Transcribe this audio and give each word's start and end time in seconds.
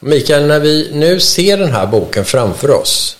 Mikael, 0.00 0.46
när 0.46 0.60
vi 0.60 0.90
nu 0.92 1.20
ser 1.20 1.58
den 1.58 1.72
här 1.72 1.86
boken 1.86 2.24
framför 2.24 2.70
oss, 2.70 3.16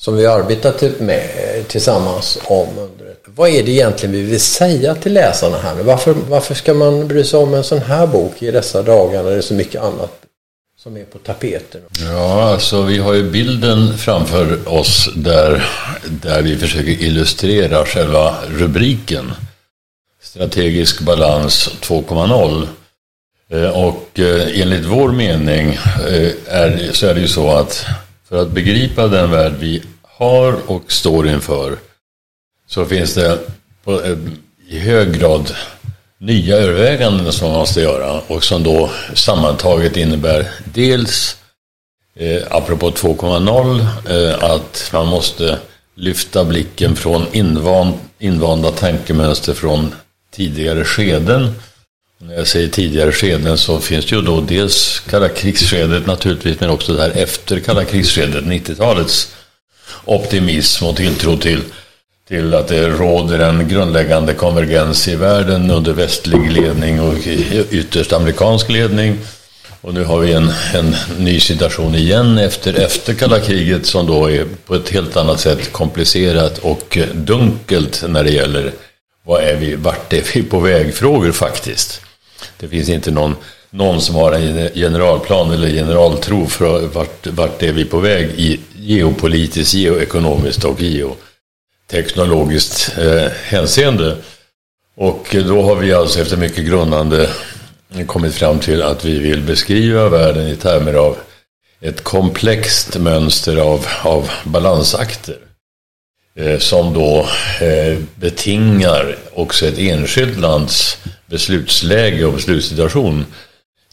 som 0.00 0.16
vi 0.16 0.26
har 0.26 0.40
arbetat 0.40 1.00
med 1.00 1.30
eh, 1.36 1.64
tillsammans 1.64 2.38
om 2.44 2.68
under 2.78 3.04
vad 3.26 3.50
är 3.50 3.62
det 3.62 3.70
egentligen 3.70 4.14
vi 4.14 4.22
vill 4.22 4.40
säga 4.40 4.94
till 4.94 5.12
läsarna 5.12 5.58
här 5.58 5.74
nu? 5.74 5.82
Varför, 5.82 6.12
varför 6.28 6.54
ska 6.54 6.74
man 6.74 7.08
bry 7.08 7.24
sig 7.24 7.38
om 7.38 7.54
en 7.54 7.64
sån 7.64 7.78
här 7.78 8.06
bok 8.06 8.42
i 8.42 8.50
dessa 8.50 8.82
dagar 8.82 9.22
när 9.22 9.30
det 9.30 9.36
är 9.36 9.40
så 9.40 9.54
mycket 9.54 9.82
annat 9.82 10.20
som 10.78 10.96
är 10.96 11.04
på 11.04 11.18
tapeten? 11.18 11.80
Ja, 12.00 12.42
alltså 12.42 12.82
vi 12.82 12.98
har 12.98 13.14
ju 13.14 13.30
bilden 13.30 13.98
framför 13.98 14.68
oss 14.68 15.08
där, 15.16 15.68
där 16.22 16.42
vi 16.42 16.56
försöker 16.56 16.90
illustrera 17.02 17.86
själva 17.86 18.34
rubriken. 18.48 19.32
Strategisk 20.22 21.00
balans 21.00 21.70
2.0. 21.80 22.66
Eh, 23.48 23.68
och 23.68 24.20
eh, 24.20 24.60
enligt 24.60 24.84
vår 24.84 25.12
mening 25.12 25.78
eh, 26.08 26.30
är, 26.48 26.92
så 26.92 27.06
är 27.06 27.14
det 27.14 27.20
ju 27.20 27.28
så 27.28 27.50
att 27.50 27.86
för 28.28 28.42
att 28.42 28.50
begripa 28.50 29.08
den 29.08 29.30
värld 29.30 29.52
vi 29.58 29.82
har 30.02 30.70
och 30.70 30.92
står 30.92 31.28
inför 31.28 31.76
så 32.66 32.84
finns 32.84 33.14
det 33.14 33.38
på, 33.84 34.00
i 34.68 34.78
hög 34.78 35.18
grad 35.18 35.54
nya 36.18 36.56
överväganden 36.56 37.32
som 37.32 37.48
man 37.48 37.58
måste 37.58 37.80
göra 37.80 38.20
och 38.26 38.44
som 38.44 38.62
då 38.62 38.90
sammantaget 39.14 39.96
innebär 39.96 40.50
dels, 40.64 41.36
eh, 42.16 42.42
apropå 42.50 42.90
2.0, 42.90 43.80
eh, 44.08 44.44
att 44.50 44.90
man 44.92 45.06
måste 45.06 45.58
lyfta 45.94 46.44
blicken 46.44 46.96
från 46.96 47.26
invan, 47.32 47.92
invanda 48.18 48.70
tankemönster 48.70 49.54
från 49.54 49.94
tidigare 50.30 50.84
skeden. 50.84 51.54
När 52.18 52.34
jag 52.34 52.46
säger 52.46 52.68
tidigare 52.68 53.12
skeden 53.12 53.58
så 53.58 53.80
finns 53.80 54.06
det 54.06 54.16
ju 54.16 54.22
då 54.22 54.40
dels 54.40 55.00
kalla 55.00 55.28
krigsskedet 55.28 56.06
naturligtvis 56.06 56.60
men 56.60 56.70
också 56.70 56.92
det 56.92 57.02
här 57.02 57.10
efter 57.10 57.60
kalla 57.60 57.84
krigsskedet, 57.84 58.44
90-talets 58.44 59.34
optimism 60.04 60.84
och 60.84 60.96
tilltro 60.96 61.36
till 61.36 61.60
till 62.28 62.54
att 62.54 62.68
det 62.68 62.88
råder 62.88 63.38
en 63.38 63.68
grundläggande 63.68 64.34
konvergens 64.34 65.08
i 65.08 65.16
världen 65.16 65.70
under 65.70 65.92
västlig 65.92 66.52
ledning 66.52 67.00
och 67.00 67.14
ytterst 67.70 68.12
amerikansk 68.12 68.68
ledning. 68.68 69.18
Och 69.80 69.94
nu 69.94 70.04
har 70.04 70.18
vi 70.18 70.32
en, 70.32 70.52
en 70.74 70.96
ny 71.18 71.40
situation 71.40 71.94
igen 71.94 72.38
efter, 72.38 72.74
efter 72.74 73.14
kalla 73.14 73.40
kriget 73.40 73.86
som 73.86 74.06
då 74.06 74.30
är 74.30 74.46
på 74.66 74.74
ett 74.74 74.90
helt 74.90 75.16
annat 75.16 75.40
sätt 75.40 75.72
komplicerat 75.72 76.58
och 76.58 76.98
dunkelt 77.14 78.04
när 78.08 78.24
det 78.24 78.30
gäller 78.30 78.72
vad 79.24 79.42
är 79.42 79.56
vi, 79.56 79.74
vart 79.74 80.12
är 80.12 80.24
vi 80.34 80.42
på 80.42 80.60
väg-frågor 80.60 81.32
faktiskt. 81.32 82.00
Det 82.56 82.68
finns 82.68 82.88
inte 82.88 83.10
någon, 83.10 83.36
någon 83.70 84.00
som 84.00 84.14
har 84.14 84.32
en 84.32 84.70
generalplan 84.74 85.50
eller 85.50 85.68
generaltro 85.68 86.46
för 86.46 86.86
vart, 86.86 87.26
vart 87.26 87.62
är 87.62 87.72
vi 87.72 87.84
på 87.84 87.98
väg 87.98 88.30
i 88.36 88.60
geopolitiskt, 88.76 89.74
geoekonomiskt 89.74 90.64
och 90.64 90.82
geoteknologiskt 90.82 92.98
eh, 92.98 93.28
hänseende. 93.44 94.16
Och 94.96 95.36
då 95.46 95.62
har 95.62 95.76
vi 95.76 95.92
alltså 95.92 96.20
efter 96.20 96.36
mycket 96.36 96.66
grundande 96.66 97.28
kommit 98.06 98.34
fram 98.34 98.58
till 98.58 98.82
att 98.82 99.04
vi 99.04 99.18
vill 99.18 99.42
beskriva 99.42 100.08
världen 100.08 100.48
i 100.48 100.56
termer 100.56 100.94
av 100.94 101.16
ett 101.80 102.04
komplext 102.04 102.98
mönster 102.98 103.56
av, 103.56 103.86
av 104.02 104.30
balansakter. 104.44 105.36
Eh, 106.36 106.58
som 106.58 106.94
då 106.94 107.28
eh, 107.60 107.98
betingar 108.14 109.16
också 109.34 109.66
ett 109.66 109.78
enskilt 109.78 110.38
lands 110.38 110.98
beslutsläge 111.26 112.24
och 112.24 112.32
beslutssituation. 112.32 113.26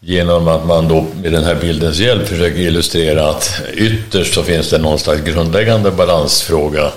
Genom 0.02 0.47
att 0.47 0.66
man 0.66 0.88
då 0.88 1.06
med 1.22 1.31
den 1.31 1.44
här 1.44 1.56
bildens 1.56 2.00
hjälp 2.00 2.28
försöker 2.28 2.59
illustrera 2.59 3.30
att 3.30 3.62
ytterst 3.73 4.34
så 4.34 4.44
finns 4.44 4.69
det 4.69 4.78
någon 4.78 5.00
slags 5.00 5.22
grundläggande 5.22 5.91
balansfråga 5.91 6.91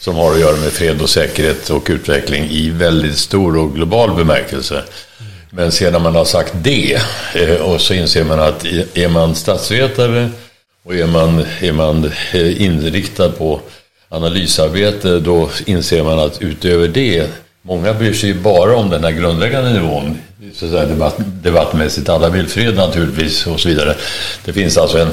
som 0.00 0.16
har 0.16 0.32
att 0.32 0.40
göra 0.40 0.56
med 0.56 0.72
fred 0.72 1.02
och 1.02 1.10
säkerhet 1.10 1.70
och 1.70 1.86
utveckling 1.90 2.50
i 2.50 2.70
väldigt 2.70 3.18
stor 3.18 3.56
och 3.56 3.74
global 3.74 4.14
bemärkelse. 4.14 4.82
Men 5.50 5.72
sedan 5.72 6.02
man 6.02 6.14
har 6.14 6.24
sagt 6.24 6.52
det 6.54 7.00
eh, 7.34 7.54
och 7.54 7.80
så 7.80 7.94
inser 7.94 8.24
man 8.24 8.40
att 8.40 8.64
är 8.94 9.08
man 9.08 9.34
statsvetare 9.34 10.30
och 10.84 10.94
är 10.94 11.06
man, 11.06 11.44
är 11.60 11.72
man 11.72 12.12
inriktad 12.58 13.28
på 13.28 13.60
analysarbete 14.08 15.18
då 15.18 15.50
inser 15.66 16.02
man 16.02 16.18
att 16.18 16.42
utöver 16.42 16.88
det 16.88 17.30
Många 17.66 17.94
bryr 17.94 18.12
sig 18.12 18.28
ju 18.28 18.34
bara 18.34 18.76
om 18.76 18.90
den 18.90 19.04
här 19.04 19.10
grundläggande 19.10 19.72
nivån, 19.72 20.18
så 20.54 20.64
att 20.64 20.70
säga, 20.70 20.86
debatt, 20.86 21.16
debattmässigt. 21.18 22.08
Alla 22.08 22.28
vill 22.28 22.46
fred 22.48 22.76
naturligtvis 22.76 23.46
och 23.46 23.60
så 23.60 23.68
vidare. 23.68 23.96
Det 24.44 24.52
finns 24.52 24.78
alltså 24.78 24.98
en, 24.98 25.08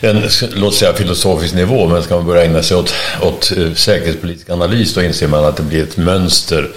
en 0.00 0.22
låt 0.54 0.74
säga 0.74 0.92
filosofisk 0.92 1.54
nivå, 1.54 1.86
men 1.86 2.02
ska 2.02 2.16
man 2.16 2.26
börja 2.26 2.44
ägna 2.44 2.62
sig 2.62 2.76
åt, 2.76 2.94
åt 3.22 3.52
eh, 3.56 3.72
säkerhetspolitisk 3.72 4.50
analys 4.50 4.94
då 4.94 5.02
inser 5.02 5.28
man 5.28 5.44
att 5.44 5.56
det 5.56 5.62
blir 5.62 5.82
ett 5.82 5.96
mönster 5.96 6.70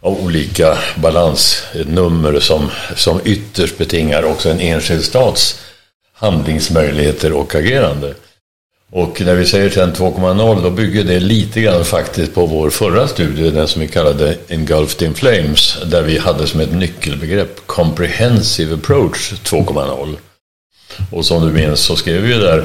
av 0.00 0.24
olika 0.24 0.78
balansnummer 0.96 2.40
som, 2.40 2.70
som 2.96 3.20
ytterst 3.24 3.78
betingar 3.78 4.22
också 4.22 4.50
en 4.50 4.60
enskild 4.60 5.04
stats 5.04 5.60
handlingsmöjligheter 6.14 7.32
och 7.32 7.54
agerande. 7.54 8.14
Och 8.92 9.20
när 9.20 9.34
vi 9.34 9.46
säger 9.46 9.70
Trend 9.70 9.92
2.0 9.92 10.62
då 10.62 10.70
bygger 10.70 11.04
det 11.04 11.20
lite 11.20 11.60
grann 11.60 11.84
faktiskt 11.84 12.34
på 12.34 12.46
vår 12.46 12.70
förra 12.70 13.08
studie, 13.08 13.50
den 13.50 13.68
som 13.68 13.82
vi 13.82 13.88
kallade 13.88 14.36
Engulfed 14.48 15.08
in 15.08 15.14
Flames, 15.14 15.78
där 15.86 16.02
vi 16.02 16.18
hade 16.18 16.46
som 16.46 16.60
ett 16.60 16.72
nyckelbegrepp 16.72 17.66
Comprehensive 17.66 18.74
Approach 18.74 19.32
2.0. 19.32 20.16
Och 21.10 21.26
som 21.26 21.46
du 21.46 21.52
minns 21.52 21.80
så 21.80 21.96
skrev 21.96 22.22
vi 22.22 22.34
där 22.34 22.64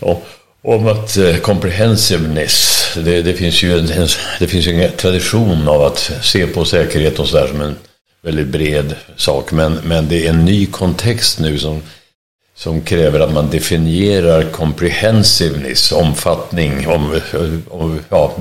ja, 0.00 0.20
om 0.62 0.86
att 0.86 1.16
eh, 1.16 1.36
comprehensiveness, 1.36 2.88
det, 2.94 3.22
det, 3.22 3.34
finns 3.34 3.62
ju 3.62 3.78
en, 3.78 4.08
det 4.38 4.46
finns 4.46 4.66
ju 4.66 4.82
en 4.82 4.92
tradition 4.96 5.68
av 5.68 5.82
att 5.82 6.12
se 6.22 6.46
på 6.46 6.64
säkerhet 6.64 7.18
och 7.18 7.28
sådär 7.28 7.46
som 7.46 7.60
en 7.60 7.76
väldigt 8.22 8.46
bred 8.46 8.94
sak, 9.16 9.52
men, 9.52 9.78
men 9.84 10.08
det 10.08 10.26
är 10.26 10.30
en 10.30 10.44
ny 10.44 10.66
kontext 10.66 11.40
nu 11.40 11.58
som 11.58 11.82
som 12.58 12.80
kräver 12.80 13.20
att 13.20 13.32
man 13.32 13.50
definierar 13.50 14.42
comprehensiveness, 14.42 15.92
omfattning, 15.92 16.88
om, 16.88 17.20
om, 17.68 18.00
ja, 18.08 18.32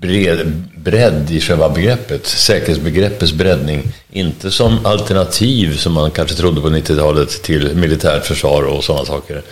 bred, 0.00 0.62
bredd 0.76 1.30
i 1.30 1.40
själva 1.40 1.68
begreppet, 1.68 2.26
säkerhetsbegreppets 2.26 3.32
breddning, 3.32 3.82
inte 4.10 4.50
som 4.50 4.86
alternativ 4.86 5.76
som 5.76 5.92
man 5.92 6.10
kanske 6.10 6.36
trodde 6.36 6.60
på 6.60 6.68
90-talet 6.68 7.42
till 7.42 7.76
militärt 7.76 8.24
försvar 8.24 8.62
och 8.62 8.84
sådana 8.84 9.04
saker, 9.04 9.42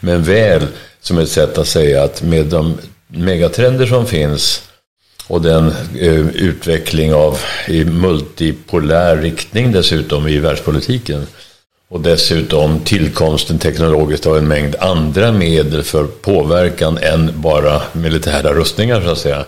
men 0.00 0.22
väl 0.22 0.66
som 1.00 1.18
ett 1.18 1.30
sätt 1.30 1.58
att 1.58 1.68
säga 1.68 2.02
att 2.02 2.22
med 2.22 2.46
de 2.46 2.78
megatrender 3.06 3.86
som 3.86 4.06
finns 4.06 4.62
och 5.26 5.42
den 5.42 5.72
eh, 5.98 6.28
utveckling 6.28 7.14
av 7.14 7.38
i 7.68 7.84
multipolär 7.84 9.16
riktning 9.16 9.72
dessutom 9.72 10.28
i 10.28 10.38
världspolitiken 10.38 11.26
och 11.88 12.00
dessutom 12.00 12.80
tillkomsten 12.80 13.58
teknologiskt 13.58 14.26
av 14.26 14.38
en 14.38 14.48
mängd 14.48 14.76
andra 14.76 15.32
medel 15.32 15.82
för 15.82 16.04
påverkan 16.04 16.98
än 16.98 17.40
bara 17.40 17.82
militära 17.92 18.54
rustningar 18.54 19.00
så 19.00 19.10
att 19.10 19.18
säga. 19.18 19.44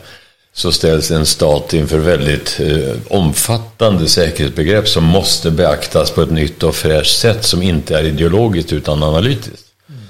Så 0.52 0.72
ställs 0.72 1.10
en 1.10 1.26
stat 1.26 1.74
inför 1.74 1.98
väldigt 1.98 2.60
eh, 2.60 2.96
omfattande 3.08 4.08
säkerhetsbegrepp 4.08 4.88
som 4.88 5.04
måste 5.04 5.50
beaktas 5.50 6.10
på 6.10 6.22
ett 6.22 6.30
nytt 6.30 6.62
och 6.62 6.74
fräscht 6.74 7.18
sätt 7.18 7.44
som 7.44 7.62
inte 7.62 7.98
är 7.98 8.04
ideologiskt 8.04 8.72
utan 8.72 9.02
analytiskt. 9.02 9.66
Mm. 9.88 10.00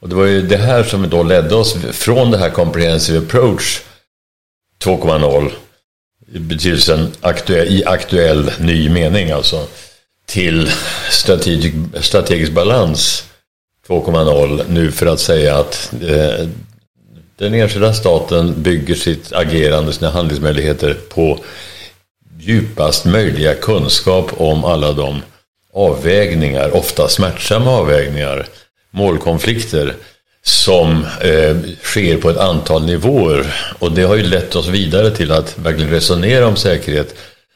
Och 0.00 0.08
det 0.08 0.14
var 0.14 0.24
ju 0.24 0.42
det 0.42 0.56
här 0.56 0.82
som 0.82 1.10
då 1.10 1.22
ledde 1.22 1.54
oss 1.54 1.76
från 1.92 2.30
det 2.30 2.38
här 2.38 2.50
comprehensive 2.50 3.18
approach 3.18 3.80
2.0 4.84 5.50
i 6.32 6.38
betydelsen 6.38 7.12
aktuell, 7.20 7.68
i 7.68 7.84
aktuell 7.84 8.50
ny 8.58 8.88
mening 8.88 9.30
alltså 9.30 9.66
till 10.26 10.70
strategisk, 11.10 11.74
strategisk 12.00 12.52
balans 12.52 13.24
2.0 13.88 14.62
nu 14.68 14.92
för 14.92 15.06
att 15.06 15.20
säga 15.20 15.56
att 15.56 15.92
eh, 16.02 16.48
den 17.36 17.54
enskilda 17.54 17.94
staten 17.94 18.62
bygger 18.62 18.94
sitt 18.94 19.32
agerande, 19.32 19.92
sina 19.92 20.10
handlingsmöjligheter 20.10 20.96
på 21.08 21.38
djupast 22.38 23.04
möjliga 23.04 23.54
kunskap 23.54 24.30
om 24.36 24.64
alla 24.64 24.92
de 24.92 25.22
avvägningar, 25.72 26.76
ofta 26.76 27.08
smärtsamma 27.08 27.70
avvägningar, 27.70 28.46
målkonflikter 28.90 29.94
som 30.42 31.06
eh, 31.20 31.56
sker 31.82 32.16
på 32.16 32.30
ett 32.30 32.36
antal 32.36 32.86
nivåer. 32.86 33.54
Och 33.78 33.92
det 33.92 34.02
har 34.02 34.16
ju 34.16 34.22
lett 34.22 34.56
oss 34.56 34.68
vidare 34.68 35.10
till 35.10 35.32
att 35.32 35.58
verkligen 35.58 35.90
resonera 35.90 36.46
om 36.46 36.56
säkerhet 36.56 37.14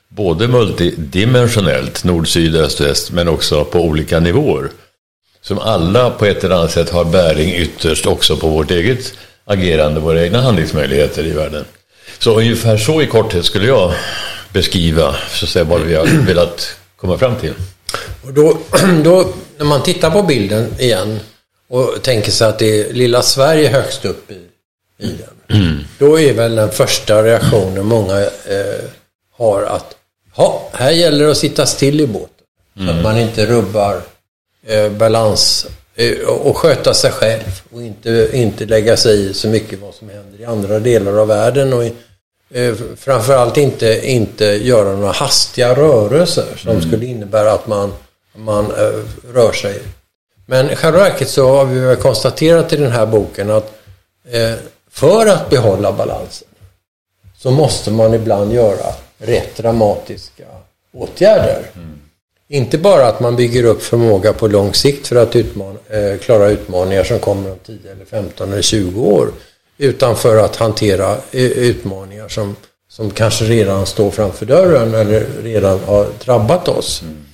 både 0.09 0.49
multidimensionellt, 0.49 2.05
nord, 2.05 2.29
syd, 2.29 2.57
öst, 2.57 2.81
väst, 2.81 3.11
men 3.11 3.29
också 3.29 3.65
på 3.65 3.81
olika 3.81 4.21
nivåer. 4.21 4.71
Som 5.41 5.59
alla 5.59 6.11
på 6.11 6.25
ett 6.27 6.45
eller 6.45 6.55
annat 6.55 6.71
sätt 6.71 6.91
har 6.91 7.05
bäring 7.05 7.55
ytterst 7.55 8.07
också 8.07 8.37
på 8.37 8.49
vårt 8.49 8.71
eget 8.71 9.15
agerande, 9.45 10.01
våra 10.01 10.25
egna 10.25 10.41
handlingsmöjligheter 10.41 11.25
i 11.25 11.31
världen. 11.31 11.65
Så 12.19 12.39
ungefär 12.39 12.77
så 12.77 13.03
i 13.03 13.07
korthet 13.07 13.45
skulle 13.45 13.67
jag 13.67 13.93
beskriva 14.53 15.15
så 15.31 15.45
att 15.45 15.51
säga, 15.51 15.65
vad 15.65 15.81
vi 15.81 15.95
har 15.95 16.07
velat 16.27 16.77
komma 16.97 17.19
fram 17.19 17.37
till. 17.37 17.55
Och 18.25 18.33
då, 18.33 18.59
då, 19.05 19.29
när 19.59 19.65
man 19.65 19.83
tittar 19.83 20.11
på 20.11 20.23
bilden 20.23 20.75
igen 20.79 21.21
och 21.69 22.03
tänker 22.03 22.31
sig 22.31 22.49
att 22.49 22.59
det 22.59 22.81
är 22.81 22.93
lilla 22.93 23.23
Sverige 23.23 23.69
högst 23.69 24.05
upp 24.05 24.31
i, 24.31 24.41
i 25.07 25.07
den. 25.07 25.61
Mm. 25.61 25.79
Då 25.99 26.21
är 26.21 26.33
väl 26.33 26.57
den 26.57 26.71
första 26.71 27.23
reaktionen 27.23 27.87
många 27.87 28.21
eh, 28.21 28.85
har 29.37 29.63
att 29.63 29.98
ja, 30.39 30.69
här 30.73 30.91
gäller 30.91 31.25
det 31.25 31.31
att 31.31 31.37
sitta 31.37 31.67
still 31.67 32.01
i 32.01 32.07
båten. 32.07 32.29
Så 32.77 32.83
att 32.83 32.91
mm. 32.91 33.03
man 33.03 33.19
inte 33.19 33.47
rubbar 33.47 34.03
eh, 34.67 34.89
balans 34.89 35.67
eh, 35.95 36.19
och 36.29 36.57
sköta 36.57 36.95
sig 36.95 37.11
själv 37.11 37.63
och 37.73 37.83
inte, 37.83 38.29
inte 38.33 38.65
lägga 38.65 38.97
sig 38.97 39.31
i 39.31 39.35
så 39.35 39.49
mycket 39.49 39.79
vad 39.79 39.95
som 39.95 40.09
händer 40.09 40.41
i 40.41 40.45
andra 40.45 40.79
delar 40.79 41.19
av 41.19 41.29
världen. 41.29 41.73
Och 41.73 41.85
eh, 42.57 42.75
framförallt 42.97 43.57
inte, 43.57 44.11
inte 44.11 44.45
göra 44.45 44.93
några 44.93 45.13
hastiga 45.13 45.75
rörelser 45.75 46.57
som 46.57 46.71
mm. 46.71 46.83
skulle 46.83 47.07
innebära 47.07 47.53
att 47.53 47.67
man, 47.67 47.93
man 48.37 48.65
eh, 48.65 49.35
rör 49.35 49.53
sig. 49.53 49.83
Men 50.47 50.71
i 50.71 50.77
själva 50.77 50.99
verket 50.99 51.29
så 51.29 51.49
har 51.49 51.65
vi 51.65 51.97
konstaterat 51.97 52.73
i 52.73 52.77
den 52.77 52.93
här 52.93 53.07
boken 53.07 53.51
att 53.51 53.73
eh, 54.31 54.55
för 54.91 55.27
att 55.27 55.51
behålla 55.51 55.93
balansen 55.93 56.49
så 57.39 57.51
måste 57.51 57.91
man 57.91 58.15
ibland 58.15 58.53
göra 58.53 58.95
rätt 59.19 59.57
dramatiska 59.57 60.45
åtgärder. 60.93 61.71
Mm. 61.75 62.01
Inte 62.49 62.79
bara 62.79 63.07
att 63.07 63.21
man 63.21 63.37
bygger 63.37 63.65
upp 63.65 63.83
förmåga 63.83 64.33
på 64.33 64.49
lång 64.49 64.75
sikt 64.75 65.07
för 65.07 65.17
att 65.17 65.37
utmana, 65.37 65.79
eh, 65.89 66.19
klara 66.19 66.49
utmaningar 66.49 67.05
som 67.05 67.19
kommer 67.19 67.51
om 67.51 67.59
10 67.67 67.93
eller 67.93 68.05
15 68.05 68.53
eller 68.53 68.63
20 68.63 69.03
år. 69.03 69.29
Utan 69.79 70.17
för 70.17 70.37
att 70.37 70.57
hantera 70.57 71.13
eh, 71.31 71.43
utmaningar 71.43 72.29
som, 72.29 72.57
som 72.89 73.11
kanske 73.11 73.45
redan 73.45 73.87
står 73.87 74.11
framför 74.11 74.47
dörren 74.47 74.95
eller 74.95 75.27
redan 75.43 75.81
har 75.85 76.07
drabbat 76.25 76.69
oss. 76.69 77.03
Mm. 77.03 77.25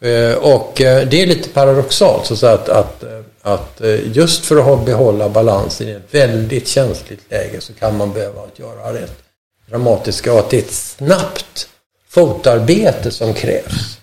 Eh, 0.00 0.36
och 0.36 0.80
eh, 0.80 1.08
det 1.08 1.22
är 1.22 1.26
lite 1.26 1.48
paradoxalt 1.48 2.38
så 2.38 2.46
att, 2.46 2.68
att, 2.68 3.02
eh, 3.02 3.20
att 3.42 3.80
eh, 3.80 4.16
just 4.16 4.46
för 4.46 4.74
att 4.74 4.84
behålla 4.86 5.28
balansen 5.28 5.88
i 5.88 5.90
ett 5.90 6.14
väldigt 6.14 6.68
känsligt 6.68 7.30
läge 7.30 7.60
så 7.60 7.72
kan 7.72 7.96
man 7.96 8.12
behöva 8.12 8.42
att 8.42 8.58
göra 8.58 8.94
rätt 8.94 9.29
dramatiska 9.70 10.32
och 10.32 10.38
att 10.38 10.50
det 10.50 10.56
är 10.56 10.62
ett 10.62 10.70
snabbt 10.70 11.68
fotarbete 12.08 13.10
som 13.10 13.34
krävs. 13.34 13.98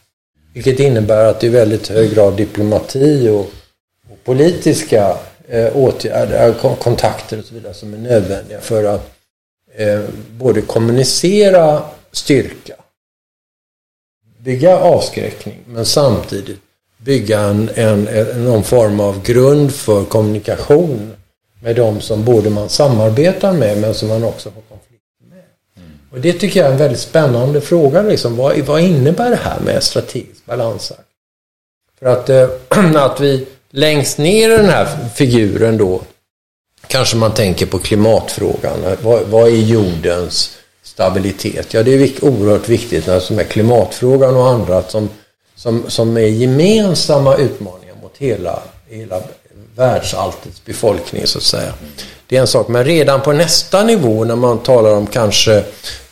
Vilket 0.54 0.80
innebär 0.80 1.26
att 1.26 1.40
det 1.40 1.48
är 1.48 1.52
väldigt 1.52 1.88
hög 1.88 2.14
grad 2.14 2.38
diplomati 2.38 3.30
och, 3.30 3.52
och 4.12 4.24
politiska 4.24 5.18
eh, 5.48 5.78
åtgärder, 5.78 6.48
eh, 6.48 6.76
kontakter 6.76 7.40
och 7.40 7.46
så 7.46 7.54
vidare 7.54 7.74
som 7.74 7.94
är 7.94 7.98
nödvändiga 7.98 8.62
för 8.62 8.84
att 8.84 9.12
eh, 9.76 10.02
både 10.32 10.62
kommunicera 10.62 11.84
styrka, 12.12 12.76
bygga 14.38 14.78
avskräckning 14.78 15.60
men 15.66 15.86
samtidigt 15.86 16.60
bygga 16.98 17.40
en, 17.40 17.70
en, 17.76 18.08
en, 18.08 18.46
någon 18.46 18.64
form 18.64 19.00
av 19.00 19.24
grund 19.24 19.74
för 19.74 20.06
kommunikation 20.06 21.14
med 21.62 21.76
de 21.76 22.02
som 22.02 22.26
både 22.26 22.50
man 22.50 22.70
samarbetar 22.70 23.54
med 23.54 23.82
men 23.82 23.94
som 23.94 24.10
man 24.10 24.24
också 24.24 24.50
har 24.50 24.77
och 26.18 26.24
det 26.24 26.34
tycker 26.34 26.60
jag 26.60 26.68
är 26.68 26.72
en 26.72 26.78
väldigt 26.78 27.00
spännande 27.00 27.62
fråga. 27.62 28.02
Liksom. 28.02 28.36
Vad, 28.36 28.60
vad 28.60 28.82
innebär 28.82 29.30
det 29.30 29.40
här 29.44 29.60
med 29.60 29.84
strategisk 29.84 30.46
balansakt? 30.46 31.02
För 32.00 32.06
att, 32.06 32.30
äh, 32.30 32.50
att 32.96 33.20
vi 33.20 33.46
längst 33.72 34.18
ner 34.18 34.50
i 34.50 34.58
den 34.58 34.70
här 34.70 35.10
figuren 35.16 35.78
då 35.78 36.02
kanske 36.88 37.18
man 37.18 37.34
tänker 37.34 37.66
på 37.66 37.80
klimatfrågan. 37.80 38.80
Vad, 39.02 39.22
vad 39.28 39.48
är 39.48 39.56
jordens 39.56 40.58
stabilitet? 40.84 41.74
Ja, 41.74 41.84
det 41.84 41.92
är 41.92 42.26
oerhört 42.26 42.70
viktigt 42.70 43.08
när 43.08 43.20
som 43.20 43.40
är 43.40 43.44
klimatfrågan 43.44 44.36
och 44.36 44.48
andra 44.48 44.84
som, 44.84 45.10
som, 45.56 45.84
som 45.88 46.18
är 46.18 46.22
gemensamma 46.22 47.36
utmaningar 47.36 47.96
mot 48.02 48.18
hela, 48.18 48.60
hela 48.90 49.22
världsalltets 49.76 50.66
befolkning 50.66 51.28
så 51.28 51.38
att 51.38 51.44
säga. 51.44 51.74
Det 52.28 52.38
är 52.38 52.42
en 52.42 52.48
sak, 52.48 52.68
men 52.68 52.86
redan 52.86 53.22
på 53.22 53.34
nästa 53.34 53.84
nivå 53.84 54.24
när 54.24 54.36
man 54.36 54.60
talar 54.60 54.94
om 54.94 55.08
kanske, 55.08 55.64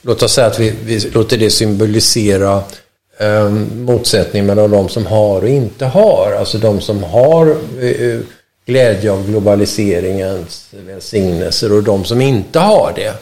låt 0.05 0.23
oss 0.23 0.33
säga 0.33 0.47
att 0.47 0.59
vi, 0.59 0.73
vi 0.83 0.99
låter 0.99 1.37
det 1.37 1.49
symbolisera 1.49 2.63
eh, 3.17 3.49
motsättning 3.75 4.45
mellan 4.45 4.71
de 4.71 4.89
som 4.89 5.05
har 5.05 5.41
och 5.41 5.49
inte 5.49 5.85
har. 5.85 6.35
Alltså 6.39 6.57
de 6.57 6.81
som 6.81 7.03
har 7.03 7.57
eh, 7.81 8.19
glädje 8.65 9.11
av 9.11 9.27
globaliseringens 9.27 10.67
välsignelser 10.71 11.71
och 11.71 11.83
de 11.83 12.05
som 12.05 12.21
inte 12.21 12.59
har 12.59 12.93
det. 12.95 13.13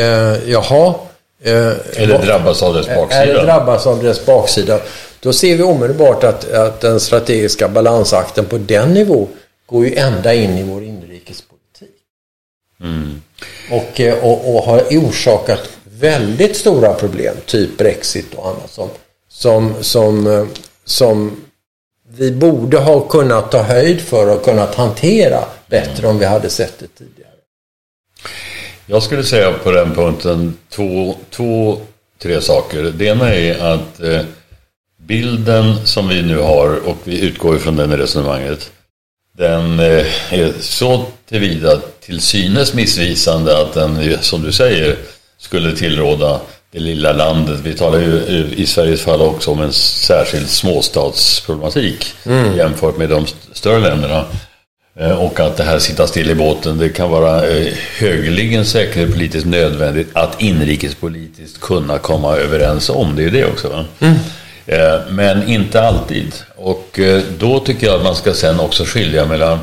Eh, 0.00 0.50
jaha. 0.50 0.94
Eh, 1.42 1.72
eller 1.96 2.26
drabbas 2.26 2.62
av 2.62 2.74
dess 2.74 2.86
baksida. 2.86 3.22
Eller 3.22 3.44
drabbas 3.44 3.86
av 3.86 4.02
dess 4.02 4.26
baksida. 4.26 4.80
Då 5.20 5.32
ser 5.32 5.56
vi 5.56 5.62
omedelbart 5.62 6.24
att, 6.24 6.52
att 6.52 6.80
den 6.80 7.00
strategiska 7.00 7.68
balansakten 7.68 8.44
på 8.44 8.58
den 8.58 8.94
nivån 8.94 9.28
går 9.66 9.86
ju 9.86 9.94
ända 9.94 10.34
in 10.34 10.58
i 10.58 10.62
vår 10.62 10.82
inrikespolitik. 10.82 11.90
Mm. 12.80 13.22
Och, 13.70 14.00
eh, 14.00 14.24
och, 14.24 14.56
och, 14.56 14.62
har 14.62 14.80
orsakat 14.80 15.60
väldigt 16.00 16.56
stora 16.56 16.94
problem, 16.94 17.36
typ 17.46 17.78
Brexit 17.78 18.34
och 18.34 18.48
annat 18.48 18.70
som, 18.70 18.88
som, 19.28 19.74
som, 19.80 20.26
eh, 20.26 20.46
som 20.84 21.40
vi 22.16 22.32
borde 22.32 22.78
ha 22.78 23.00
kunnat 23.00 23.50
ta 23.50 23.62
höjd 23.62 24.00
för 24.00 24.36
och 24.36 24.44
kunnat 24.44 24.74
hantera 24.74 25.44
bättre 25.66 25.98
mm. 25.98 26.10
om 26.10 26.18
vi 26.18 26.24
hade 26.24 26.50
sett 26.50 26.78
det 26.78 26.86
tidigare. 26.86 27.30
Jag 28.86 29.02
skulle 29.02 29.24
säga 29.24 29.52
på 29.52 29.70
den 29.70 29.94
punkten 29.94 30.58
två, 30.68 31.14
två 31.30 31.80
tre 32.18 32.40
saker. 32.40 32.82
Det 32.82 33.04
ena 33.04 33.34
är 33.34 33.74
att 33.74 34.00
eh, 34.00 34.20
bilden 34.96 35.86
som 35.86 36.08
vi 36.08 36.22
nu 36.22 36.38
har, 36.38 36.88
och 36.88 36.96
vi 37.04 37.20
utgår 37.20 37.56
ifrån 37.56 37.76
den 37.76 37.92
i 37.92 37.96
resonemanget, 37.96 38.72
den 39.38 39.80
eh, 39.80 40.32
är 40.32 40.52
så 40.60 41.04
tillvida 41.28 41.80
till 42.00 42.20
synes 42.20 42.74
missvisande 42.74 43.60
att 43.60 43.72
den, 43.72 44.18
som 44.20 44.42
du 44.42 44.52
säger, 44.52 44.96
skulle 45.40 45.76
tillråda 45.76 46.40
det 46.72 46.78
lilla 46.78 47.12
landet. 47.12 47.60
Vi 47.62 47.74
talar 47.74 47.98
ju 47.98 48.44
i 48.56 48.66
Sveriges 48.66 49.02
fall 49.02 49.20
också 49.20 49.50
om 49.50 49.60
en 49.60 49.72
särskild 49.72 50.48
småstadsproblematik 50.48 52.14
mm. 52.26 52.56
jämfört 52.56 52.96
med 52.96 53.08
de 53.08 53.26
större 53.52 53.78
länderna. 53.78 54.24
Eh, 54.98 55.24
och 55.24 55.40
att 55.40 55.56
det 55.56 55.64
här 55.64 55.78
sitta 55.78 56.06
still 56.06 56.30
i 56.30 56.34
båten, 56.34 56.78
det 56.78 56.88
kan 56.88 57.10
vara 57.10 57.46
eh, 57.46 57.72
högeligen 57.98 58.64
säkerhetspolitiskt 58.64 59.48
nödvändigt 59.48 60.08
att 60.12 60.42
inrikespolitiskt 60.42 61.60
kunna 61.60 61.98
komma 61.98 62.36
överens 62.36 62.90
om. 62.90 63.16
Det 63.16 63.22
är 63.22 63.24
ju 63.24 63.30
det 63.30 63.46
också. 63.46 63.84
Mm. 64.00 64.14
Eh, 64.66 65.00
men 65.08 65.48
inte 65.48 65.82
alltid. 65.82 66.34
Och 66.56 67.00
då 67.38 67.60
tycker 67.60 67.86
jag 67.86 67.96
att 67.96 68.04
man 68.04 68.16
ska 68.16 68.34
sen 68.34 68.60
också 68.60 68.84
skilja 68.84 69.26
mellan 69.26 69.58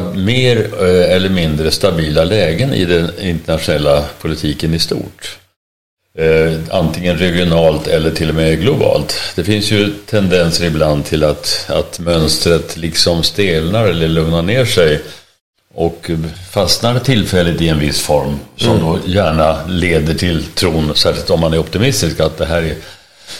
mer 0.00 0.56
eh, 0.80 1.14
eller 1.14 1.28
mindre 1.28 1.70
stabila 1.70 2.24
lägen 2.24 2.74
i 2.74 2.84
den 2.84 3.10
internationella 3.20 4.04
politiken 4.20 4.74
i 4.74 4.78
stort. 4.78 5.36
Antingen 6.70 7.18
regionalt 7.18 7.86
eller 7.86 8.10
till 8.10 8.28
och 8.28 8.34
med 8.34 8.60
globalt. 8.60 9.14
Det 9.34 9.44
finns 9.44 9.70
ju 9.70 9.92
tendenser 10.06 10.64
ibland 10.64 11.04
till 11.04 11.24
att, 11.24 11.66
att 11.68 11.98
mönstret 11.98 12.76
liksom 12.76 13.22
stelnar 13.22 13.86
eller 13.86 14.08
lugnar 14.08 14.42
ner 14.42 14.64
sig 14.64 15.00
och 15.74 16.10
fastnar 16.50 16.98
tillfälligt 16.98 17.60
i 17.60 17.68
en 17.68 17.78
viss 17.78 18.00
form 18.00 18.38
som 18.56 18.70
mm. 18.70 18.84
då 18.84 18.98
gärna 19.06 19.66
leder 19.66 20.14
till 20.14 20.44
tron, 20.44 20.94
särskilt 20.94 21.30
om 21.30 21.40
man 21.40 21.52
är 21.52 21.58
optimistisk, 21.58 22.20
att 22.20 22.38
det 22.38 22.46
här 22.46 22.62
är 22.62 22.74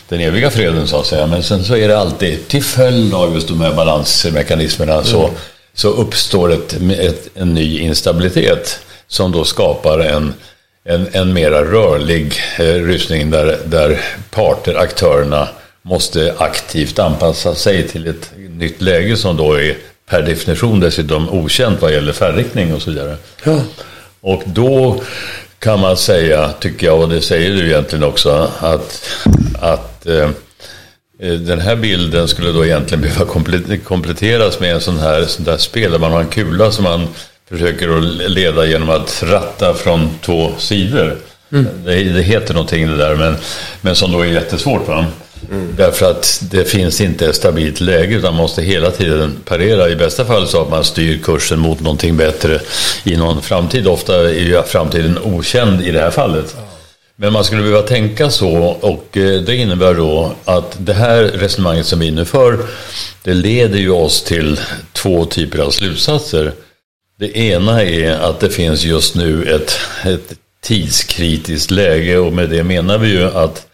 den 0.08 0.20
eviga 0.20 0.50
freden 0.50 0.88
så 0.88 1.00
att 1.00 1.06
säga. 1.06 1.26
Men 1.26 1.42
sen 1.42 1.64
så 1.64 1.76
är 1.76 1.88
det 1.88 1.98
alltid 1.98 2.48
till 2.48 2.64
följd 2.64 3.14
av 3.14 3.34
just 3.34 3.48
de 3.48 3.60
här 3.60 3.74
balansmekanismerna 3.74 4.92
mm. 4.92 5.04
så, 5.04 5.30
så 5.74 5.88
uppstår 5.88 6.52
ett, 6.52 6.76
ett, 6.98 7.28
en 7.34 7.54
ny 7.54 7.78
instabilitet 7.78 8.78
som 9.06 9.32
då 9.32 9.44
skapar 9.44 9.98
en, 9.98 10.34
en, 10.84 11.08
en 11.12 11.32
mera 11.32 11.64
rörlig 11.64 12.34
eh, 12.58 12.64
rusning 12.64 13.30
där, 13.30 13.58
där 13.64 14.00
parter, 14.30 14.74
aktörerna, 14.74 15.48
måste 15.82 16.34
aktivt 16.38 16.98
anpassa 16.98 17.54
sig 17.54 17.88
till 17.88 18.06
ett 18.06 18.32
nytt 18.36 18.82
läge 18.82 19.16
som 19.16 19.36
då 19.36 19.52
är 19.52 19.76
per 20.06 20.22
definition 20.22 20.80
dessutom 20.80 21.28
okänt 21.30 21.82
vad 21.82 21.92
gäller 21.92 22.12
färdriktning 22.12 22.74
och 22.74 22.82
så 22.82 22.90
vidare. 22.90 23.16
Ja. 23.44 23.60
Och 24.20 24.42
då 24.46 25.02
kan 25.58 25.80
man 25.80 25.96
säga, 25.96 26.52
tycker 26.60 26.86
jag, 26.86 27.00
och 27.00 27.08
det 27.08 27.20
säger 27.20 27.50
du 27.50 27.66
egentligen 27.66 28.04
också, 28.04 28.50
att, 28.58 29.04
att 29.60 30.06
eh, 30.06 30.30
den 31.20 31.60
här 31.60 31.76
bilden 31.76 32.28
skulle 32.28 32.52
då 32.52 32.64
egentligen 32.64 33.02
behöva 33.02 33.32
kompletteras 33.84 34.60
med 34.60 34.74
en 34.74 34.80
sån 34.80 34.98
här, 34.98 35.24
sån 35.24 35.44
där 35.44 35.56
spel 35.56 35.92
där 35.92 35.98
man 35.98 36.12
har 36.12 36.20
en 36.20 36.28
kula 36.28 36.70
som 36.70 36.84
man 36.84 37.08
försöker 37.48 37.98
att 37.98 38.30
leda 38.30 38.66
genom 38.66 38.90
att 38.90 39.22
ratta 39.26 39.74
från 39.74 40.10
två 40.20 40.52
sidor. 40.58 41.16
Mm. 41.52 41.66
Det, 41.84 42.04
det, 42.04 42.22
heter 42.22 42.54
någonting 42.54 42.86
det 42.86 42.96
där, 42.96 43.14
men, 43.14 43.36
men 43.80 43.96
som 43.96 44.12
då 44.12 44.20
är 44.20 44.26
jättesvårt. 44.26 44.88
Va? 44.88 45.06
Mm. 45.50 45.74
Därför 45.76 46.10
att 46.10 46.42
det 46.50 46.64
finns 46.64 47.00
inte 47.00 47.26
ett 47.26 47.36
stabilt 47.36 47.80
läge 47.80 48.14
utan 48.14 48.34
man 48.34 48.42
måste 48.42 48.62
hela 48.62 48.90
tiden 48.90 49.36
parera. 49.44 49.88
I 49.88 49.96
bästa 49.96 50.24
fall 50.24 50.48
så 50.48 50.62
att 50.62 50.70
man 50.70 50.84
styr 50.84 51.18
kursen 51.18 51.58
mot 51.58 51.80
någonting 51.80 52.16
bättre 52.16 52.60
i 53.04 53.16
någon 53.16 53.42
framtid. 53.42 53.86
Ofta 53.86 54.30
är 54.30 54.40
ju 54.40 54.62
framtiden 54.62 55.18
okänd 55.22 55.82
i 55.82 55.90
det 55.90 56.00
här 56.00 56.10
fallet. 56.10 56.56
Men 57.22 57.32
man 57.32 57.44
skulle 57.44 57.62
behöva 57.62 57.82
tänka 57.82 58.30
så 58.30 58.50
och 58.80 59.16
eh, 59.16 59.40
det 59.42 59.56
innebär 59.56 59.94
då 59.94 60.32
att 60.44 60.76
det 60.78 60.92
här 60.92 61.22
resonemanget 61.22 61.86
som 61.86 61.98
vi 61.98 62.10
nu 62.10 62.24
för 62.24 62.58
det 63.22 63.34
leder 63.34 63.78
ju 63.78 63.90
oss 63.90 64.22
till 64.22 64.60
två 64.92 65.24
typer 65.24 65.58
av 65.58 65.70
slutsatser. 65.70 66.52
Det 67.18 67.38
ena 67.38 67.82
är 67.82 68.10
att 68.10 68.40
det 68.40 68.50
finns 68.50 68.84
just 68.84 69.14
nu 69.14 69.54
ett, 69.54 69.78
ett 70.04 70.32
tidskritiskt 70.62 71.70
läge 71.70 72.18
och 72.18 72.32
med 72.32 72.50
det 72.50 72.64
menar 72.64 72.98
vi 72.98 73.08
ju 73.08 73.24
att, 73.24 73.66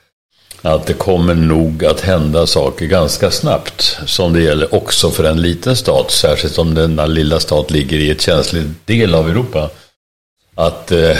att 0.62 0.86
det 0.86 0.94
kommer 0.94 1.34
nog 1.34 1.84
att 1.84 2.00
hända 2.00 2.46
saker 2.46 2.86
ganska 2.86 3.30
snabbt 3.30 3.98
som 4.06 4.32
det 4.32 4.42
gäller 4.42 4.74
också 4.74 5.10
för 5.10 5.24
en 5.24 5.42
liten 5.42 5.76
stat, 5.76 6.10
särskilt 6.10 6.58
om 6.58 6.74
denna 6.74 7.06
lilla 7.06 7.40
stat 7.40 7.70
ligger 7.70 7.98
i 7.98 8.10
ett 8.10 8.22
känsligt 8.22 8.86
del 8.86 9.14
av 9.14 9.30
Europa 9.30 9.70
att, 10.56 10.92
eh, 10.92 11.16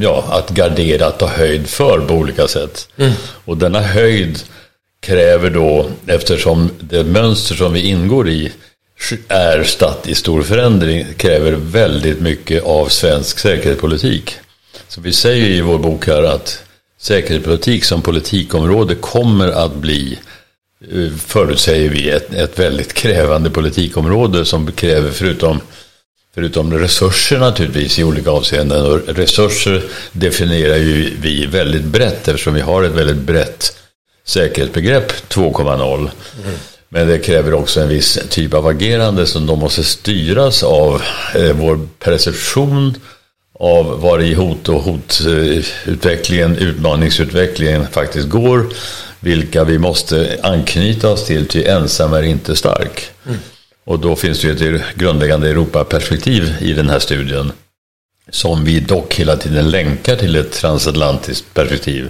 ja, 0.00 0.24
att 0.30 0.50
gardera, 0.50 1.06
att 1.06 1.18
ta 1.18 1.26
höjd 1.26 1.68
för 1.68 2.00
på 2.00 2.14
olika 2.14 2.48
sätt. 2.48 2.88
Mm. 2.96 3.12
Och 3.44 3.56
denna 3.56 3.80
höjd 3.80 4.38
kräver 5.00 5.50
då, 5.50 5.90
eftersom 6.06 6.70
det 6.80 7.04
mönster 7.04 7.54
som 7.54 7.72
vi 7.72 7.80
ingår 7.80 8.28
i 8.28 8.52
är 9.28 9.64
statt 9.64 10.08
i 10.08 10.14
stor 10.14 10.42
förändring, 10.42 11.06
kräver 11.16 11.52
väldigt 11.52 12.20
mycket 12.20 12.62
av 12.62 12.88
svensk 12.88 13.38
säkerhetspolitik. 13.38 14.34
Så 14.88 15.00
vi 15.00 15.12
säger 15.12 15.46
i 15.46 15.60
vår 15.60 15.78
bok 15.78 16.06
här 16.06 16.22
att 16.22 16.62
säkerhetspolitik 17.00 17.84
som 17.84 18.02
politikområde 18.02 18.94
kommer 18.94 19.48
att 19.48 19.74
bli 19.74 20.18
eh, 20.92 21.10
förutsäger 21.26 21.90
vi 21.90 22.10
ett, 22.10 22.34
ett 22.34 22.58
väldigt 22.58 22.92
krävande 22.92 23.50
politikområde 23.50 24.44
som 24.44 24.72
kräver 24.72 25.10
förutom 25.10 25.60
Förutom 26.34 26.78
resurser 26.78 27.38
naturligtvis 27.38 27.98
i 27.98 28.04
olika 28.04 28.30
avseenden. 28.30 28.86
Och 28.86 29.00
resurser 29.06 29.84
definierar 30.12 30.76
ju 30.76 31.16
vi 31.20 31.46
väldigt 31.46 31.84
brett 31.84 32.28
eftersom 32.28 32.54
vi 32.54 32.60
har 32.60 32.82
ett 32.82 32.92
väldigt 32.92 33.16
brett 33.16 33.76
säkerhetsbegrepp 34.24 35.12
2.0. 35.28 35.96
Mm. 35.98 36.10
Men 36.88 37.08
det 37.08 37.18
kräver 37.18 37.54
också 37.54 37.80
en 37.80 37.88
viss 37.88 38.18
typ 38.28 38.54
av 38.54 38.66
agerande 38.66 39.26
som 39.26 39.46
då 39.46 39.56
måste 39.56 39.84
styras 39.84 40.62
av 40.62 41.02
eh, 41.34 41.52
vår 41.52 41.88
perception 41.98 42.94
av 43.60 44.00
var 44.00 44.20
i 44.22 44.34
hot 44.34 44.68
och 44.68 44.82
hotutvecklingen, 44.82 46.56
utmaningsutvecklingen 46.56 47.86
faktiskt 47.86 48.28
går. 48.28 48.66
Vilka 49.20 49.64
vi 49.64 49.78
måste 49.78 50.38
anknyta 50.42 51.08
oss 51.08 51.24
till, 51.24 51.48
ty 51.48 51.64
ensam 51.64 52.12
är 52.12 52.22
inte 52.22 52.56
stark. 52.56 53.10
Mm. 53.26 53.38
Och 53.88 53.98
då 53.98 54.16
finns 54.16 54.40
det 54.40 54.48
ju 54.48 54.76
ett 54.76 54.94
grundläggande 54.94 55.50
Europaperspektiv 55.50 56.54
i 56.60 56.72
den 56.72 56.90
här 56.90 56.98
studien. 56.98 57.52
Som 58.30 58.64
vi 58.64 58.80
dock 58.80 59.14
hela 59.14 59.36
tiden 59.36 59.70
länkar 59.70 60.16
till 60.16 60.36
ett 60.36 60.52
transatlantiskt 60.52 61.54
perspektiv. 61.54 62.08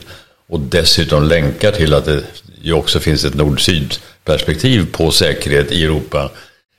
Och 0.49 0.61
dessutom 0.61 1.25
länkar 1.25 1.73
till 1.73 1.95
att 1.95 2.05
det 2.05 2.23
ju 2.63 2.73
också 2.73 3.01
finns 3.01 3.25
ett 3.25 3.35
nord-syd-perspektiv 3.35 4.87
på 4.93 5.11
säkerhet 5.11 5.73
i 5.73 5.85
Europa. 5.85 6.31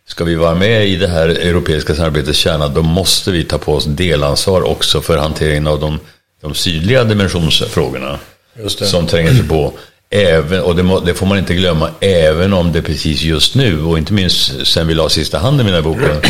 Ska 0.07 0.23
vi 0.23 0.35
vara 0.35 0.55
med 0.55 0.87
i 0.87 0.95
det 0.95 1.07
här 1.07 1.29
europeiska 1.29 1.95
samarbetets 1.95 2.39
kärna 2.39 2.67
då 2.67 2.81
måste 2.81 3.31
vi 3.31 3.43
ta 3.43 3.57
på 3.57 3.73
oss 3.73 3.85
delansvar 3.85 4.61
också 4.61 5.01
för 5.01 5.17
hanteringen 5.17 5.67
av 5.67 5.79
de, 5.79 5.99
de 6.41 6.55
sydliga 6.55 7.03
dimensionsfrågorna. 7.03 8.19
Som 8.67 9.07
tränger 9.07 9.33
sig 9.33 9.47
på. 9.47 9.73
Även, 10.11 10.61
och 10.61 10.75
det, 10.75 10.83
må, 10.83 10.99
det, 10.99 11.13
får 11.13 11.25
man 11.25 11.37
inte 11.37 11.53
glömma, 11.53 11.89
även 11.99 12.53
om 12.53 12.71
det 12.71 12.81
precis 12.81 13.21
just 13.21 13.55
nu 13.55 13.83
och 13.83 13.97
inte 13.97 14.13
minst 14.13 14.67
sen 14.67 14.87
vi 14.87 14.93
la 14.93 15.09
sista 15.09 15.39
handen 15.39 15.67
i 15.67 15.71
den 15.71 15.83
här 15.83 15.89
boken 15.89 16.21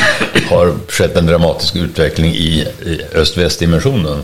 har 0.50 0.74
skett 0.88 1.16
en 1.16 1.26
dramatisk 1.26 1.76
utveckling 1.76 2.34
i, 2.34 2.68
i 2.86 3.02
öst-väst-dimensionen. 3.14 4.24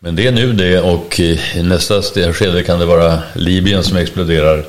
Men 0.00 0.16
det 0.16 0.26
är 0.26 0.32
nu 0.32 0.52
det 0.52 0.80
och 0.80 1.20
i 1.20 1.40
nästa 1.62 2.02
skede 2.32 2.62
kan 2.62 2.78
det 2.78 2.86
vara 2.86 3.22
Libyen 3.34 3.84
som 3.84 3.96
exploderar 3.96 4.64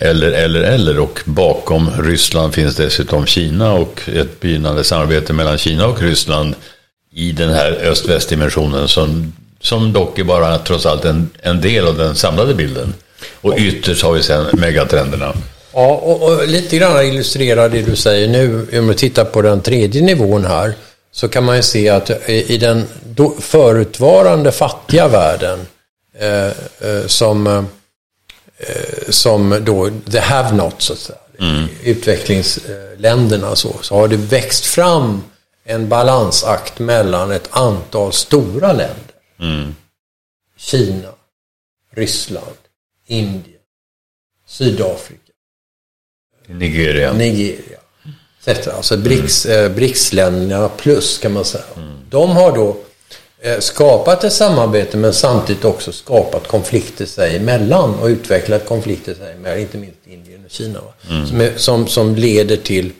eller, 0.00 0.32
eller, 0.32 0.62
eller 0.62 0.98
och 0.98 1.20
bakom 1.24 1.90
Ryssland 1.98 2.54
finns 2.54 2.76
dessutom 2.76 3.26
Kina 3.26 3.72
och 3.72 4.02
ett 4.14 4.40
begynnande 4.40 4.84
samarbete 4.84 5.32
mellan 5.32 5.58
Kina 5.58 5.86
och 5.86 6.02
Ryssland 6.02 6.54
i 7.12 7.32
den 7.32 7.50
här 7.50 7.72
öst-väst-dimensionen 7.72 8.88
som, 8.88 9.32
som 9.60 9.92
dock 9.92 10.18
är 10.18 10.24
bara 10.24 10.58
trots 10.58 10.86
allt 10.86 11.04
en, 11.04 11.30
en 11.42 11.60
del 11.60 11.86
av 11.86 11.96
den 11.96 12.14
samlade 12.14 12.54
bilden. 12.54 12.94
Och 13.40 13.54
ytterst 13.58 14.02
har 14.02 14.12
vi 14.12 14.22
sen 14.22 14.46
megatrenderna. 14.52 15.34
Ja, 15.72 15.86
och, 15.86 16.22
och 16.22 16.48
lite 16.48 16.76
grann 16.76 17.06
illustrerar 17.06 17.68
det 17.68 17.82
du 17.82 17.96
säger 17.96 18.28
nu. 18.28 18.66
Om 18.78 18.88
vi 18.88 18.94
tittar 18.94 19.24
på 19.24 19.42
den 19.42 19.60
tredje 19.60 20.02
nivån 20.02 20.44
här 20.44 20.74
så 21.12 21.28
kan 21.28 21.44
man 21.44 21.56
ju 21.56 21.62
se 21.62 21.88
att 21.88 22.10
i 22.28 22.58
den 22.58 22.86
förutvarande 23.40 24.52
fattiga 24.52 25.08
världen 25.08 25.58
eh, 26.18 26.46
eh, 26.90 27.06
som, 27.06 27.46
eh, 27.46 27.62
som 29.08 29.64
då 29.64 29.90
the 30.12 30.18
have 30.18 30.56
not 30.56 30.74
så 30.78 30.92
att 30.92 30.98
säga, 30.98 31.18
mm. 31.40 31.68
utvecklingsländerna 31.84 33.56
så, 33.56 33.76
så 33.82 33.94
har 33.94 34.08
det 34.08 34.16
växt 34.16 34.66
fram 34.66 35.22
en 35.64 35.88
balansakt 35.88 36.78
mellan 36.78 37.30
ett 37.30 37.48
antal 37.50 38.12
stora 38.12 38.72
länder. 38.72 39.14
Mm. 39.40 39.74
Kina, 40.58 41.08
Ryssland, 41.92 42.56
Indien, 43.06 43.60
Sydafrika. 44.46 45.20
Nigeria. 46.46 47.12
Nigeria. 47.12 47.78
Etc. 48.44 48.68
Alltså 48.68 48.96
BRICS, 48.96 49.46
mm. 49.46 49.64
eh, 49.64 49.76
BRICS-länderna 49.76 50.68
plus 50.68 51.18
kan 51.18 51.32
man 51.32 51.44
säga. 51.44 51.64
Mm. 51.76 51.96
De 52.10 52.30
har 52.30 52.56
då 52.56 52.76
eh, 53.40 53.58
skapat 53.58 54.24
ett 54.24 54.32
samarbete 54.32 54.96
men 54.96 55.12
samtidigt 55.12 55.64
också 55.64 55.92
skapat 55.92 56.48
konflikter 56.48 57.06
sig 57.06 57.36
emellan 57.36 57.94
och 57.94 58.06
utvecklat 58.06 58.66
konflikter 58.66 59.14
sig 59.14 59.32
emellan, 59.32 59.58
inte 59.58 59.78
minst 59.78 59.98
Indien 60.06 60.44
och 60.44 60.50
Kina. 60.50 60.80
Mm. 61.10 61.26
Som, 61.26 61.40
är, 61.40 61.52
som, 61.56 61.86
som 61.86 62.14
leder 62.14 62.56
till 62.56 62.92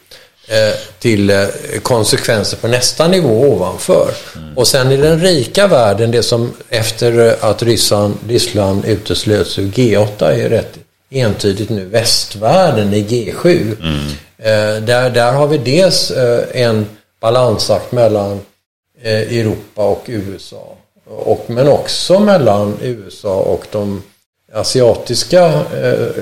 till 0.99 1.31
eh, 1.31 1.47
konsekvenser 1.83 2.57
på 2.57 2.69
nästa 2.69 3.09
nivå 3.09 3.29
ovanför. 3.29 4.11
Mm. 4.37 4.59
Och 4.59 4.69
sen 4.69 4.93
i 4.93 4.97
den 4.97 5.21
rika 5.21 5.67
världen, 5.67 6.11
det 6.11 6.23
som 6.23 6.53
efter 6.69 7.37
att 7.45 7.63
Ryssland, 7.63 8.15
Ryssland 8.29 8.85
uteslöts 8.85 9.59
ur 9.59 9.67
G8 9.67 10.25
är 10.25 10.49
rätt 10.49 10.79
entydigt 11.11 11.71
nu 11.71 11.85
västvärlden 11.85 12.95
i 12.95 13.03
G7. 13.03 13.77
Mm. 13.81 14.07
Eh, 14.39 14.83
där, 14.83 15.11
där 15.11 15.33
har 15.33 15.47
vi 15.47 15.59
dels 15.59 16.13
en 16.53 16.87
balansakt 17.21 17.93
mellan 17.93 18.41
Europa 19.05 19.85
och 19.85 20.05
USA. 20.07 20.77
Och, 21.09 21.45
men 21.47 21.69
också 21.69 22.19
mellan 22.19 22.77
USA 22.83 23.35
och 23.35 23.67
de 23.71 24.03
asiatiska 24.53 25.63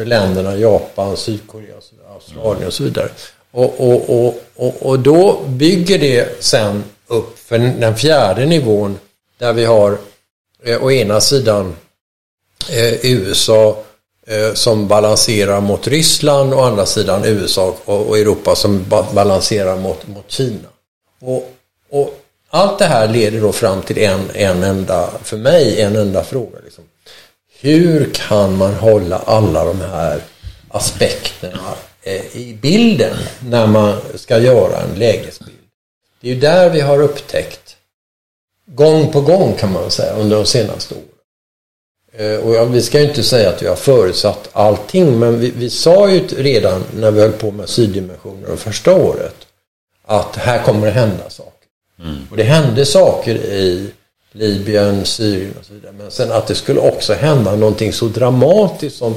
länderna, 0.04 0.56
Japan, 0.56 1.16
Sydkorea, 1.16 1.74
Australien 2.14 2.66
och 2.66 2.72
så 2.72 2.84
vidare. 2.84 3.08
Och, 3.54 3.80
och, 3.80 4.10
och, 4.10 4.42
och, 4.56 4.74
och 4.82 4.98
då 4.98 5.40
bygger 5.46 5.98
det 5.98 6.44
sen 6.44 6.84
upp 7.06 7.38
för 7.38 7.58
den 7.58 7.96
fjärde 7.96 8.46
nivån 8.46 8.98
där 9.38 9.52
vi 9.52 9.64
har 9.64 9.98
eh, 10.64 10.84
å 10.84 10.90
ena 10.90 11.20
sidan 11.20 11.76
eh, 12.70 13.06
USA 13.06 13.82
eh, 14.26 14.54
som 14.54 14.88
balanserar 14.88 15.60
mot 15.60 15.86
Ryssland 15.86 16.52
och 16.52 16.60
å 16.60 16.62
andra 16.62 16.86
sidan 16.86 17.24
USA 17.24 17.76
och, 17.84 18.08
och 18.08 18.18
Europa 18.18 18.54
som 18.54 18.84
ba 18.88 19.06
balanserar 19.12 19.76
mot, 19.76 20.06
mot 20.06 20.30
Kina. 20.30 20.68
Och, 21.20 21.52
och, 21.90 22.20
allt 22.50 22.78
det 22.78 22.86
här 22.86 23.08
leder 23.08 23.40
då 23.40 23.52
fram 23.52 23.82
till 23.82 23.98
en, 23.98 24.30
en 24.34 24.62
enda, 24.62 25.10
för 25.22 25.36
mig, 25.36 25.80
en 25.80 25.96
enda 25.96 26.24
fråga. 26.24 26.58
Liksom. 26.64 26.84
Hur 27.60 28.10
kan 28.14 28.56
man 28.56 28.74
hålla 28.74 29.18
alla 29.18 29.64
de 29.64 29.80
här 29.80 30.20
aspekterna 30.68 31.74
i 32.32 32.58
bilden 32.62 33.16
när 33.48 33.66
man 33.66 34.00
ska 34.14 34.38
göra 34.38 34.80
en 34.80 34.98
lägesbild. 34.98 35.58
Det 36.20 36.30
är 36.30 36.34
ju 36.34 36.40
där 36.40 36.70
vi 36.70 36.80
har 36.80 37.02
upptäckt 37.02 37.76
gång 38.66 39.12
på 39.12 39.20
gång 39.20 39.54
kan 39.54 39.72
man 39.72 39.90
säga 39.90 40.14
under 40.14 40.36
de 40.36 40.46
senaste 40.46 40.94
åren. 40.94 41.04
Eh, 42.12 42.36
och 42.36 42.74
vi 42.74 42.82
ska 42.82 43.00
ju 43.00 43.08
inte 43.08 43.22
säga 43.22 43.48
att 43.48 43.62
vi 43.62 43.66
har 43.66 43.76
förutsatt 43.76 44.48
allting 44.52 45.18
men 45.18 45.40
vi, 45.40 45.50
vi 45.50 45.70
sa 45.70 46.10
ju 46.10 46.26
redan 46.26 46.84
när 46.96 47.10
vi 47.10 47.20
höll 47.20 47.32
på 47.32 47.50
med 47.50 47.68
syddimensioner 47.68 48.50
det 48.50 48.56
första 48.56 48.94
året 48.94 49.36
att 50.04 50.36
här 50.36 50.62
kommer 50.62 50.86
det 50.86 50.92
hända 50.92 51.30
saker. 51.30 51.68
Mm. 52.00 52.16
Och 52.30 52.36
det 52.36 52.42
hände 52.42 52.86
saker 52.86 53.34
i 53.34 53.90
Libyen, 54.32 55.04
Syrien 55.04 55.54
och 55.60 55.64
så 55.64 55.74
vidare. 55.74 55.92
Men 55.92 56.10
sen 56.10 56.32
att 56.32 56.46
det 56.46 56.54
skulle 56.54 56.80
också 56.80 57.14
hända 57.14 57.56
någonting 57.56 57.92
så 57.92 58.06
dramatiskt 58.06 58.96
som 58.96 59.14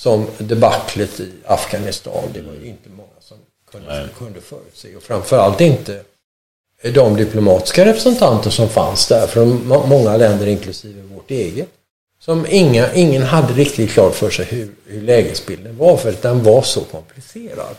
som 0.00 0.26
debaclet 0.38 1.20
i 1.20 1.30
Afghanistan. 1.46 2.24
Det 2.34 2.40
var 2.40 2.52
ju 2.62 2.66
inte 2.68 2.88
många 2.88 3.20
som 3.20 3.36
kunde, 3.70 4.08
kunde 4.18 4.40
förutse. 4.40 4.96
Och 4.96 5.02
framförallt 5.02 5.60
inte 5.60 6.00
de 6.94 7.16
diplomatiska 7.16 7.84
representanter 7.84 8.50
som 8.50 8.68
fanns 8.68 9.06
där 9.08 9.26
från 9.26 9.66
många 9.66 10.16
länder 10.16 10.46
inklusive 10.46 11.02
vårt 11.02 11.30
eget. 11.30 11.68
Som 12.20 12.46
inga, 12.48 12.92
ingen 12.92 13.22
hade 13.22 13.52
riktigt 13.52 13.90
klart 13.90 14.14
för 14.14 14.30
sig 14.30 14.44
hur, 14.44 14.70
hur 14.86 15.00
lägesbilden 15.00 15.76
var 15.76 15.96
för 15.96 16.08
att 16.08 16.22
den 16.22 16.42
var 16.42 16.62
så 16.62 16.80
komplicerad. 16.80 17.76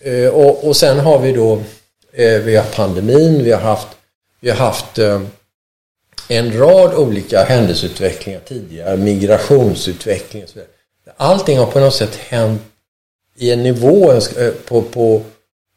Mm. 0.00 0.24
Eh, 0.24 0.30
och, 0.30 0.68
och 0.68 0.76
sen 0.76 0.98
har 0.98 1.18
vi 1.18 1.32
då 1.32 1.62
eh, 2.12 2.40
vi 2.40 2.56
har 2.56 2.64
pandemin, 2.64 3.44
vi 3.44 3.52
har 3.52 3.60
haft, 3.60 3.88
vi 4.40 4.50
har 4.50 4.56
haft 4.56 4.98
eh, 4.98 5.22
en 6.28 6.58
rad 6.58 6.94
olika 6.94 7.44
händelseutvecklingar 7.44 8.40
tidigare, 8.40 8.96
migrationsutveckling 8.96 10.42
och 10.42 10.48
så 10.48 10.54
vidare. 10.54 10.72
Allting 11.16 11.58
har 11.58 11.66
på 11.66 11.80
något 11.80 11.94
sätt 11.94 12.14
hänt 12.14 12.62
i 13.36 13.50
en 13.50 13.62
nivå, 13.62 14.12
eh, 14.12 14.50
på, 14.64 14.82
på, 14.82 15.22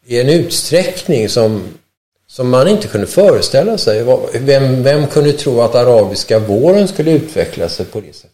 i 0.06 0.20
en 0.20 0.30
utsträckning 0.30 1.30
som, 1.30 1.64
som 2.28 2.50
man 2.50 2.68
inte 2.68 2.88
kunde 2.88 3.08
föreställa 3.08 3.78
sig. 3.78 4.04
Vem, 4.34 4.84
vem 4.84 5.08
kunde 5.08 5.34
tro 5.34 5.62
att 5.62 5.76
arabiska 5.76 6.40
våren 6.40 6.88
skulle 6.88 7.12
utveckla 7.12 7.70
sig 7.70 7.86
på 7.86 8.02
det 8.02 8.16
sättet? 8.16 8.32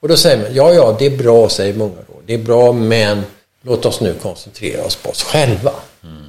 Och 0.00 0.08
då 0.08 0.16
säger 0.16 0.42
man, 0.42 0.54
ja, 0.54 0.72
ja, 0.72 0.96
det 0.98 1.06
är 1.06 1.16
bra, 1.16 1.48
säger 1.48 1.74
många 1.74 1.96
då. 2.08 2.14
Det 2.26 2.34
är 2.34 2.38
bra, 2.38 2.72
men 2.72 3.22
låt 3.62 3.86
oss 3.86 4.00
nu 4.00 4.14
koncentrera 4.14 4.84
oss 4.84 4.96
på 4.96 5.10
oss 5.10 5.22
själva. 5.22 5.72
Mm. 6.04 6.22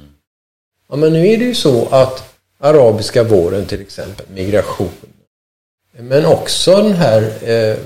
Ja, 0.88 0.96
men 0.96 1.12
nu 1.12 1.26
är 1.26 1.38
det 1.38 1.44
ju 1.44 1.54
så 1.54 1.88
att 1.90 2.34
arabiska 2.58 3.22
våren 3.22 3.66
till 3.66 3.80
exempel, 3.80 4.26
migration, 4.28 4.90
men 5.98 6.26
också 6.26 6.76
den 6.76 6.92
här 6.92 7.50
eh, 7.50 7.76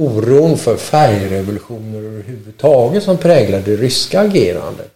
oron 0.00 0.58
för 0.58 0.76
färgrevolutioner 0.76 1.98
överhuvudtaget 1.98 3.02
som 3.02 3.18
präglar 3.18 3.60
det 3.60 3.76
ryska 3.76 4.20
agerandet. 4.20 4.90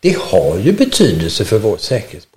Det 0.00 0.16
har 0.16 0.58
ju 0.58 0.72
betydelse 0.72 1.44
för 1.44 1.58
vår 1.58 1.76
säkerhetspolitik. 1.76 2.36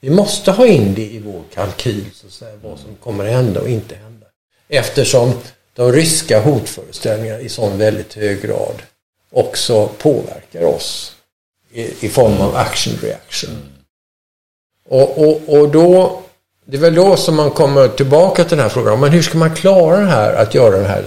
Vi 0.00 0.10
måste 0.10 0.50
ha 0.50 0.66
in 0.66 0.94
det 0.94 1.06
i 1.06 1.18
vår 1.18 1.42
kalkyl, 1.54 2.04
så 2.14 2.26
att 2.26 2.32
säga, 2.32 2.56
vad 2.62 2.78
som 2.78 2.96
kommer 2.96 3.24
att 3.24 3.32
hända 3.32 3.60
och 3.60 3.68
inte 3.68 3.94
hända. 3.94 4.26
Eftersom 4.68 5.32
de 5.74 5.92
ryska 5.92 6.40
hotföreställningarna 6.40 7.40
i 7.40 7.48
sån 7.48 7.78
väldigt 7.78 8.14
hög 8.14 8.42
grad 8.42 8.82
också 9.30 9.88
påverkar 9.98 10.64
oss 10.64 11.16
i, 11.72 12.06
i 12.06 12.08
form 12.08 12.40
av 12.40 12.56
action 12.56 12.94
reaction. 13.02 13.50
Och, 14.88 15.18
och, 15.18 15.48
och 15.48 15.68
då, 15.68 16.22
det 16.68 16.76
är 16.76 16.80
väl 16.80 16.94
då 16.94 17.16
som 17.16 17.36
man 17.36 17.50
kommer 17.50 17.88
tillbaka 17.88 18.44
till 18.44 18.56
den 18.56 18.60
här 18.60 18.68
frågan. 18.68 19.00
Men 19.00 19.12
hur 19.12 19.22
ska 19.22 19.38
man 19.38 19.54
klara 19.54 20.00
det 20.00 20.06
här, 20.06 20.34
att 20.34 20.54
göra 20.54 20.76
det 20.76 20.86
här? 20.86 21.04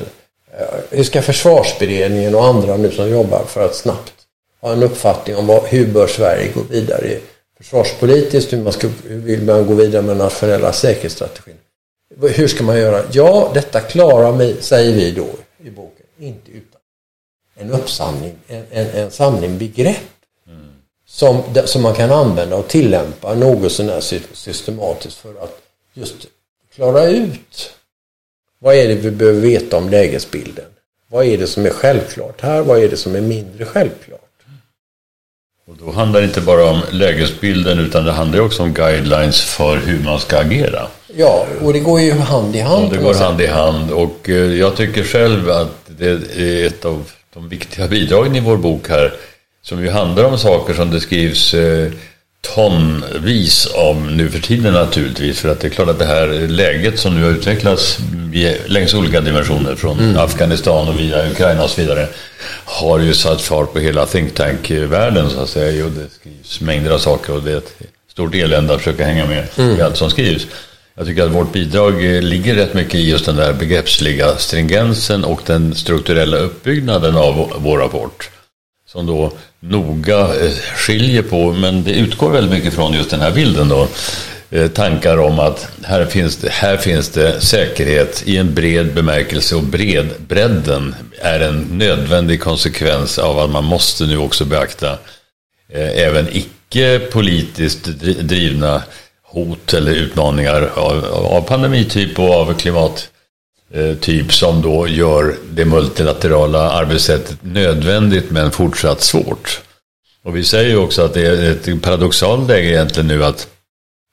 Eh, 0.60 0.66
hur 0.90 1.04
ska 1.04 1.22
försvarsberedningen 1.22 2.36
och 2.36 2.46
andra 2.46 2.78
nu 2.78 2.92
som 2.92 3.10
jobbar 3.10 3.44
för 3.48 3.66
att 3.66 3.76
snabbt 3.76 4.14
ha 4.62 4.74
en 4.74 4.84
uppfattning 4.84 5.36
om 5.36 5.48
vad, 5.48 5.64
hur 5.64 5.88
bör 5.88 6.08
Sverige 6.08 6.52
gå 6.54 6.62
vidare 6.70 7.18
försvarspolitiskt? 7.58 8.54
Hur, 8.54 8.64
man 8.64 8.74
ska, 8.74 8.88
hur 9.08 9.18
vill 9.18 9.44
man 9.44 9.68
gå 9.68 9.74
vidare 9.74 10.02
med 10.02 10.18
nationella 10.18 10.74
säkerhetsstrategin? 10.74 11.56
Hur 12.22 12.48
ska 12.48 12.64
man 12.64 12.80
göra? 12.80 13.04
Ja, 13.12 13.52
detta 13.54 13.80
klarar 13.80 14.32
vi, 14.32 14.56
säger 14.62 14.94
vi 14.94 15.12
då 15.12 15.28
i 15.64 15.70
boken, 15.70 16.06
inte 16.20 16.52
utan 16.52 16.82
en 17.56 17.72
uppsamling, 17.72 18.36
en, 18.48 18.64
en, 18.72 18.88
en 18.88 19.12
samling 19.12 19.58
begrepp 19.58 20.19
som, 21.20 21.44
som 21.66 21.82
man 21.82 21.96
kan 21.96 22.12
använda 22.12 22.56
och 22.56 22.68
tillämpa 22.68 23.34
något 23.34 23.72
sånär 23.72 24.02
systematiskt 24.34 25.18
för 25.18 25.30
att 25.30 25.62
just 25.94 26.16
klara 26.76 27.06
ut 27.06 27.72
vad 28.60 28.76
är 28.76 28.88
det 28.88 28.96
vi 28.96 29.12
behöver 29.12 29.40
veta 29.40 29.78
om 29.78 29.90
lägesbilden? 29.90 30.66
Vad 31.08 31.26
är 31.26 31.38
det 31.38 31.48
som 31.48 31.66
är 31.66 31.70
självklart 31.70 32.42
här? 32.42 32.62
Vad 32.62 32.84
är 32.84 32.90
det 32.90 32.98
som 32.98 33.16
är 33.16 33.22
mindre 33.22 33.66
självklart? 33.66 34.20
Och 35.68 35.76
då 35.86 35.92
handlar 35.92 36.22
det 36.22 36.28
inte 36.28 36.42
bara 36.42 36.70
om 36.70 36.82
lägesbilden 36.92 37.80
utan 37.80 38.06
det 38.06 38.12
handlar 38.12 38.40
också 38.40 38.64
om 38.64 38.74
guidelines 38.74 39.42
för 39.42 39.78
hur 39.78 40.04
man 40.04 40.20
ska 40.20 40.38
agera. 40.38 40.88
Ja, 41.16 41.46
och 41.62 41.74
det 41.74 41.80
går 41.80 42.02
ju 42.02 42.12
hand 42.12 42.56
i 42.56 42.60
hand. 42.60 42.86
Ja, 42.86 42.98
det 42.98 43.04
går 43.04 43.14
hand 43.14 43.42
i 43.42 43.48
hand 43.48 43.92
och 43.92 44.30
eh, 44.30 44.36
jag 44.36 44.76
tycker 44.76 45.04
själv 45.04 45.50
att 45.50 45.78
det 45.88 46.38
är 46.38 46.68
ett 46.68 46.86
av 46.86 47.12
de 47.34 47.50
viktiga 47.50 47.88
bidragen 47.88 48.36
i 48.36 48.40
vår 48.40 48.58
bok 48.58 48.90
här 48.90 49.14
som 49.62 49.84
ju 49.84 49.90
handlar 49.90 50.24
om 50.24 50.38
saker 50.38 50.74
som 50.74 50.92
det 50.92 51.02
skrivs 51.02 51.54
eh, 51.54 51.92
tonvis 52.42 53.68
om 53.76 54.18
nu 54.18 54.30
för 54.30 54.40
tiden 54.40 54.74
naturligtvis. 54.74 55.40
För 55.40 55.50
att 55.50 55.60
det 55.60 55.68
är 55.68 55.72
klart 55.72 55.90
att 55.90 56.00
det 56.00 56.06
här 56.06 56.48
läget 56.48 57.00
som 57.00 57.16
nu 57.16 57.24
har 57.24 57.32
utvecklats 57.32 58.00
längs 58.66 58.94
olika 58.94 59.22
dimensioner 59.22 59.76
från 59.76 60.00
mm. 60.00 60.18
Afghanistan 60.18 60.88
och 60.88 61.00
via 61.00 61.32
Ukraina 61.32 61.64
och 61.64 61.70
så 61.70 61.82
vidare 61.82 62.08
har 62.66 63.00
ju 63.00 63.14
satt 63.14 63.42
fart 63.42 63.74
på 63.74 63.80
hela 63.80 64.06
think 64.06 64.36
tank-världen 64.36 65.30
så 65.30 65.40
att 65.40 65.50
säga. 65.50 65.86
Och 65.86 65.92
det 65.92 66.10
skrivs 66.20 66.62
mängder 66.62 66.92
av 66.92 67.00
saker 67.00 67.34
och 67.34 67.44
det 67.44 67.52
är 67.52 67.58
ett 67.58 67.74
stort 68.12 68.36
elände 68.36 68.74
att 68.74 68.80
försöka 68.80 69.06
hänga 69.06 69.26
med 69.26 69.48
mm. 69.58 69.78
i 69.78 69.82
allt 69.82 69.98
som 69.98 70.10
skrivs. 70.10 70.48
Jag 70.96 71.08
tycker 71.08 71.24
att 71.24 71.32
vårt 71.32 71.54
bidrag 71.54 72.02
ligger 72.24 72.56
rätt 72.56 72.74
mycket 72.74 72.96
i 72.96 73.10
just 73.10 73.26
den 73.26 73.36
där 73.36 73.54
begreppsliga 73.54 74.38
stringensen 74.38 75.24
och 75.24 75.42
den 75.46 75.76
strukturella 75.76 76.38
uppbyggnaden 76.38 77.16
av 77.16 77.54
vår 77.58 77.78
rapport 77.78 78.30
som 78.92 79.06
då 79.06 79.32
noga 79.60 80.20
eh, 80.20 80.52
skiljer 80.76 81.22
på, 81.22 81.54
men 81.54 81.84
det 81.84 81.92
utgår 81.92 82.30
väldigt 82.30 82.52
mycket 82.54 82.74
från 82.74 82.94
just 82.94 83.10
den 83.10 83.22
här 83.22 83.32
bilden 83.32 83.70
då. 83.70 83.88
Eh, 84.52 84.68
tankar 84.68 85.18
om 85.18 85.40
att 85.40 85.68
här 85.84 86.06
finns, 86.06 86.38
det, 86.38 86.50
här 86.52 86.78
finns 86.78 87.10
det 87.10 87.42
säkerhet 87.42 88.24
i 88.26 88.38
en 88.38 88.54
bred 88.54 88.94
bemärkelse 88.94 89.56
och 89.56 89.64
bred, 89.64 90.08
bredden 90.28 90.96
är 91.22 91.40
en 91.40 91.68
nödvändig 91.72 92.42
konsekvens 92.42 93.18
av 93.18 93.40
att 93.40 93.50
man 93.50 93.64
måste 93.64 94.06
nu 94.06 94.18
också 94.18 94.46
beakta 94.46 94.92
eh, 95.74 96.06
även 96.06 96.28
icke 96.32 97.00
politiskt 97.00 97.84
drivna 98.20 98.84
hot 99.24 99.74
eller 99.74 99.92
utmaningar 99.92 100.70
av, 100.76 101.06
av 101.06 101.42
pandemityp 101.42 102.20
och 102.20 102.34
av 102.34 102.54
klimat 102.54 103.10
Eh, 103.74 103.96
typ 103.96 104.34
som 104.34 104.62
då 104.62 104.88
gör 104.88 105.36
det 105.52 105.66
multilaterala 105.66 106.72
arbetssättet 106.72 107.38
nödvändigt 107.42 108.32
men 108.32 108.52
fortsatt 108.52 109.02
svårt. 109.02 109.62
Och 110.24 110.36
vi 110.36 110.44
säger 110.44 110.70
ju 110.70 110.78
också 110.78 111.02
att 111.02 111.14
det 111.14 111.26
är 111.26 111.52
ett 111.52 111.82
paradoxalt 111.82 112.48
läge 112.48 112.68
egentligen 112.68 113.08
nu 113.08 113.26
att, 113.26 113.48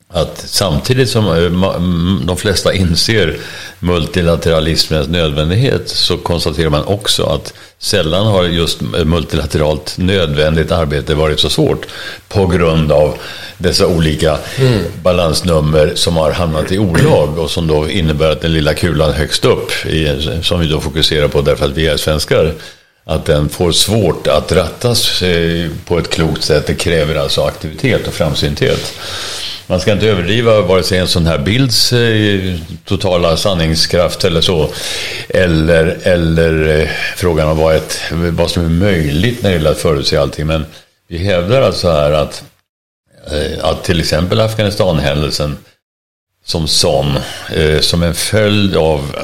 att 0.09 0.39
samtidigt 0.39 1.09
som 1.09 1.29
eh, 1.29 2.27
de 2.27 2.37
flesta 2.37 2.75
inser 2.75 3.37
multilateralismens 3.79 5.09
nödvändighet 5.09 5.89
så 5.89 6.17
konstaterar 6.17 6.71
man 6.71 6.85
också 6.85 7.25
att 7.25 7.55
sällan 7.79 8.27
har 8.27 8.45
just 8.45 8.81
multilateralt 8.81 9.95
nödvändigt 9.99 10.73
arbete 10.73 11.15
varit 11.15 11.41
så 11.41 11.51
svårt 11.51 11.87
på 12.29 12.47
grund 12.47 12.93
av 12.93 13.19
dessa 13.59 13.87
olika 13.87 14.39
mm. 14.57 14.83
balansnummer 15.03 15.93
som 15.95 16.17
har 16.17 16.31
hamnat 16.31 16.73
i 16.73 16.79
olag 16.79 17.39
och 17.39 17.51
som 17.51 17.67
då 17.67 17.89
innebär 17.89 18.31
att 18.31 18.41
den 18.41 18.53
lilla 18.53 18.75
kulan 18.75 19.13
högst 19.13 19.45
upp, 19.45 19.71
som 20.43 20.61
vi 20.61 20.67
då 20.67 20.81
fokuserar 20.81 21.29
på 21.29 21.41
därför 21.41 21.65
att 21.65 21.77
vi 21.77 21.87
är 21.87 21.97
svenskar, 21.97 22.53
att 23.05 23.25
den 23.25 23.49
får 23.49 23.73
svårt 23.73 24.27
att 24.27 24.53
rattas 24.53 25.23
eh, 25.23 25.71
på 25.85 25.99
ett 25.99 26.11
klokt 26.11 26.45
sätt. 26.45 26.67
Det 26.67 26.75
kräver 26.75 27.15
alltså 27.15 27.43
aktivitet 27.43 28.07
och 28.07 28.15
framsynthet. 28.15 28.95
Man 29.69 29.81
ska 29.81 29.93
inte 29.93 30.07
överdriva 30.07 30.61
vare 30.61 30.83
sig 30.83 30.99
en 30.99 31.09
sån 31.09 31.27
här 31.27 31.39
bilds 31.39 31.93
eh, 31.93 32.55
totala 32.85 33.37
sanningskraft 33.37 34.25
eller 34.25 34.41
så. 34.41 34.69
Eller, 35.29 35.99
eller 36.03 36.81
eh, 36.81 36.89
frågan 37.17 37.49
om 37.49 37.59
vad, 37.59 37.77
ett, 37.77 38.01
vad 38.11 38.51
som 38.51 38.65
är 38.65 38.69
möjligt 38.69 39.43
när 39.43 39.51
det 39.51 39.57
gäller 39.57 39.71
att 39.71 39.79
förutse 39.79 40.17
allting. 40.17 40.47
Men 40.47 40.67
vi 41.09 41.19
hävdar 41.19 41.63
alltså 41.63 41.91
här 41.91 42.13
att, 42.13 42.45
eh, 43.31 43.65
att 43.65 43.85
till 43.85 44.01
exempel 44.01 44.41
Afghanistanhändelsen 44.41 45.57
som 46.45 46.69
sån, 46.69 47.19
som 47.81 48.03
en 48.03 48.15
följd 48.15 48.77
av 48.77 49.17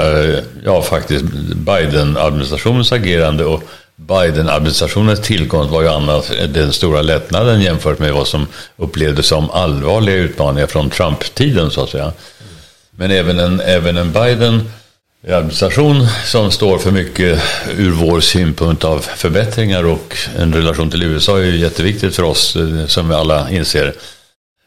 ja, 0.65 0.83
faktiskt 0.83 1.25
Biden-administrationens 1.55 2.93
agerande 2.93 3.45
och 3.45 3.63
Biden-administrationens 4.07 5.21
tillkomst 5.21 5.71
var 5.73 5.83
ju 5.83 5.89
annars 5.89 6.25
den 6.49 6.73
stora 6.73 7.03
lättnaden 7.03 7.61
jämfört 7.61 7.99
med 7.99 8.13
vad 8.13 8.29
som 8.29 8.47
upplevdes 8.77 9.27
som 9.27 9.51
allvarliga 9.51 10.17
utmaningar 10.17 10.67
från 10.67 10.91
Trump-tiden 10.91 11.71
så 11.71 11.83
att 11.83 11.91
säga. 11.91 12.13
Men 12.91 13.11
även 13.11 13.39
en, 13.39 13.61
även 13.61 13.97
en 13.97 14.13
Biden-administration 14.13 16.07
som 16.25 16.51
står 16.51 16.79
för 16.79 16.91
mycket 16.91 17.43
ur 17.77 17.91
vår 17.91 18.21
synpunkt 18.21 18.85
av 18.85 18.99
förbättringar 18.99 19.85
och 19.85 20.17
en 20.39 20.55
relation 20.55 20.91
till 20.91 21.03
USA 21.03 21.39
är 21.39 21.45
ju 21.45 21.59
jätteviktigt 21.59 22.17
för 22.17 22.23
oss 22.23 22.57
eh, 22.57 22.87
som 22.87 23.09
vi 23.09 23.15
alla 23.15 23.51
inser. 23.51 23.95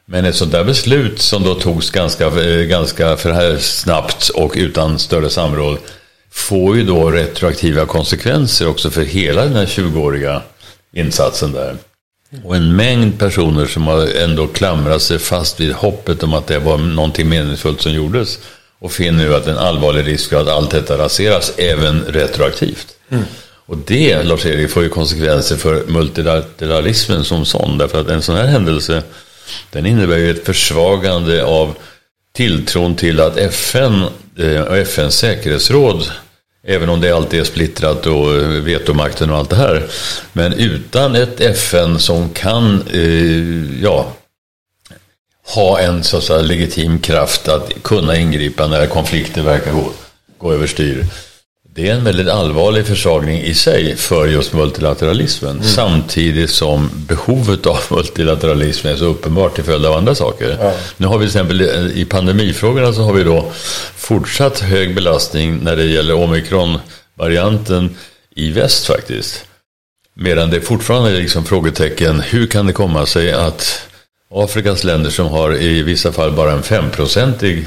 Men 0.06 0.26
ett 0.26 0.36
sådant 0.36 0.52
där 0.52 0.64
beslut 0.64 1.22
som 1.22 1.44
då 1.44 1.56
togs 1.56 1.90
ganska, 1.90 2.26
eh, 2.26 2.62
ganska 2.62 3.18
för 3.18 3.32
här 3.32 3.58
snabbt 3.58 4.30
och 4.30 4.54
utan 4.56 5.00
större 5.00 5.30
samråd 5.30 5.78
får 6.36 6.78
ju 6.78 6.84
då 6.84 7.12
retroaktiva 7.12 7.86
konsekvenser 7.86 8.68
också 8.68 8.90
för 8.90 9.02
hela 9.02 9.44
den 9.44 9.56
här 9.56 9.66
20-åriga 9.66 10.42
insatsen 10.94 11.52
där. 11.52 11.78
Och 12.44 12.56
en 12.56 12.76
mängd 12.76 13.20
personer 13.20 13.66
som 13.66 13.88
har 13.88 14.08
ändå 14.24 14.48
klamrat 14.48 15.02
sig 15.02 15.20
fast 15.20 15.60
vid 15.60 15.74
hoppet 15.74 16.24
om 16.24 16.34
att 16.34 16.48
det 16.48 16.60
var 16.60 16.78
någonting 16.78 17.30
meningsfullt 17.30 17.82
som 17.82 17.94
gjordes 17.94 18.40
och 18.80 18.92
finner 18.92 19.26
nu 19.26 19.36
att 19.36 19.48
en 19.48 19.58
allvarlig 19.58 20.08
risk 20.08 20.30
för 20.30 20.42
att 20.42 20.48
allt 20.48 20.72
detta 20.72 20.98
raseras 20.98 21.54
även 21.58 22.04
retroaktivt. 22.04 22.88
Mm. 23.10 23.24
Och 23.66 23.78
det, 23.78 24.24
Lars-Erik, 24.24 24.70
får 24.70 24.84
ju 24.84 24.90
konsekvenser 24.90 25.56
för 25.56 25.86
multilateralismen 25.88 27.24
som 27.24 27.46
sån. 27.46 27.78
Därför 27.78 28.02
att 28.02 28.10
en 28.10 28.22
sån 28.22 28.36
här 28.36 28.48
händelse, 28.48 29.04
den 29.72 29.86
innebär 29.86 30.18
ju 30.18 30.32
ett 30.32 30.46
försvagande 30.46 31.46
av 31.46 31.76
tilltron 32.34 32.96
till 32.96 33.20
att 33.20 33.38
FN 33.38 34.04
eh, 34.40 34.62
och 34.62 34.78
FNs 34.78 35.16
säkerhetsråd 35.16 36.12
Även 36.68 36.90
om 36.90 37.02
det 37.02 37.12
alltid 37.12 37.40
är 37.40 37.44
splittrat 37.44 38.06
och 38.06 38.36
eh, 38.36 38.48
vetomakten 38.48 39.30
och 39.30 39.38
allt 39.38 39.50
det 39.50 39.56
här. 39.56 39.88
Men 40.34 40.54
utan 40.54 41.16
ett 41.16 41.42
FN 41.42 42.00
som 42.00 42.30
kan, 42.30 42.84
eh, 42.94 43.82
ja, 43.84 44.08
ha 45.46 45.80
en 45.80 46.04
så 46.04 46.18
att 46.18 46.24
säga, 46.24 46.42
legitim 46.42 47.00
kraft 47.00 47.48
att 47.48 47.84
kunna 47.84 48.18
ingripa 48.18 48.68
när 48.68 48.88
konflikter 48.88 49.42
verkar 49.42 49.72
gå, 49.72 49.92
gå 50.38 50.54
överstyr. 50.54 51.06
Det 51.76 51.90
är 51.90 51.94
en 51.94 52.04
väldigt 52.04 52.28
allvarlig 52.28 52.86
försvagning 52.86 53.42
i 53.42 53.54
sig 53.54 53.96
för 53.96 54.28
just 54.28 54.54
multilateralismen. 54.54 55.52
Mm. 55.52 55.64
Samtidigt 55.64 56.50
som 56.50 56.90
behovet 57.08 57.66
av 57.66 57.80
multilateralism 57.92 58.88
är 58.88 58.96
så 58.96 59.06
uppenbart 59.06 59.56
till 59.56 59.64
följd 59.64 59.86
av 59.86 59.94
andra 59.94 60.16
saker. 60.16 60.58
Ja. 60.62 60.74
Nu 60.98 61.08
har 61.08 61.18
vi 61.18 61.24
till 61.26 61.30
exempel 61.30 61.62
i 61.96 62.06
pandemifrågorna 62.06 62.94
så 62.94 63.02
har 63.02 63.14
vi 63.14 63.24
då 63.24 63.52
fortsatt 63.96 64.60
hög 64.60 64.96
belastning 64.96 65.60
när 65.64 65.76
det 65.76 65.84
gäller 65.86 66.14
omikron-varianten 66.14 67.96
i 68.36 68.52
väst 68.52 68.88
faktiskt. 68.88 69.46
Medan 70.14 70.50
det 70.50 70.62
fortfarande 70.62 71.10
är 71.10 71.22
liksom 71.22 71.46
frågetecken, 71.46 72.20
hur 72.20 72.48
kan 72.48 72.68
det 72.68 72.74
komma 72.74 73.06
sig 73.06 73.32
att 73.32 73.88
Afrikas 74.34 74.84
länder 74.84 75.10
som 75.10 75.28
har 75.28 75.62
i 75.62 75.84
vissa 75.84 76.12
fall 76.12 76.32
bara 76.32 76.52
en 76.52 76.64
femprocentig 76.64 77.66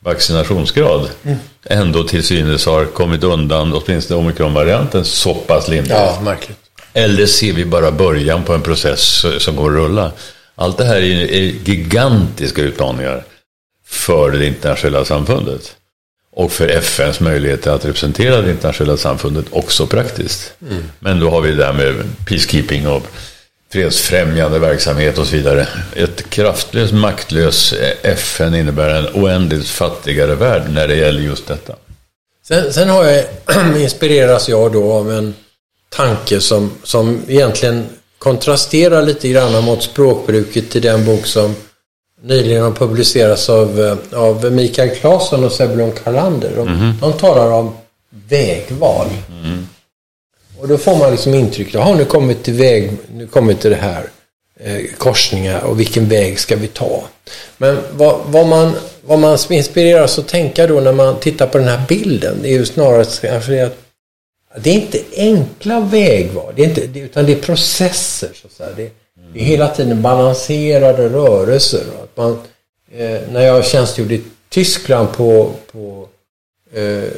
vaccinationsgrad 0.00 1.10
mm. 1.22 1.36
ändå 1.64 2.04
till 2.04 2.22
synes 2.22 2.66
har 2.66 2.84
kommit 2.84 3.24
undan 3.24 3.72
åtminstone 3.72 4.20
omikronvarianten 4.20 5.04
så 5.04 5.34
pass 5.34 5.68
lindrigt. 5.68 5.90
Ja, 5.98 6.20
märkligt. 6.22 6.58
Eller 6.92 7.26
ser 7.26 7.52
vi 7.52 7.64
bara 7.64 7.90
början 7.90 8.44
på 8.44 8.54
en 8.54 8.62
process 8.62 9.24
som 9.38 9.56
går 9.56 9.70
att 9.70 9.76
rulla? 9.76 10.12
Allt 10.54 10.78
det 10.78 10.84
här 10.84 10.96
är 10.96 11.34
gigantiska 11.64 12.62
utmaningar 12.62 13.24
för 13.86 14.30
det 14.30 14.46
internationella 14.46 15.04
samfundet. 15.04 15.76
Och 16.32 16.52
för 16.52 16.68
FNs 16.68 17.20
möjligheter 17.20 17.70
att 17.70 17.84
representera 17.84 18.42
det 18.42 18.50
internationella 18.50 18.96
samfundet 18.96 19.46
också 19.50 19.86
praktiskt. 19.86 20.52
Mm. 20.70 20.82
Men 20.98 21.20
då 21.20 21.30
har 21.30 21.40
vi 21.40 21.50
det 21.50 21.56
där 21.56 21.72
med 21.72 21.94
peacekeeping 22.26 22.88
och 22.88 23.06
fredsfrämjande 23.76 24.58
verksamhet 24.58 25.18
och 25.18 25.26
så 25.26 25.36
vidare. 25.36 25.68
Ett 25.96 26.30
kraftlöst, 26.30 26.92
maktlöst 26.92 27.74
FN 28.02 28.54
innebär 28.54 28.88
en 28.88 29.06
oändligt 29.22 29.68
fattigare 29.68 30.34
värld 30.34 30.62
när 30.70 30.88
det 30.88 30.96
gäller 30.96 31.20
just 31.20 31.46
detta. 31.46 31.74
Sen, 32.48 32.72
sen 32.72 32.88
har 32.88 33.04
jag, 33.04 33.24
inspireras 33.82 34.48
jag 34.48 34.72
då 34.72 34.92
av 34.92 35.12
en 35.12 35.34
tanke 35.88 36.40
som, 36.40 36.70
som 36.82 37.22
egentligen 37.28 37.86
kontrasterar 38.18 39.02
lite 39.02 39.28
grann 39.28 39.64
mot 39.64 39.82
språkbruket 39.82 40.76
i 40.76 40.80
den 40.80 41.04
bok 41.04 41.26
som 41.26 41.54
nyligen 42.22 42.62
har 42.62 42.70
publicerats 42.70 43.48
av, 43.48 43.98
av 44.12 44.52
Mikael 44.52 44.90
Claesson 44.90 45.44
och 45.44 45.52
Sebulon 45.52 45.92
Karlander. 45.92 46.52
De, 46.56 46.68
mm 46.68 46.94
de 47.00 47.12
talar 47.12 47.50
om 47.50 47.74
vägval. 48.28 49.06
Mm. 49.30 49.68
Och 50.58 50.68
då 50.68 50.78
får 50.78 50.96
man 50.96 51.10
liksom 51.10 51.34
intrycket, 51.34 51.74
jaha 51.74 51.94
nu 51.94 52.04
kommer 52.04 52.28
vi 52.28 52.34
till 52.34 52.54
väg, 52.54 52.90
nu 53.14 53.26
kommer 53.26 53.54
vi 53.54 53.60
till 53.60 53.70
det 53.70 53.76
här 53.76 54.10
eh, 54.60 54.84
korsningar 54.98 55.60
och 55.60 55.80
vilken 55.80 56.08
väg 56.08 56.38
ska 56.38 56.56
vi 56.56 56.66
ta? 56.66 57.04
Men 57.58 57.78
vad, 57.92 58.20
vad, 58.26 58.46
man, 58.46 58.72
vad 59.06 59.18
man 59.18 59.38
inspireras 59.50 60.18
att 60.18 60.28
tänka 60.28 60.66
då 60.66 60.80
när 60.80 60.92
man 60.92 61.20
tittar 61.20 61.46
på 61.46 61.58
den 61.58 61.68
här 61.68 61.82
bilden, 61.88 62.38
det 62.42 62.48
är 62.48 62.52
ju 62.52 62.66
snarare 62.66 63.00
att 63.00 63.24
alltså, 63.24 63.50
det 64.60 64.70
är 64.70 64.74
inte 64.74 65.00
enkla 65.16 65.80
vägval, 65.80 66.52
det 66.56 66.64
är 66.64 66.68
inte, 66.68 66.98
utan 67.00 67.26
det 67.26 67.32
är 67.32 67.40
processer. 67.40 68.30
Så 68.34 68.46
att 68.46 68.52
säga. 68.52 68.70
Det, 68.76 68.90
det 69.32 69.40
är 69.40 69.44
hela 69.44 69.68
tiden 69.68 70.02
balanserade 70.02 71.08
rörelser. 71.08 71.84
Att 72.02 72.16
man, 72.16 72.38
eh, 72.92 73.20
när 73.32 73.40
jag 73.40 73.64
tjänstgjorde 73.64 74.14
i 74.14 74.22
Tyskland 74.48 75.12
på, 75.12 75.52
på 75.72 76.08
eh, 76.72 77.10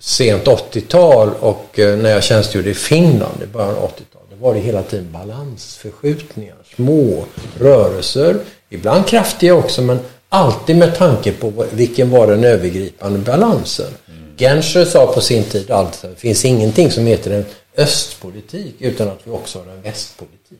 sent 0.00 0.44
80-tal 0.44 1.30
och 1.40 1.78
eh, 1.78 1.98
när 1.98 2.10
jag 2.10 2.22
tjänstgjorde 2.22 2.70
i 2.70 2.74
Finland 2.74 3.42
i 3.42 3.46
början 3.46 3.70
av 3.70 3.76
80-talet. 3.76 4.28
Då 4.30 4.36
var 4.36 4.54
det 4.54 4.60
hela 4.60 4.82
tiden 4.82 5.12
balansförskjutningar, 5.12 6.56
små 6.76 7.24
rörelser, 7.58 8.36
ibland 8.68 9.06
kraftiga 9.06 9.54
också 9.54 9.82
men 9.82 9.98
alltid 10.28 10.76
med 10.76 10.96
tanke 10.96 11.32
på 11.32 11.66
vilken 11.72 12.10
var 12.10 12.26
den 12.26 12.44
övergripande 12.44 13.18
balansen. 13.18 13.94
Mm. 14.08 14.36
Genscher 14.36 14.84
sa 14.84 15.12
på 15.12 15.20
sin 15.20 15.44
tid 15.44 15.70
att 15.70 16.02
det 16.02 16.14
finns 16.16 16.44
ingenting 16.44 16.90
som 16.90 17.06
heter 17.06 17.30
en 17.30 17.44
östpolitik 17.76 18.74
utan 18.78 19.08
att 19.08 19.20
vi 19.24 19.30
också 19.30 19.58
har 19.58 19.72
en 19.72 19.82
västpolitik. 19.82 20.58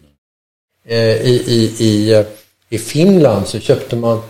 Eh, 0.87 0.96
I, 0.98 1.42
i, 1.46 1.85
i, 1.85 2.14
eh, 2.14 2.24
I 2.68 2.79
Finland 2.79 3.48
så 3.48 3.59
köpte 3.59 3.96
man 3.96 4.22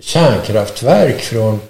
kärnkraftverk 0.00 1.20
från 1.20 1.60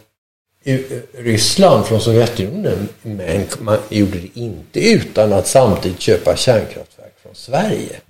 Eh, 0.65 0.81
Ryssland 1.13 1.87
från 1.87 2.01
Sovjetunionen 2.01 2.89
men 3.03 3.45
man 3.59 3.79
gjorde 3.89 4.19
det 4.19 4.41
inte 4.41 4.81
utan 4.81 5.33
att 5.33 5.47
samtidigt 5.47 6.01
köpa 6.01 6.37
kärnkraftverk 6.37 7.15
från 7.23 7.35
Sverige. 7.35 8.01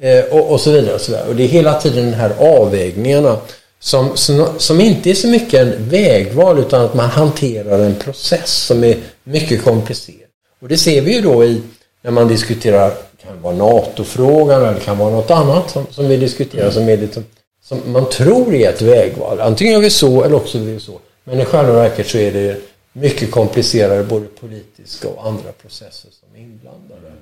Eh, 0.00 0.24
och, 0.24 0.52
och, 0.52 0.60
så 0.60 0.72
vidare 0.72 0.94
och 0.94 1.00
så 1.00 1.12
vidare. 1.12 1.28
Och 1.28 1.36
det 1.36 1.42
är 1.42 1.48
hela 1.48 1.80
tiden 1.80 2.10
de 2.10 2.16
här 2.16 2.32
avvägningarna 2.38 3.36
som, 3.80 4.16
som, 4.16 4.48
som, 4.58 4.80
inte 4.80 5.10
är 5.10 5.14
så 5.14 5.28
mycket 5.28 5.60
en 5.60 5.88
vägval 5.88 6.58
utan 6.58 6.84
att 6.84 6.94
man 6.94 7.08
hanterar 7.08 7.78
en 7.78 7.94
process 7.94 8.52
som 8.52 8.84
är 8.84 8.96
mycket 9.24 9.64
komplicerad. 9.64 10.28
Och 10.60 10.68
det 10.68 10.76
ser 10.76 11.00
vi 11.02 11.14
ju 11.14 11.20
då 11.20 11.44
i 11.44 11.62
när 12.02 12.10
man 12.10 12.28
diskuterar, 12.28 12.88
det 12.88 13.26
kan 13.26 13.42
vara 13.42 13.54
NATO-frågan 13.54 14.62
eller 14.62 14.74
det 14.74 14.80
kan 14.80 14.98
vara 14.98 15.10
något 15.10 15.30
annat 15.30 15.70
som, 15.70 15.86
som 15.90 16.08
vi 16.08 16.16
diskuterar 16.16 16.70
som, 16.70 16.88
är 16.88 16.96
lite, 16.96 17.22
som 17.62 17.80
man 17.86 18.08
tror 18.08 18.54
är 18.54 18.68
ett 18.68 18.82
vägval. 18.82 19.40
Antingen 19.40 19.72
gör 19.72 19.80
vi 19.80 19.90
så 19.90 20.24
eller 20.24 20.36
också 20.36 20.58
gör 20.58 20.64
vi 20.64 20.80
så. 20.80 21.00
Men 21.24 21.40
i 21.40 21.44
själva 21.44 21.72
verket 21.72 22.08
så 22.08 22.18
är 22.18 22.32
det 22.32 22.60
mycket 22.92 23.30
komplicerade 23.30 24.04
både 24.04 24.26
politiska 24.26 25.08
och 25.08 25.26
andra 25.26 25.52
processer 25.52 26.10
som 26.20 26.28
är 26.34 26.40
inblandade. 26.40 27.12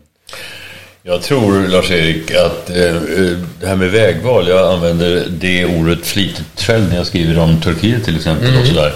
Jag 1.04 1.22
tror, 1.22 1.68
Lars-Erik, 1.68 2.30
att 2.34 2.70
eh, 2.70 2.94
det 3.60 3.66
här 3.66 3.76
med 3.76 3.90
vägval, 3.90 4.48
jag 4.48 4.72
använder 4.72 5.26
det 5.28 5.66
ordet 5.66 6.06
flitigt 6.06 6.60
själv 6.60 6.88
när 6.88 6.96
jag 6.96 7.06
skriver 7.06 7.38
om 7.38 7.60
Turkiet 7.60 8.04
till 8.04 8.16
exempel. 8.16 8.48
Mm. 8.48 8.60
och 8.60 8.66
sådär. 8.66 8.94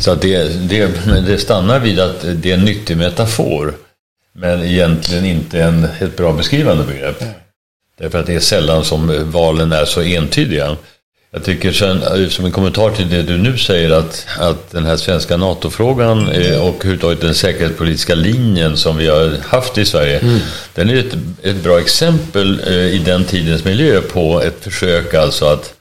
Så 0.00 0.10
att 0.10 0.22
det, 0.22 0.68
det, 0.68 0.86
det 1.26 1.38
stannar 1.38 1.80
vid 1.80 2.00
att 2.00 2.24
det 2.34 2.50
är 2.50 2.54
en 2.54 2.64
nyttig 2.64 2.96
metafor. 2.96 3.74
Men 4.32 4.64
egentligen 4.64 5.24
inte 5.24 5.62
en, 5.62 5.84
ett 6.00 6.16
bra 6.16 6.32
beskrivande 6.32 6.84
begrepp. 6.84 7.22
Mm. 7.22 7.34
Därför 7.98 8.18
att 8.18 8.26
det 8.26 8.34
är 8.34 8.40
sällan 8.40 8.84
som 8.84 9.30
valen 9.30 9.72
är 9.72 9.84
så 9.84 10.02
entydiga. 10.02 10.76
Jag 11.30 11.44
tycker 11.44 11.72
sen, 11.72 12.02
eh, 12.02 12.28
som 12.28 12.44
en 12.44 12.52
kommentar 12.52 12.90
till 12.90 13.10
det 13.10 13.22
du 13.22 13.38
nu 13.38 13.58
säger 13.58 13.90
att, 13.90 14.26
att 14.38 14.70
den 14.70 14.84
här 14.84 14.96
svenska 14.96 15.36
NATO-frågan 15.36 16.28
och 16.28 16.34
överhuvudtaget 16.34 17.20
den 17.20 17.34
säkerhetspolitiska 17.34 18.14
linjen 18.14 18.76
som 18.76 18.96
vi 18.96 19.08
har 19.08 19.36
haft 19.42 19.78
i 19.78 19.84
Sverige. 19.84 20.18
Mm. 20.18 20.38
Den 20.74 20.90
är 20.90 20.96
ett, 20.96 21.16
ett 21.42 21.56
bra 21.56 21.80
exempel 21.80 22.60
eh, 22.66 22.74
i 22.74 22.98
den 22.98 23.24
tidens 23.24 23.64
miljö 23.64 24.00
på 24.00 24.42
ett 24.42 24.64
försök 24.64 25.14
alltså 25.14 25.46
att, 25.46 25.74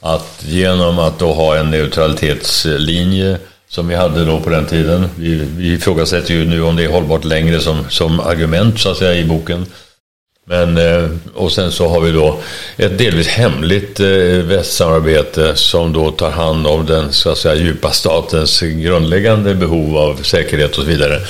att 0.00 0.44
genom 0.46 0.98
att 0.98 1.18
då 1.18 1.32
ha 1.32 1.56
en 1.56 1.70
neutralitetslinje 1.70 3.38
som 3.68 3.88
vi 3.88 3.94
hade 3.94 4.24
då 4.24 4.40
på 4.40 4.50
den 4.50 4.66
tiden. 4.66 5.08
Vi, 5.16 5.34
vi 5.56 5.72
ifrågasätter 5.72 6.34
ju 6.34 6.44
nu 6.44 6.62
om 6.62 6.76
det 6.76 6.84
är 6.84 6.88
hållbart 6.88 7.24
längre 7.24 7.60
som, 7.60 7.84
som 7.88 8.20
argument 8.20 8.80
så 8.80 8.90
att 8.90 8.96
säga 8.96 9.20
i 9.20 9.24
boken. 9.24 9.66
Men, 10.50 10.78
eh, 10.78 11.10
och 11.34 11.52
sen 11.52 11.72
så 11.72 11.88
har 11.88 12.00
vi 12.00 12.12
då 12.12 12.36
ett 12.76 12.98
delvis 12.98 13.28
hemligt 13.28 14.00
eh, 14.00 14.06
västsamarbete 14.44 15.56
som 15.56 15.92
då 15.92 16.10
tar 16.10 16.30
hand 16.30 16.66
om 16.66 16.86
den 16.86 17.12
så 17.12 17.30
att 17.30 17.38
säga, 17.38 17.54
djupa 17.54 17.90
statens 17.90 18.60
grundläggande 18.60 19.54
behov 19.54 19.96
av 19.96 20.22
säkerhet 20.22 20.70
och 20.70 20.84
så 20.84 20.90
vidare. 20.90 21.20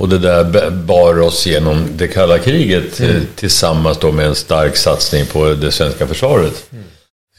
Och 0.00 0.08
det 0.08 0.18
där 0.18 0.70
bar 0.70 1.20
oss 1.20 1.46
genom 1.46 1.86
det 1.96 2.08
kalla 2.08 2.38
kriget 2.38 3.00
eh, 3.00 3.10
mm. 3.10 3.26
tillsammans 3.36 3.98
då 3.98 4.12
med 4.12 4.26
en 4.26 4.34
stark 4.34 4.76
satsning 4.76 5.26
på 5.26 5.54
det 5.54 5.72
svenska 5.72 6.06
försvaret. 6.06 6.64
Mm. 6.72 6.84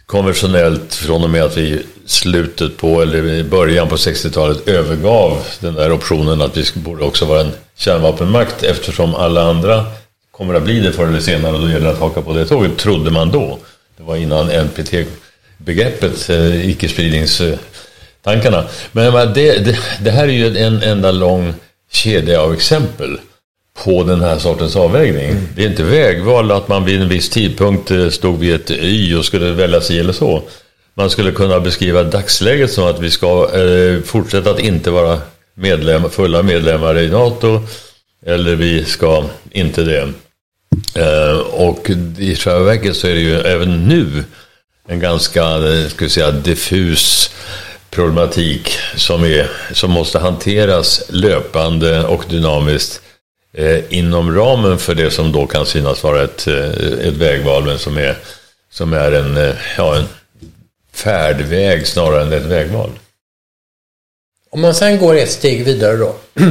Konventionellt 0.05 0.93
från 0.93 1.23
och 1.23 1.29
med 1.29 1.43
att 1.43 1.57
vi 1.57 1.79
slutet 2.05 2.77
på, 2.77 3.01
eller 3.01 3.27
i 3.27 3.43
början 3.43 3.87
på 3.87 3.95
60-talet 3.95 4.67
övergav 4.67 5.37
den 5.59 5.73
där 5.73 5.91
optionen 5.91 6.41
att 6.41 6.57
vi 6.57 6.63
borde 6.73 7.03
också 7.03 7.25
vara 7.25 7.41
en 7.41 7.51
kärnvapenmakt 7.77 8.63
eftersom 8.63 9.15
alla 9.15 9.43
andra 9.43 9.85
kommer 10.31 10.53
att 10.53 10.63
bli 10.63 10.79
det 10.79 10.91
förr 10.91 11.07
eller 11.07 11.19
senare 11.19 11.53
och 11.53 11.61
då 11.61 11.69
gäller 11.69 11.85
det 11.85 11.91
att 11.91 11.99
haka 11.99 12.21
på 12.21 12.33
det 12.33 12.45
tåget, 12.45 12.77
trodde 12.77 13.11
man 13.11 13.31
då. 13.31 13.59
Det 13.97 14.03
var 14.03 14.15
innan 14.15 14.51
NPT-begreppet, 14.51 16.29
eh, 16.29 16.69
icke-spridningstankarna. 16.69 18.63
Men 18.91 19.33
det, 19.33 19.65
det, 19.65 19.79
det, 20.01 20.11
här 20.11 20.23
är 20.23 20.31
ju 20.33 20.57
en 20.57 20.83
enda 20.83 21.11
lång 21.11 21.53
kedja 21.91 22.41
av 22.41 22.53
exempel 22.53 23.19
på 23.83 24.03
den 24.03 24.21
här 24.21 24.37
sortens 24.37 24.75
avvägning. 24.75 25.29
Mm. 25.29 25.47
Det 25.55 25.63
är 25.63 25.69
inte 25.69 25.83
vägval 25.83 26.51
att 26.51 26.67
man 26.67 26.85
vid 26.85 27.01
en 27.01 27.09
viss 27.09 27.29
tidpunkt 27.29 27.91
eh, 27.91 28.09
stod 28.09 28.39
vid 28.39 28.55
ett 28.55 28.71
Y 28.71 29.15
och 29.15 29.25
skulle 29.25 29.51
välja 29.51 29.81
sig 29.81 29.99
eller 29.99 30.13
så. 30.13 30.43
Man 30.93 31.09
skulle 31.09 31.31
kunna 31.31 31.59
beskriva 31.59 32.03
dagsläget 32.03 32.71
som 32.71 32.83
att 32.87 32.99
vi 32.99 33.11
ska 33.11 33.49
eh, 33.59 34.01
fortsätta 34.01 34.51
att 34.51 34.59
inte 34.59 34.91
vara 34.91 35.19
medlem, 35.53 36.09
fulla 36.09 36.43
medlemmar 36.43 36.99
i 36.99 37.09
NATO 37.09 37.61
eller 38.25 38.55
vi 38.55 38.85
ska 38.85 39.25
inte 39.51 39.83
det. 39.83 40.13
Eh, 40.95 41.37
och 41.39 41.89
i 42.17 42.35
själva 42.35 42.63
verket 42.63 42.95
så 42.95 43.07
är 43.07 43.13
det 43.13 43.21
ju 43.21 43.39
även 43.39 43.87
nu 43.87 44.23
en 44.87 44.99
ganska 44.99 45.43
eh, 45.43 45.87
ska 45.87 46.05
vi 46.05 46.09
säga, 46.09 46.31
diffus 46.31 47.31
problematik 47.89 48.77
som, 48.95 49.23
är, 49.23 49.49
som 49.73 49.91
måste 49.91 50.19
hanteras 50.19 51.03
löpande 51.09 52.03
och 52.03 52.25
dynamiskt 52.29 53.01
eh, 53.53 53.79
inom 53.89 54.35
ramen 54.35 54.77
för 54.77 54.95
det 54.95 55.11
som 55.11 55.31
då 55.31 55.47
kan 55.47 55.65
synas 55.65 56.03
vara 56.03 56.23
ett, 56.23 56.47
eh, 56.47 56.69
ett 57.07 57.13
vägval 57.13 57.63
men 57.63 57.79
som 57.79 57.97
är, 57.97 58.17
som 58.71 58.93
är 58.93 59.11
en, 59.11 59.53
ja, 59.77 59.95
en 59.95 60.05
färdväg 60.93 61.87
snarare 61.87 62.21
än 62.21 62.33
ett 62.33 62.45
vägval. 62.45 62.89
Om 64.49 64.61
man 64.61 64.75
sen 64.75 64.99
går 64.99 65.15
ett 65.15 65.31
steg 65.31 65.65
vidare 65.65 65.97
då. 65.97 66.15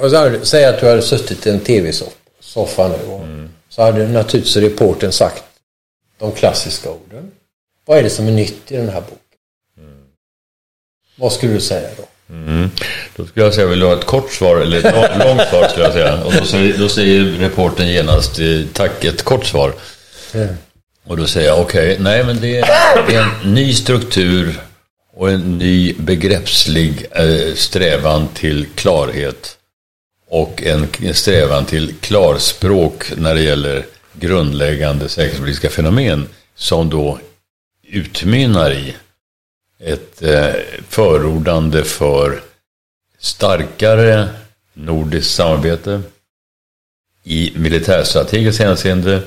och 0.00 0.10
så 0.10 0.38
säg 0.42 0.64
att 0.64 0.80
du 0.80 0.86
hade 0.86 1.02
suttit 1.02 1.46
i 1.46 1.50
en 1.50 1.60
tv-soffa 1.60 2.88
nu. 2.88 3.12
Och 3.12 3.20
mm. 3.20 3.48
Så 3.68 3.82
hade 3.82 4.08
naturligtvis 4.08 4.56
reporten 4.56 5.12
sagt 5.12 5.44
de 6.18 6.32
klassiska 6.32 6.90
orden. 6.90 7.30
Vad 7.86 7.98
är 7.98 8.02
det 8.02 8.10
som 8.10 8.26
är 8.26 8.32
nytt 8.32 8.72
i 8.72 8.76
den 8.76 8.88
här 8.88 9.00
boken? 9.00 9.16
Mm. 9.78 10.04
Vad 11.16 11.32
skulle 11.32 11.52
du 11.52 11.60
säga 11.60 11.88
då? 11.96 12.34
Mm. 12.34 12.70
Då 13.16 13.26
skulle 13.26 13.44
jag 13.44 13.54
säga, 13.54 13.66
vill 13.66 13.80
du 13.80 13.86
ha 13.86 13.98
ett 13.98 14.04
kort 14.04 14.32
svar 14.32 14.56
eller 14.56 14.78
ett 14.78 15.18
långt 15.26 15.48
svar 15.48 15.68
skulle 15.68 15.84
jag 15.84 15.92
säga. 15.92 16.24
Och 16.24 16.32
då 16.32 16.44
säger, 16.44 16.78
då 16.78 16.88
säger 16.88 17.24
reporten 17.24 17.88
genast, 17.88 18.38
eh, 18.38 18.60
tack, 18.72 19.04
ett 19.04 19.22
kort 19.22 19.46
svar. 19.46 19.74
Mm. 20.34 20.54
Och 21.06 21.16
då 21.16 21.26
säger 21.26 21.48
jag, 21.48 21.60
okej, 21.60 21.92
okay, 21.92 22.04
nej 22.04 22.24
men 22.24 22.40
det 22.40 22.58
är 22.58 23.18
en 23.18 23.54
ny 23.54 23.74
struktur 23.74 24.60
och 25.16 25.30
en 25.30 25.58
ny 25.58 25.94
begreppslig 25.98 27.06
eh, 27.10 27.54
strävan 27.54 28.28
till 28.34 28.66
klarhet 28.74 29.56
och 30.30 30.62
en 30.62 31.14
strävan 31.14 31.64
till 31.64 31.94
klarspråk 32.00 33.12
när 33.16 33.34
det 33.34 33.42
gäller 33.42 33.86
grundläggande 34.12 35.08
säkerhetspolitiska 35.08 35.70
fenomen 35.70 36.28
som 36.54 36.90
då 36.90 37.18
utmynnar 37.82 38.72
i 38.72 38.94
ett 39.78 40.22
eh, 40.22 40.48
förordande 40.88 41.84
för 41.84 42.42
starkare 43.18 44.28
nordiskt 44.74 45.34
samarbete 45.34 46.02
i 47.24 47.52
militärstrategiskt 47.56 48.62
hänseende. 48.62 49.22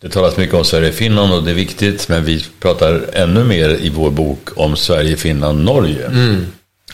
Det 0.00 0.08
talas 0.08 0.36
mycket 0.36 0.54
om 0.54 0.64
Sverige-Finland 0.64 1.32
och 1.32 1.42
det 1.42 1.50
är 1.50 1.54
viktigt 1.54 2.08
men 2.08 2.24
vi 2.24 2.46
pratar 2.60 3.10
ännu 3.12 3.44
mer 3.44 3.68
i 3.68 3.88
vår 3.88 4.10
bok 4.10 4.58
om 4.58 4.76
Sverige, 4.76 5.16
Finland, 5.16 5.64
Norge. 5.64 6.06
Mm. 6.06 6.46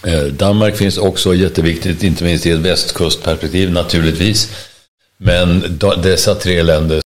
Eh, 0.06 0.22
Danmark 0.22 0.76
finns 0.76 0.98
också 0.98 1.34
jätteviktigt, 1.34 2.02
inte 2.02 2.24
minst 2.24 2.46
i 2.46 2.50
ett 2.50 2.58
västkustperspektiv 2.58 3.72
naturligtvis. 3.72 4.50
Men 5.16 5.78
dessa 6.02 6.34
tre 6.34 6.62
länder 6.62 7.00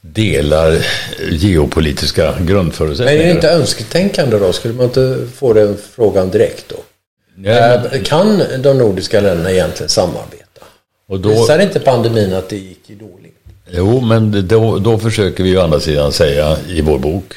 delar 0.00 0.86
geopolitiska 1.30 2.34
grundförutsättningar. 2.40 3.18
Men 3.18 3.22
är 3.22 3.28
det 3.28 3.34
inte 3.34 3.50
önsketänkande 3.50 4.38
då? 4.38 4.52
Skulle 4.52 4.74
man 4.74 4.86
inte 4.86 5.26
få 5.34 5.52
den 5.52 5.76
frågan 5.94 6.30
direkt 6.30 6.68
då? 6.68 6.76
Ja, 7.44 7.82
men... 7.90 8.04
Kan 8.04 8.42
de 8.62 8.78
nordiska 8.78 9.20
länderna 9.20 9.52
egentligen 9.52 9.88
samarbeta? 9.88 10.64
Och 11.08 11.20
då... 11.20 11.28
Visar 11.28 11.58
inte 11.58 11.80
pandemin 11.80 12.32
att 12.32 12.48
det 12.48 12.56
gick 12.56 12.88
dåligt? 12.88 13.36
Jo, 13.70 14.00
men 14.00 14.48
då, 14.48 14.78
då 14.78 14.98
försöker 14.98 15.44
vi 15.44 15.56
å 15.56 15.60
andra 15.60 15.80
sidan 15.80 16.12
säga 16.12 16.56
i 16.68 16.80
vår 16.80 16.98
bok 16.98 17.34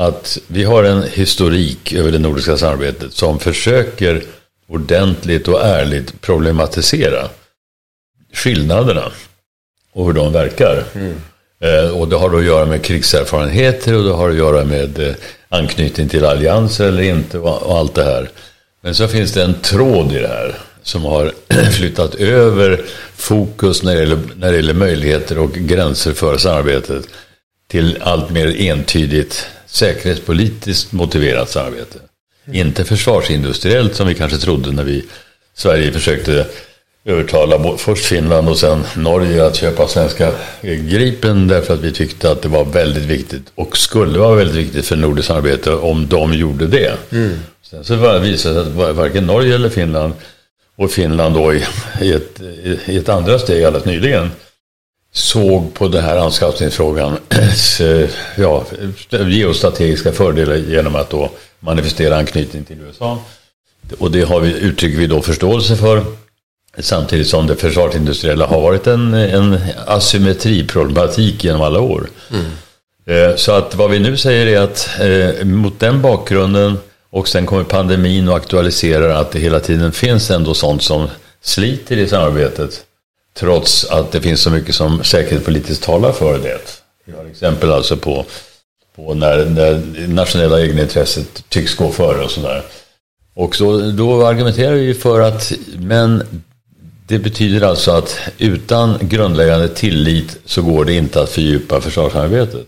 att 0.00 0.38
vi 0.46 0.64
har 0.64 0.84
en 0.84 1.02
historik 1.02 1.92
över 1.92 2.12
det 2.12 2.18
nordiska 2.18 2.56
samarbetet 2.56 3.12
som 3.12 3.38
försöker 3.38 4.22
ordentligt 4.68 5.48
och 5.48 5.64
ärligt 5.64 6.20
problematisera 6.20 7.28
skillnaderna 8.32 9.12
och 9.92 10.06
hur 10.06 10.12
de 10.12 10.32
verkar. 10.32 10.84
Mm. 10.94 11.14
Eh, 11.60 11.98
och 11.98 12.08
det 12.08 12.16
har 12.16 12.38
att 12.38 12.44
göra 12.44 12.66
med 12.66 12.82
krigserfarenheter 12.82 13.94
och 13.94 14.04
det 14.04 14.12
har 14.12 14.30
att 14.30 14.36
göra 14.36 14.64
med 14.64 14.98
eh, 14.98 15.14
anknytning 15.48 16.08
till 16.08 16.24
allianser 16.24 16.88
eller 16.88 17.02
inte 17.02 17.38
och 17.38 17.78
allt 17.78 17.94
det 17.94 18.04
här. 18.04 18.30
Men 18.80 18.94
så 18.94 19.08
finns 19.08 19.32
det 19.32 19.42
en 19.42 19.54
tråd 19.54 20.12
i 20.12 20.18
det 20.18 20.28
här 20.28 20.54
som 20.82 21.04
har 21.04 21.32
flyttat 21.72 22.14
över 22.14 22.84
fokus 23.16 23.82
när 23.82 23.94
det, 23.94 24.00
gäller, 24.00 24.18
när 24.36 24.50
det 24.50 24.56
gäller 24.56 24.74
möjligheter 24.74 25.38
och 25.38 25.52
gränser 25.52 26.12
för 26.12 26.38
samarbetet 26.38 27.04
till 27.68 27.98
allt 28.00 28.30
mer 28.30 28.60
entydigt 28.60 29.46
säkerhetspolitiskt 29.70 30.92
motiverat 30.92 31.50
samarbete. 31.50 31.98
Mm. 32.44 32.66
Inte 32.66 32.84
försvarsindustriellt 32.84 33.94
som 33.94 34.06
vi 34.06 34.14
kanske 34.14 34.38
trodde 34.38 34.72
när 34.72 34.84
vi 34.84 35.04
Sverige 35.54 35.92
försökte 35.92 36.46
övertala 37.04 37.76
först 37.76 38.04
Finland 38.04 38.48
och 38.48 38.58
sen 38.58 38.84
Norge 38.96 39.46
att 39.46 39.56
köpa 39.56 39.88
svenska 39.88 40.32
Gripen 40.62 41.48
därför 41.48 41.74
att 41.74 41.80
vi 41.80 41.92
tyckte 41.92 42.30
att 42.30 42.42
det 42.42 42.48
var 42.48 42.64
väldigt 42.64 43.04
viktigt 43.04 43.42
och 43.54 43.78
skulle 43.78 44.18
vara 44.18 44.34
väldigt 44.34 44.56
viktigt 44.56 44.86
för 44.86 44.96
nordiskt 44.96 45.28
samarbete 45.28 45.72
om 45.72 46.08
de 46.08 46.34
gjorde 46.34 46.66
det. 46.66 46.96
Mm. 47.12 47.38
Sen 47.62 47.84
så 47.84 47.94
visade 47.94 48.30
det 48.30 48.38
sig 48.38 48.58
att 48.58 48.96
varken 48.96 49.26
Norge 49.26 49.54
eller 49.54 49.68
Finland 49.68 50.12
och 50.76 50.90
Finland 50.90 51.34
då 51.34 51.54
i, 51.54 51.64
i, 52.00 52.12
ett, 52.12 52.40
i 52.86 52.96
ett 52.96 53.08
andra 53.08 53.38
steg 53.38 53.64
alldeles 53.64 53.86
nyligen 53.86 54.30
såg 55.12 55.74
på 55.74 55.88
den 55.88 56.04
här 56.04 56.16
anskaffningsfrågan 56.16 57.18
ja, 58.36 58.64
geostrategiska 59.10 60.12
fördelar 60.12 60.56
genom 60.56 60.94
att 60.96 61.10
då 61.10 61.30
manifestera 61.60 62.16
anknytning 62.16 62.64
till 62.64 62.80
USA. 62.80 63.18
Och 63.98 64.10
det 64.10 64.22
har 64.22 64.40
vi, 64.40 64.52
uttrycker 64.52 64.98
vi 64.98 65.06
då 65.06 65.22
förståelse 65.22 65.76
för. 65.76 66.04
Samtidigt 66.78 67.28
som 67.28 67.46
det 67.46 67.56
försvarsindustriella 67.56 68.46
har 68.46 68.60
varit 68.60 68.86
en, 68.86 69.14
en 69.14 69.58
asymmetriproblematik 69.86 71.44
genom 71.44 71.62
alla 71.62 71.80
år. 71.80 72.08
Mm. 72.30 72.44
Eh, 73.06 73.36
så 73.36 73.52
att 73.52 73.74
vad 73.74 73.90
vi 73.90 73.98
nu 73.98 74.16
säger 74.16 74.46
är 74.46 74.60
att 74.60 74.88
eh, 75.00 75.44
mot 75.44 75.80
den 75.80 76.02
bakgrunden 76.02 76.78
och 77.10 77.28
sen 77.28 77.46
kommer 77.46 77.64
pandemin 77.64 78.28
och 78.28 78.36
aktualiserar 78.36 79.08
att 79.08 79.30
det 79.32 79.38
hela 79.38 79.60
tiden 79.60 79.92
finns 79.92 80.30
ändå 80.30 80.54
sånt 80.54 80.82
som 80.82 81.08
sliter 81.42 81.96
i 81.96 82.08
samarbetet. 82.08 82.84
Trots 83.34 83.84
att 83.84 84.12
det 84.12 84.20
finns 84.20 84.40
så 84.40 84.50
mycket 84.50 84.74
som 84.74 85.04
säkerhetspolitiskt 85.04 85.84
talar 85.84 86.12
för 86.12 86.38
det. 86.38 86.82
Vi 87.04 87.12
har 87.12 87.24
exempel 87.24 87.72
alltså 87.72 87.96
på, 87.96 88.24
på 88.96 89.14
när, 89.14 89.44
när 89.44 90.08
nationella 90.08 90.60
egenintresset 90.60 91.44
tycks 91.48 91.74
gå 91.74 91.92
före 91.92 92.24
och 92.24 92.30
sådär. 92.30 92.62
Och 93.34 93.56
så, 93.56 93.80
då 93.80 94.26
argumenterar 94.26 94.74
vi 94.74 94.94
för 94.94 95.20
att, 95.20 95.52
men 95.78 96.42
det 97.06 97.18
betyder 97.18 97.66
alltså 97.66 97.90
att 97.90 98.18
utan 98.38 98.98
grundläggande 99.00 99.68
tillit 99.68 100.38
så 100.44 100.62
går 100.62 100.84
det 100.84 100.94
inte 100.94 101.22
att 101.22 101.30
fördjupa 101.30 101.80
försvarssamarbetet. 101.80 102.66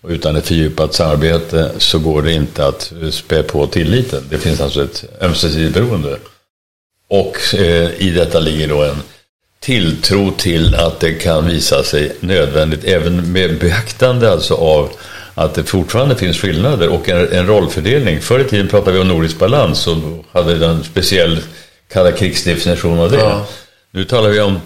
Och 0.00 0.10
utan 0.10 0.36
ett 0.36 0.46
fördjupat 0.46 0.94
samarbete 0.94 1.70
så 1.78 1.98
går 1.98 2.22
det 2.22 2.32
inte 2.32 2.66
att 2.66 2.92
spä 3.10 3.42
på 3.42 3.66
tilliten. 3.66 4.22
Det 4.30 4.38
finns 4.38 4.60
alltså 4.60 4.84
ett 4.84 5.04
ömsesidigt 5.20 5.74
beroende. 5.74 6.18
Och 7.08 7.54
eh, 7.54 7.90
i 8.02 8.10
detta 8.10 8.40
ligger 8.40 8.68
då 8.68 8.84
en 8.84 8.96
tilltro 9.66 10.30
till 10.30 10.74
att 10.74 11.00
det 11.00 11.12
kan 11.12 11.46
visa 11.46 11.82
sig 11.82 12.16
nödvändigt, 12.20 12.84
även 12.84 13.32
med 13.32 13.58
beaktande 13.58 14.32
alltså 14.32 14.54
av 14.54 14.90
att 15.34 15.54
det 15.54 15.64
fortfarande 15.64 16.16
finns 16.16 16.38
skillnader 16.38 16.88
och 16.88 17.08
en, 17.08 17.32
en 17.32 17.46
rollfördelning. 17.46 18.20
Förr 18.20 18.40
i 18.40 18.44
tiden 18.44 18.68
pratade 18.68 18.92
vi 18.92 18.98
om 18.98 19.08
nordisk 19.08 19.38
balans 19.38 19.86
och 19.86 19.96
hade 20.32 20.66
en 20.66 20.84
speciell 20.84 21.38
kalla 21.92 22.12
krigsdefinition 22.12 22.98
av 22.98 23.10
det. 23.10 23.18
Ja. 23.18 23.46
Nu 23.90 24.04
talar 24.04 24.28
vi 24.28 24.40
om 24.40 24.60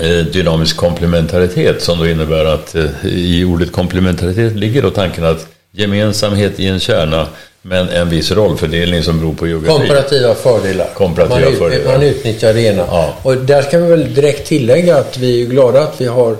eh, 0.00 0.26
dynamisk 0.26 0.76
komplementaritet 0.76 1.82
som 1.82 1.98
då 1.98 2.08
innebär 2.08 2.44
att 2.44 2.74
eh, 2.74 3.06
i 3.06 3.44
ordet 3.44 3.72
komplementaritet 3.72 4.56
ligger 4.56 4.82
då 4.82 4.90
tanken 4.90 5.24
att 5.24 5.46
gemensamhet 5.72 6.60
i 6.60 6.66
en 6.66 6.80
kärna 6.80 7.26
men 7.66 7.88
en 7.88 8.08
viss 8.08 8.30
rollfördelning 8.32 9.02
som 9.02 9.18
beror 9.18 9.34
på 9.34 9.46
geografi. 9.46 9.78
Komparativa 9.78 10.34
fördelar. 10.34 10.88
Komparativa 10.94 11.50
man, 11.50 11.58
fördelar. 11.58 11.92
man 11.92 12.02
utnyttjar 12.02 12.54
det 12.54 12.60
ena. 12.60 12.86
Ja. 12.90 13.14
Och 13.22 13.36
där 13.36 13.62
kan 13.62 13.82
vi 13.82 13.88
väl 13.88 14.14
direkt 14.14 14.48
tillägga 14.48 14.96
att 14.96 15.18
vi 15.18 15.42
är 15.42 15.46
glada 15.46 15.82
att 15.82 16.00
vi 16.00 16.06
har 16.06 16.36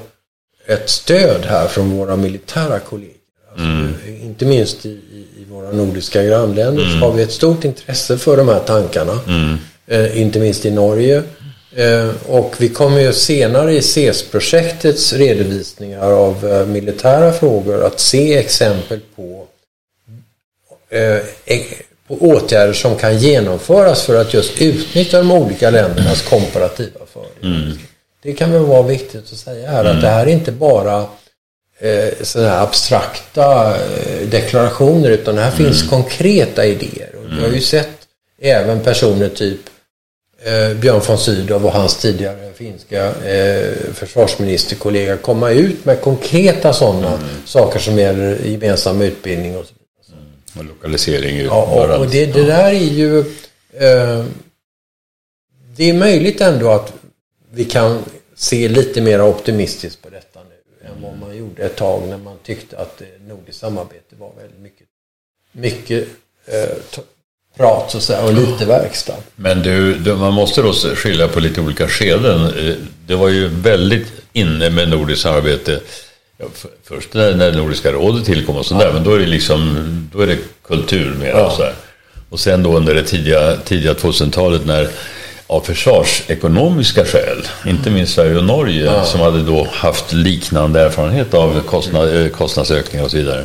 ett 0.66 0.88
stöd 0.88 1.44
här 1.44 1.66
från 1.66 1.90
våra 1.90 2.16
militära 2.16 2.78
kollegor. 2.78 3.14
Alltså, 3.50 3.66
mm. 3.66 3.94
Inte 4.22 4.44
minst 4.44 4.86
i, 4.86 4.88
i, 4.88 5.44
våra 5.50 5.72
nordiska 5.72 6.22
grannländer 6.22 6.84
mm. 6.84 7.02
har 7.02 7.12
vi 7.12 7.22
ett 7.22 7.32
stort 7.32 7.64
intresse 7.64 8.18
för 8.18 8.36
de 8.36 8.48
här 8.48 8.60
tankarna. 8.60 9.20
Mm. 9.26 9.56
Eh, 9.86 10.20
inte 10.20 10.38
minst 10.38 10.66
i 10.66 10.70
Norge. 10.70 11.22
Eh, 11.76 12.10
och 12.26 12.54
vi 12.58 12.68
kommer 12.68 13.00
ju 13.00 13.12
senare 13.12 13.72
i 13.72 13.82
CES-projektets 13.82 15.12
redovisningar 15.12 16.10
av 16.10 16.46
eh, 16.46 16.66
militära 16.66 17.32
frågor 17.32 17.84
att 17.84 18.00
se 18.00 18.38
exempel 18.38 19.00
på, 19.16 19.46
eh, 20.94 21.60
på 22.08 22.14
åtgärder 22.14 22.72
som 22.72 22.96
kan 22.96 23.18
genomföras 23.18 24.02
för 24.02 24.20
att 24.20 24.34
just 24.34 24.62
utnyttja 24.62 25.18
de 25.18 25.30
olika 25.30 25.70
ländernas 25.70 26.22
komparativa 26.22 27.00
fördelar. 27.12 27.56
Mm. 27.62 27.78
Det 28.22 28.32
kan 28.32 28.52
väl 28.52 28.62
vara 28.62 28.82
viktigt 28.82 29.32
att 29.32 29.38
säga 29.38 29.70
här 29.70 29.80
mm. 29.80 29.96
att 29.96 30.02
det 30.02 30.08
här 30.08 30.26
är 30.26 30.30
inte 30.30 30.52
bara 30.52 31.06
sådana 32.22 32.50
här 32.50 32.62
abstrakta 32.62 33.76
deklarationer 34.30 35.10
utan 35.10 35.38
här 35.38 35.50
finns 35.50 35.82
mm. 35.82 35.90
konkreta 35.90 36.66
idéer. 36.66 37.10
Och 37.16 37.24
vi 37.32 37.34
har 37.34 37.40
ju 37.40 37.48
mm. 37.48 37.60
sett 37.60 37.90
även 38.40 38.80
personer 38.80 39.28
typ 39.28 39.60
eh, 40.44 40.76
Björn 40.76 41.00
von 41.06 41.18
Sydow 41.18 41.66
och 41.66 41.72
hans 41.72 41.96
tidigare 41.96 42.52
finska 42.54 43.06
eh, 43.06 43.72
försvarsministerkollega 43.94 45.16
komma 45.16 45.50
ut 45.50 45.84
med 45.84 46.00
konkreta 46.00 46.72
sådana 46.72 47.08
mm. 47.08 47.28
saker 47.44 47.78
som 47.78 47.98
gäller 47.98 48.38
gemensam 48.44 49.02
utbildning 49.02 49.56
och 49.56 49.64
så 49.64 49.72
vidare. 49.74 49.83
Och 50.58 50.64
lokalisering. 50.64 51.36
Ja, 51.36 51.62
och, 51.62 52.00
och 52.00 52.06
det, 52.10 52.26
det, 52.26 52.42
där 52.42 52.64
är 52.64 52.72
ju... 52.72 53.18
Eh, 53.72 54.24
det 55.76 55.90
är 55.90 55.94
möjligt 55.94 56.40
ändå 56.40 56.70
att 56.70 56.92
vi 57.52 57.64
kan 57.64 58.02
se 58.34 58.68
lite 58.68 59.00
mer 59.00 59.22
optimistiskt 59.22 60.02
på 60.02 60.08
detta 60.10 60.40
nu 60.40 60.88
än 60.88 61.02
vad 61.02 61.18
man 61.18 61.36
gjorde 61.36 61.62
ett 61.62 61.76
tag 61.76 62.08
när 62.08 62.18
man 62.18 62.36
tyckte 62.42 62.78
att 62.78 63.02
nordiskt 63.28 63.60
samarbete 63.60 64.16
var 64.18 64.32
väldigt 64.36 64.60
mycket 64.60 64.86
mycket 65.54 66.08
eh, 66.46 66.76
prat 67.56 67.90
så 67.90 67.96
att 67.96 68.02
säga, 68.02 68.24
och 68.24 68.32
lite 68.32 68.64
verkstad. 68.64 69.16
Men 69.36 69.62
du, 69.62 69.94
du, 69.94 70.14
man 70.14 70.32
måste 70.32 70.62
då 70.62 70.72
skilja 70.72 71.28
på 71.28 71.40
lite 71.40 71.60
olika 71.60 71.88
skeden. 71.88 72.44
Eh, 72.44 72.74
det 73.06 73.14
var 73.14 73.28
ju 73.28 73.48
väldigt 73.48 74.12
inne 74.32 74.70
med 74.70 74.88
nordiskt 74.88 75.22
samarbete. 75.22 75.80
Ja, 76.38 76.46
först 76.84 77.14
när, 77.14 77.34
när 77.34 77.52
Nordiska 77.52 77.92
rådet 77.92 78.24
tillkom 78.24 78.56
och 78.56 78.66
sådär, 78.66 78.86
ja. 78.86 78.92
men 78.92 79.04
då 79.04 79.14
är 79.14 79.18
det 79.18 79.26
liksom 79.26 80.08
då 80.12 80.20
är 80.20 80.26
det 80.26 80.38
kultur 80.66 81.14
mer. 81.20 81.28
Ja. 81.28 81.46
Och, 81.46 81.52
så 81.52 81.62
här. 81.62 81.74
och 82.28 82.40
sen 82.40 82.62
då 82.62 82.76
under 82.76 82.94
det 82.94 83.04
tidiga, 83.04 83.56
tidiga 83.56 83.92
2000-talet 83.92 84.66
när 84.66 84.88
av 85.46 85.60
försvarsekonomiska 85.60 87.04
skäl, 87.04 87.46
inte 87.66 87.90
minst 87.90 88.14
Sverige 88.14 88.36
och 88.36 88.44
Norge 88.44 88.84
ja. 88.84 89.04
som 89.04 89.20
hade 89.20 89.42
då 89.42 89.68
haft 89.70 90.12
liknande 90.12 90.80
erfarenhet 90.80 91.34
av 91.34 91.60
kostnad, 91.60 92.22
eh, 92.22 92.28
kostnadsökningar 92.28 93.04
och 93.04 93.10
så 93.10 93.16
vidare. 93.16 93.44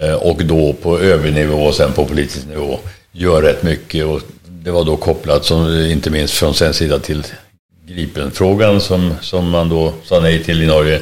Eh, 0.00 0.14
och 0.14 0.44
då 0.44 0.72
på 0.72 0.98
övernivå 0.98 1.62
och 1.62 1.74
sen 1.74 1.92
på 1.92 2.06
politisk 2.06 2.46
nivå 2.46 2.78
gör 3.12 3.42
rätt 3.42 3.62
mycket. 3.62 4.04
Och 4.04 4.20
det 4.48 4.70
var 4.70 4.84
då 4.84 4.96
kopplat, 4.96 5.44
som, 5.44 5.84
inte 5.84 6.10
minst 6.10 6.34
från 6.34 6.54
svensk 6.54 6.78
sida, 6.78 6.98
till 6.98 7.26
Gripen-frågan 7.94 8.80
som, 8.80 9.14
som 9.20 9.50
man 9.50 9.68
då 9.68 9.92
sa 10.04 10.20
nej 10.20 10.44
till 10.44 10.62
i 10.62 10.66
Norge. 10.66 11.00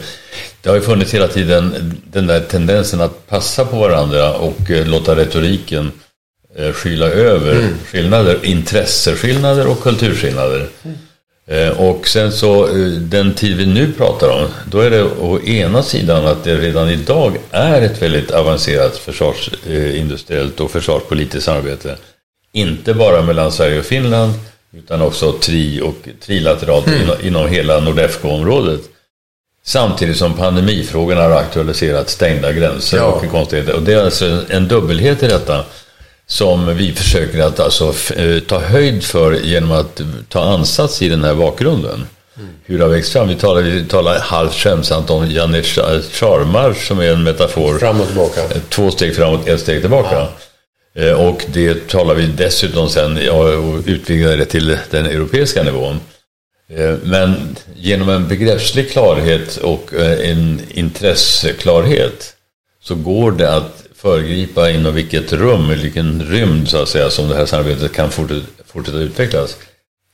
Det 0.60 0.68
har 0.68 0.76
ju 0.76 0.82
funnits 0.82 1.14
hela 1.14 1.28
tiden 1.28 1.94
den 2.12 2.26
där 2.26 2.40
tendensen 2.40 3.00
att 3.00 3.26
passa 3.28 3.64
på 3.64 3.76
varandra 3.76 4.34
och 4.34 4.70
eh, 4.70 4.86
låta 4.86 5.16
retoriken 5.16 5.92
eh, 6.56 6.72
skyla 6.72 7.06
över 7.06 7.52
mm. 7.52 7.74
skillnader, 7.86 8.38
intresseskillnader 8.42 9.66
och 9.66 9.82
kulturskillnader. 9.82 10.66
Mm. 10.82 10.96
Och 11.76 12.08
sen 12.08 12.32
så 12.32 12.66
den 12.98 13.34
tid 13.34 13.56
vi 13.56 13.66
nu 13.66 13.92
pratar 13.92 14.28
om, 14.28 14.48
då 14.70 14.80
är 14.80 14.90
det 14.90 15.02
å 15.02 15.40
ena 15.40 15.82
sidan 15.82 16.26
att 16.26 16.44
det 16.44 16.56
redan 16.56 16.88
idag 16.88 17.36
är 17.50 17.82
ett 17.82 18.02
väldigt 18.02 18.30
avancerat 18.30 18.96
försvarsindustriellt 18.96 20.60
och 20.60 20.70
försvarspolitiskt 20.70 21.44
samarbete. 21.44 21.96
Inte 22.52 22.94
bara 22.94 23.22
mellan 23.22 23.52
Sverige 23.52 23.78
och 23.78 23.84
Finland 23.84 24.32
utan 24.72 25.02
också 25.02 25.32
tri 25.32 25.80
och 25.80 26.08
trilateralt 26.20 26.86
mm. 26.86 27.10
inom, 27.22 27.48
hela 27.48 27.80
Nordefco-området. 27.80 28.80
Samtidigt 29.64 30.16
som 30.16 30.34
pandemifrågan 30.34 31.18
har 31.18 31.30
aktualiserat 31.30 32.10
stängda 32.10 32.52
gränser 32.52 32.96
ja. 32.96 33.04
och 33.04 33.30
konstigheter. 33.30 33.74
Och 33.74 33.82
det 33.82 33.92
är 33.92 34.04
alltså 34.04 34.44
en 34.48 34.68
dubbelhet 34.68 35.22
i 35.22 35.26
detta 35.26 35.64
som 36.26 36.76
vi 36.76 36.92
försöker 36.92 37.42
att 37.42 37.60
alltså 37.60 37.94
eh, 38.16 38.38
ta 38.38 38.60
höjd 38.60 39.04
för 39.04 39.32
genom 39.32 39.72
att 39.72 40.00
ta 40.28 40.42
ansats 40.42 41.02
i 41.02 41.08
den 41.08 41.24
här 41.24 41.34
bakgrunden. 41.34 42.06
Mm. 42.36 42.48
Hur 42.64 42.78
det 42.78 42.84
har 42.84 42.90
växt 42.90 43.12
fram. 43.12 43.28
Vi 43.28 43.34
talar, 43.34 43.62
vi 43.62 43.84
talar 43.84 44.18
halvt 44.18 44.54
skämtsamt 44.54 45.10
om 45.10 45.30
Janne 45.30 45.62
Charmarsch 45.62 46.86
som 46.86 46.98
är 46.98 47.12
en 47.12 47.22
metafor. 47.22 47.78
Fram 47.78 48.00
och 48.00 48.06
tillbaka. 48.06 48.40
Två 48.68 48.90
steg 48.90 49.16
framåt, 49.16 49.48
ett 49.48 49.60
steg 49.60 49.80
tillbaka. 49.80 50.14
Ja. 50.14 50.28
Eh, 50.94 51.26
och 51.26 51.44
det 51.52 51.88
talar 51.88 52.14
vi 52.14 52.26
dessutom 52.26 52.88
sen 52.88 53.30
och 53.30 53.82
utvidgar 53.86 54.36
det 54.36 54.44
till 54.44 54.78
den 54.90 55.06
europeiska 55.06 55.62
nivån. 55.62 56.00
Eh, 56.68 56.94
men 57.02 57.56
genom 57.76 58.08
en 58.08 58.28
begreppslig 58.28 58.90
klarhet 58.90 59.56
och 59.56 59.94
eh, 59.94 60.30
en 60.30 60.60
intresseklarhet 60.70 62.36
så 62.82 62.94
går 62.94 63.32
det 63.32 63.56
att 63.56 63.84
föregripa 63.94 64.70
inom 64.70 64.94
vilket 64.94 65.32
rum, 65.32 65.68
vilken 65.68 66.22
rymd 66.22 66.68
så 66.68 66.82
att 66.82 66.88
säga, 66.88 67.10
som 67.10 67.28
det 67.28 67.36
här 67.36 67.46
samarbetet 67.46 67.92
kan 67.92 68.10
fortsätta 68.10 68.98
utvecklas. 68.98 69.56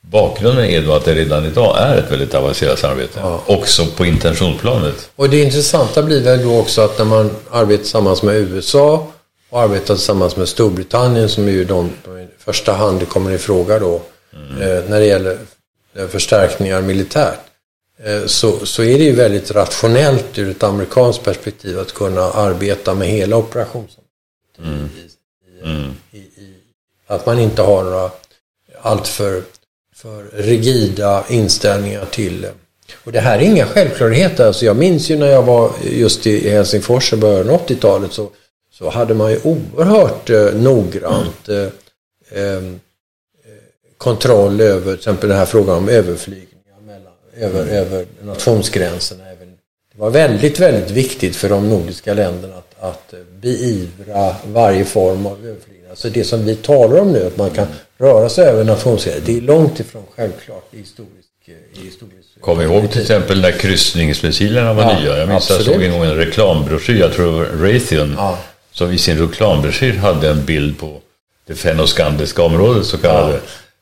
Bakgrunden 0.01 0.65
är 0.65 0.81
då 0.81 0.93
att 0.93 1.05
det 1.05 1.15
redan 1.15 1.45
idag 1.45 1.77
är 1.79 1.97
ett 1.97 2.11
väldigt 2.11 2.33
avancerat 2.33 2.79
samarbete, 2.79 3.19
ja. 3.21 3.41
också 3.45 3.85
på 3.85 4.05
intentionsplanet. 4.05 5.09
Och 5.15 5.29
det 5.29 5.41
intressanta 5.41 6.03
blir 6.03 6.23
väl 6.23 6.43
då 6.43 6.59
också 6.59 6.81
att 6.81 6.97
när 6.97 7.05
man 7.05 7.31
arbetar 7.51 7.83
tillsammans 7.83 8.23
med 8.23 8.35
USA 8.35 9.07
och 9.49 9.61
arbetar 9.61 9.95
tillsammans 9.95 10.35
med 10.35 10.47
Storbritannien 10.47 11.29
som 11.29 11.47
är 11.47 11.51
ju 11.51 11.65
de, 11.65 11.91
de 12.05 12.19
i 12.19 12.27
första 12.37 12.73
hand 12.73 13.09
kommer 13.09 13.31
i 13.31 13.37
fråga 13.37 13.79
då 13.79 14.01
mm. 14.33 14.61
eh, 14.61 14.89
när 14.89 14.99
det 14.99 15.05
gäller 15.05 15.37
eh, 15.95 16.07
förstärkningar 16.07 16.81
militärt. 16.81 17.39
Eh, 18.03 18.25
så, 18.25 18.65
så 18.65 18.83
är 18.83 18.97
det 18.97 19.03
ju 19.03 19.15
väldigt 19.15 19.51
rationellt 19.51 20.37
ur 20.37 20.49
ett 20.49 20.63
amerikanskt 20.63 21.23
perspektiv 21.23 21.79
att 21.79 21.93
kunna 21.93 22.21
arbeta 22.21 22.93
med 22.93 23.07
hela 23.07 23.37
operationen. 23.37 23.89
Mm. 24.63 24.89
Mm. 25.63 25.93
att 27.07 27.25
man 27.25 27.39
inte 27.39 27.61
har 27.61 27.83
några 27.83 28.11
alltför 28.81 29.43
för 29.95 30.23
rigida 30.33 31.23
inställningar 31.29 32.05
till 32.05 32.47
och 33.03 33.11
det 33.11 33.19
här 33.19 33.39
är 33.39 33.41
inga 33.41 33.65
självklarheter. 33.65 34.47
Alltså 34.47 34.65
jag 34.65 34.77
minns 34.77 35.09
ju 35.09 35.17
när 35.17 35.27
jag 35.27 35.43
var 35.43 35.71
just 35.83 36.27
i 36.27 36.49
Helsingfors 36.49 37.13
i 37.13 37.15
början 37.15 37.49
av 37.49 37.67
80-talet 37.67 38.13
så 38.13 38.29
så 38.77 38.89
hade 38.89 39.13
man 39.13 39.31
ju 39.31 39.39
oerhört 39.43 40.29
eh, 40.29 40.53
noggrant 40.53 41.49
eh, 41.49 41.63
eh, 42.41 42.61
kontroll 43.97 44.61
över 44.61 44.83
till 44.83 44.93
exempel 44.93 45.29
den 45.29 45.37
här 45.37 45.45
frågan 45.45 45.77
om 45.77 45.89
överflygningar 45.89 46.81
mellan, 46.85 47.13
över, 47.35 47.67
över 47.67 48.05
nationsgränserna. 48.21 49.23
Det 49.93 50.01
var 50.01 50.09
väldigt, 50.09 50.59
väldigt 50.59 50.91
viktigt 50.91 51.35
för 51.35 51.49
de 51.49 51.69
nordiska 51.69 52.13
länderna 52.13 52.55
att, 52.57 52.83
att 52.83 53.13
beivra 53.41 54.35
varje 54.45 54.85
form 54.85 55.25
av 55.25 55.45
överflygningar. 55.45 55.95
Så 55.95 56.09
det 56.09 56.23
som 56.23 56.45
vi 56.45 56.55
talar 56.55 56.99
om 56.99 57.11
nu, 57.11 57.25
att 57.27 57.37
man 57.37 57.49
kan 57.49 57.67
röra 57.97 58.29
sig 58.29 58.45
över 58.45 58.63
nationsgränser, 58.63 59.21
det 59.25 59.37
är 59.37 59.41
långt 59.41 59.79
ifrån 59.79 60.03
självklart 60.15 60.73
i 60.73 60.77
historisk, 60.77 61.27
i 61.73 61.85
historisk 61.85 62.41
Kom 62.41 62.61
ihåg 62.61 62.91
till 62.91 63.01
exempel 63.01 63.41
när 63.41 63.51
kryssningsmissilerna 63.51 64.73
var 64.73 64.83
ja, 64.83 64.99
nya. 64.99 65.17
Jag 65.17 65.29
minns 65.29 65.51
att 65.51 65.57
jag 65.57 65.65
såg 65.65 65.83
en 65.83 65.91
gång 65.91 66.03
en 66.03 66.15
reklambroschyr, 66.15 66.99
jag 66.99 67.13
tror 67.13 67.25
det 67.25 67.31
var 67.31 67.45
Raytheon, 67.45 68.13
ja 68.17 68.37
som 68.77 68.91
i 68.91 68.97
sin 68.97 69.17
reklambroschyr 69.17 69.97
hade 69.97 70.29
en 70.29 70.45
bild 70.45 70.79
på 70.79 71.01
det 71.47 71.55
fennoskandiska 71.55 72.43
området 72.43 72.85
så 72.85 72.97
kallade. 72.97 73.39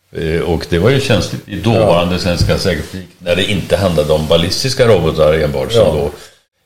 Ja. 0.10 0.22
Eh, 0.22 0.42
och 0.42 0.66
det 0.70 0.80
var 0.80 0.90
ju 0.90 1.02
känsligt 1.02 1.50
i 1.50 1.56
dåvarande 1.56 2.16
ja. 2.16 2.20
svenska 2.20 2.60
säkerhetspolitik 2.60 3.10
när 3.20 3.36
det 3.36 3.44
inte 3.52 3.78
handlade 3.78 4.14
om 4.14 4.28
ballistiska 4.28 4.88
robotar 4.88 5.34
enbart 5.34 5.72
som 5.72 5.82
ja. 5.82 5.94
då 5.94 6.12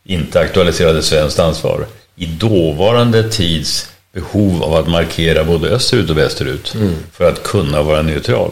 inte 0.04 0.40
aktualiserade 0.40 1.04
svenskt 1.04 1.40
ansvar. 1.40 1.86
I 2.16 2.26
dåvarande 2.26 3.30
tids 3.30 3.92
behov 4.14 4.64
av 4.64 4.76
att 4.76 4.88
markera 4.88 5.44
både 5.44 5.70
österut 5.70 6.10
och 6.10 6.18
västerut 6.18 6.74
mm. 6.74 6.96
för 7.12 7.30
att 7.30 7.44
kunna 7.44 7.82
vara 7.82 8.02
neutral. 8.02 8.52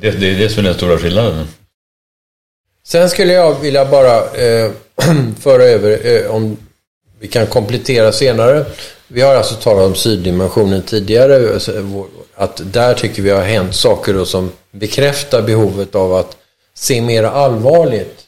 Det, 0.00 0.10
det 0.10 0.30
är 0.30 0.38
det 0.38 0.48
som 0.48 0.60
är 0.60 0.68
den 0.68 0.74
stora 0.74 0.98
skillnaden. 0.98 1.46
Sen 2.86 3.10
skulle 3.10 3.32
jag 3.32 3.60
vilja 3.60 3.84
bara 3.84 4.16
eh, 4.16 4.70
föra 5.40 5.62
över, 5.62 6.06
eh, 6.06 6.30
om 6.30 6.56
vi 7.20 7.28
kan 7.28 7.46
komplettera 7.46 8.12
senare. 8.12 8.64
Vi 9.08 9.20
har 9.20 9.34
alltså 9.34 9.54
talat 9.54 9.86
om 9.86 9.94
syddimensionen 9.94 10.82
tidigare. 10.82 11.54
Alltså, 11.54 11.72
att 12.34 12.72
där 12.72 12.94
tycker 12.94 13.22
vi 13.22 13.30
har 13.30 13.42
hänt 13.42 13.74
saker 13.74 14.14
då 14.14 14.24
som 14.24 14.52
bekräftar 14.70 15.42
behovet 15.42 15.94
av 15.94 16.14
att 16.14 16.36
se 16.74 17.00
mer 17.00 17.22
allvarligt 17.22 18.26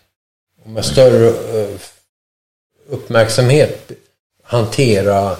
och 0.64 0.70
med 0.70 0.84
större 0.84 1.28
eh, 1.28 1.68
uppmärksamhet 2.90 3.90
hantera 4.42 5.36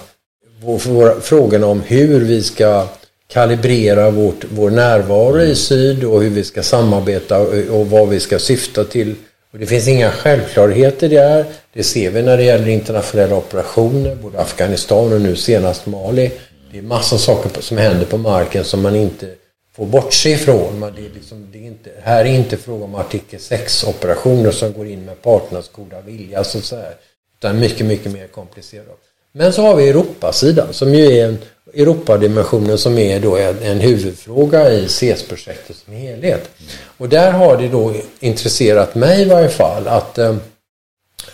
frågorna 1.23 1.67
om 1.67 1.81
hur 1.81 2.21
vi 2.21 2.43
ska 2.43 2.87
kalibrera 3.29 4.11
vårt, 4.11 4.45
vår 4.51 4.71
närvaro 4.71 5.41
i 5.41 5.55
syd 5.55 6.05
och 6.05 6.23
hur 6.23 6.31
vi 6.31 6.45
ska 6.45 6.63
samarbeta 6.63 7.41
och 7.71 7.91
vad 7.91 8.09
vi 8.09 8.21
ska 8.21 8.39
syfta 8.39 8.85
till 8.85 9.15
och 9.53 9.59
det 9.59 9.67
finns 9.67 9.89
inga 9.89 10.11
självklarheter 10.11 11.09
där. 11.09 11.45
Det 11.77 11.85
ser 11.85 12.11
vi 12.11 12.23
när 12.23 12.37
det 12.37 12.43
gäller 12.43 12.69
internationella 12.69 13.37
operationer, 13.37 14.15
både 14.15 14.41
Afghanistan 14.41 15.13
och 15.13 15.21
nu 15.21 15.37
senast 15.37 15.87
Mali. 15.87 16.31
Det 16.73 16.79
är 16.79 16.83
massa 16.83 17.19
saker 17.19 17.61
som 17.61 17.79
händer 17.79 18.07
på 18.07 18.19
marken 18.19 18.65
som 18.65 18.83
man 18.83 18.97
inte 18.97 19.27
får 19.77 19.87
bortse 19.87 20.31
ifrån. 20.31 20.79
Men 20.79 20.95
det 20.95 21.01
är 21.01 21.11
liksom, 21.15 21.49
det 21.53 21.59
är 21.59 21.63
inte, 21.63 21.91
här 22.03 22.25
är 22.25 22.29
inte 22.29 22.57
fråga 22.57 22.85
om 22.85 22.95
artikel 22.95 23.39
6-operationer 23.39 24.51
som 24.51 24.73
går 24.73 24.87
in 24.87 25.05
med 25.05 25.23
parternas 25.23 25.69
goda 25.69 26.01
vilja. 26.01 26.45
Så 26.45 26.59
att 26.59 26.65
säga 26.65 26.89
utan 27.39 27.61
mycket, 27.61 27.87
mycket 27.87 28.13
mer 28.13 28.27
komplicerat. 28.27 28.99
Men 29.33 29.53
så 29.53 29.63
har 29.63 29.77
vi 29.77 29.89
Europasidan 29.89 30.73
som 30.73 30.95
ju 30.95 31.05
är 31.05 31.29
en 31.29 31.39
Europadimensionen 31.75 32.79
som 32.79 32.99
är 32.99 33.21
då 33.21 33.37
en, 33.37 33.63
en 33.63 33.81
huvudfråga 33.81 34.73
i 34.73 34.89
CES-projektet 34.89 35.77
som 35.77 35.95
helhet. 35.95 36.51
Och 36.97 37.09
där 37.09 37.33
har 37.33 37.57
det 37.57 37.69
då 37.69 37.95
intresserat 38.21 38.95
mig 38.95 39.23
i 39.23 39.25
varje 39.25 39.49
fall 39.49 39.89
att 39.89 40.19
eh, 40.19 40.37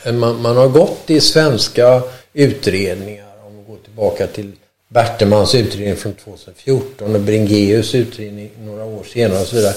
Eh, 0.04 0.12
man, 0.12 0.42
man, 0.42 0.56
har 0.56 0.68
gått 0.68 1.10
i 1.10 1.20
svenska 1.20 2.02
utredningar, 2.32 3.26
om 3.46 3.56
vi 3.56 3.62
går 3.72 3.78
tillbaka 3.84 4.26
till 4.26 4.52
Bertemans 4.88 5.54
utredning 5.54 5.96
från 5.96 6.14
2014 6.14 7.14
och 7.14 7.20
Bringeus 7.20 7.94
utredning 7.94 8.50
några 8.58 8.84
år 8.84 9.04
senare 9.04 9.40
och 9.40 9.46
så 9.46 9.56
vidare. 9.56 9.74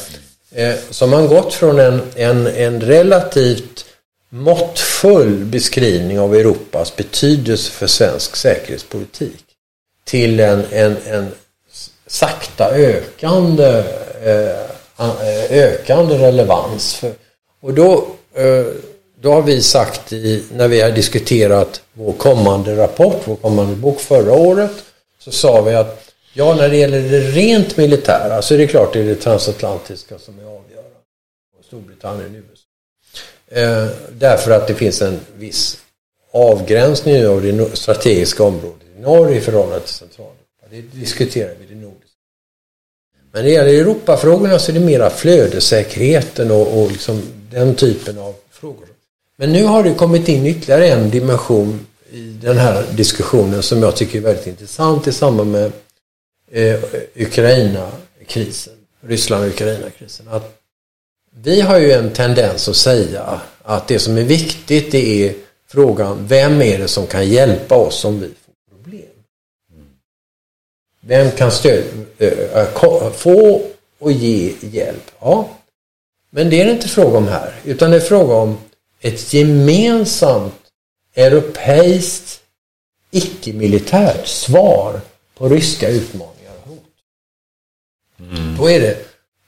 Eh, 0.51 0.75
så 0.89 0.93
så 0.93 1.07
man 1.07 1.27
gått 1.27 1.53
från 1.53 1.79
en, 1.79 2.01
en, 2.15 2.47
en 2.47 2.81
relativt 2.81 3.85
måttfull 4.29 5.45
beskrivning 5.45 6.19
av 6.19 6.35
Europas 6.35 6.95
betydelse 6.95 7.71
för 7.71 7.87
svensk 7.87 8.35
säkerhetspolitik 8.35 9.43
till 10.03 10.39
en, 10.39 10.65
en, 10.71 10.97
en 11.05 11.27
sakta 12.07 12.69
ökande, 12.75 13.83
eh, 14.23 14.71
ökande 15.49 16.17
relevans. 16.17 16.95
För, 16.95 17.11
och 17.61 17.73
då, 17.73 18.07
då 19.25 19.31
har 19.31 19.41
vi 19.41 19.61
sagt 19.61 20.13
i, 20.13 20.43
när 20.53 20.67
vi 20.67 20.81
har 20.81 20.91
diskuterat 20.91 21.81
vår 21.93 22.13
kommande 22.13 22.77
rapport, 22.77 23.21
vår 23.25 23.35
kommande 23.35 23.75
bok 23.75 23.99
förra 23.99 24.33
året, 24.33 24.71
så 25.19 25.31
sa 25.31 25.61
vi 25.61 25.75
att 25.75 26.11
ja, 26.33 26.55
när 26.55 26.69
det 26.69 26.77
gäller 26.77 27.01
det 27.01 27.19
rent 27.19 27.77
militära 27.77 28.41
så 28.41 28.53
är 28.53 28.57
det 28.57 28.67
klart 28.67 28.93
det 28.93 28.99
är 28.99 29.03
det 29.03 29.15
transatlantiska 29.15 30.19
som 30.19 30.39
är 30.39 30.43
avgörande. 30.43 30.99
Storbritannien 31.67 32.29
och 32.29 32.51
USA. 32.51 33.61
Eh, 33.61 33.87
därför 34.11 34.51
att 34.51 34.67
det 34.67 34.75
finns 34.75 35.01
en 35.01 35.19
viss 35.35 35.77
avgränsning 36.31 37.27
av 37.27 37.41
det 37.41 37.75
strategiska 37.75 38.43
området 38.43 38.87
i 38.97 39.01
norr 39.01 39.31
i 39.31 39.41
förhållande 39.41 39.79
till 39.79 39.93
Centraleuropa. 39.93 40.65
Det 40.69 40.81
diskuterar 40.81 41.53
vi 41.59 41.75
det 41.75 41.81
nordiska. 41.81 42.19
Men 43.31 43.31
när 43.31 43.43
det 43.43 43.49
gäller 43.49 43.81
Europafrågorna 43.81 44.59
så 44.59 44.71
är 44.71 44.73
det 44.73 44.85
mera 44.85 45.09
flödessäkerheten 45.09 46.51
och, 46.51 46.81
och 46.81 46.91
liksom 46.91 47.21
den 47.51 47.75
typen 47.75 48.19
av 48.19 48.35
frågor. 48.51 48.94
Men 49.35 49.53
nu 49.53 49.63
har 49.63 49.83
det 49.83 49.93
kommit 49.93 50.27
in 50.27 50.45
ytterligare 50.45 50.87
en 50.87 51.09
dimension 51.09 51.87
i 52.11 52.21
den 52.21 52.57
här 52.57 52.85
diskussionen 52.91 53.63
som 53.63 53.83
jag 53.83 53.95
tycker 53.95 54.17
är 54.17 54.23
väldigt 54.23 54.47
intressant 54.47 55.07
i 55.07 55.11
samband 55.11 55.51
med 55.51 55.71
eh, 56.51 56.79
Ukraina-krisen, 57.15 58.73
Ryssland-Ukraina-krisen. 59.01 60.27
Att 60.27 60.61
vi 61.31 61.61
har 61.61 61.79
ju 61.79 61.91
en 61.91 62.13
tendens 62.13 62.69
att 62.69 62.75
säga 62.75 63.41
att 63.63 63.87
det 63.87 63.99
som 63.99 64.17
är 64.17 64.23
viktigt 64.23 64.91
det 64.91 65.25
är 65.25 65.35
frågan 65.67 66.27
vem 66.27 66.61
är 66.61 66.79
det 66.79 66.87
som 66.87 67.07
kan 67.07 67.29
hjälpa 67.29 67.75
oss 67.75 68.05
om 68.05 68.19
vi 68.19 68.27
får 68.27 68.75
problem? 68.75 69.09
Vem 70.99 71.31
kan 71.31 71.51
stöd, 71.51 71.83
äh, 72.17 73.11
få 73.11 73.61
och 73.99 74.11
ge 74.11 74.53
hjälp? 74.61 75.11
Ja, 75.19 75.49
men 76.29 76.49
det 76.49 76.61
är 76.61 76.65
det 76.65 76.71
inte 76.71 76.87
fråga 76.87 77.17
om 77.17 77.27
här, 77.27 77.53
utan 77.63 77.91
det 77.91 77.97
är 77.97 78.01
fråga 78.01 78.33
om 78.33 78.57
ett 79.05 79.33
gemensamt 79.33 80.53
europeiskt 81.15 82.39
icke-militärt 83.11 84.27
svar 84.27 85.01
på 85.37 85.49
ryska 85.49 85.89
utmaningar 85.89 86.53
och 86.63 86.69
hot. 86.69 86.83
Mm. 88.19 88.57
Då 88.57 88.69
är 88.69 88.79
det 88.79 88.97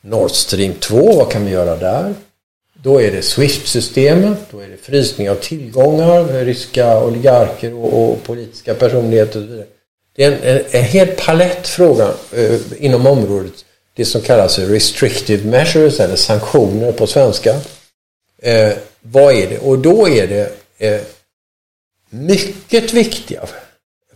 Nord 0.01 0.31
Stream 0.31 0.73
2, 0.73 1.17
vad 1.17 1.31
kan 1.31 1.45
vi 1.45 1.51
göra 1.51 1.75
där? 1.75 2.13
Då 2.73 3.01
är 3.01 3.11
det 3.11 3.21
Swift-systemet, 3.21 4.37
då 4.51 4.59
är 4.59 4.67
det 4.67 4.77
frysning 4.77 5.29
av 5.29 5.35
tillgångar, 5.35 6.45
ryska 6.45 7.03
oligarker 7.03 7.73
och, 7.73 8.11
och 8.11 8.23
politiska 8.23 8.73
personligheter 8.73 9.39
och 9.39 9.45
så 9.45 9.51
vidare. 9.51 9.67
Det 10.15 10.23
är 10.23 10.31
en, 10.31 10.57
en, 10.57 10.63
en 10.71 10.83
hel 10.83 11.07
palett 11.07 11.67
fråga 11.67 12.13
eh, 12.31 12.59
inom 12.77 13.07
området, 13.07 13.65
det 13.93 14.05
som 14.05 14.21
kallas 14.21 14.59
restrictive 14.59 15.49
measures 15.49 15.99
eller 15.99 16.15
sanktioner 16.15 16.91
på 16.91 17.07
svenska. 17.07 17.55
Eh, 18.41 18.73
vad 19.01 19.33
är 19.33 19.47
det? 19.49 19.59
Och 19.59 19.79
då 19.79 20.09
är 20.09 20.27
det 20.27 20.51
eh, 20.77 21.01
mycket 22.09 22.93
viktiga 22.93 23.41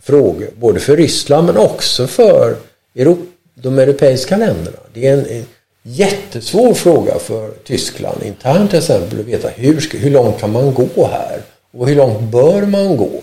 frågor, 0.00 0.50
både 0.56 0.80
för 0.80 0.96
Ryssland 0.96 1.46
men 1.46 1.56
också 1.56 2.06
för 2.06 2.56
Europa, 2.96 3.22
de 3.54 3.78
europeiska 3.78 4.36
länderna. 4.36 4.78
Det 4.92 5.06
är 5.06 5.12
en, 5.12 5.26
en 5.26 5.46
jättesvår 5.82 6.74
fråga 6.74 7.18
för 7.18 7.50
Tyskland 7.64 8.22
internt 8.22 8.70
till 8.70 8.78
exempel 8.78 9.20
att 9.20 9.26
veta 9.26 9.48
hur, 9.48 9.96
hur 9.98 10.10
långt 10.10 10.40
kan 10.40 10.52
man 10.52 10.74
gå 10.74 11.06
här? 11.06 11.42
Och 11.72 11.88
hur 11.88 11.96
långt 11.96 12.20
bör 12.20 12.62
man 12.62 12.96
gå? 12.96 13.22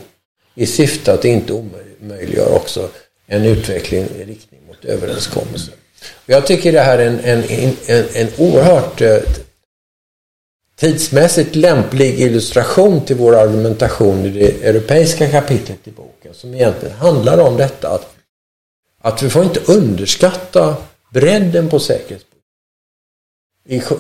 I 0.56 0.66
syfte 0.66 1.14
att 1.14 1.26
inte 1.26 1.54
omöjliggöra 1.54 2.56
också 2.56 2.90
en 3.28 3.46
utveckling 3.46 4.08
i 4.20 4.26
riktning 4.26 4.60
mot 4.68 4.86
överenskommelser. 4.86 5.74
Jag 6.26 6.48
tycker 6.48 6.72
det 6.72 6.82
här 6.82 6.98
är 7.00 7.08
en, 7.08 7.20
en, 7.20 7.44
en, 7.88 8.06
en 8.14 8.28
oerhört 8.38 9.02
eh, 9.02 9.18
tidsmässigt 10.80 11.56
lämplig 11.56 12.20
illustration 12.20 13.06
till 13.06 13.16
vår 13.16 13.36
argumentation 13.36 14.26
i 14.26 14.30
det 14.30 14.64
europeiska 14.64 15.30
kapitlet 15.30 15.88
i 15.88 15.92
boken 15.92 16.34
som 16.34 16.54
egentligen 16.54 16.96
handlar 16.96 17.38
om 17.38 17.58
detta 17.58 17.90
att, 17.90 18.16
att 19.02 19.24
vi 19.24 19.30
får 19.30 19.44
inte 19.44 19.72
underskatta 19.72 20.78
bredden 21.14 21.70
på 21.70 21.80
säkerhetspolitiken. 21.80 24.00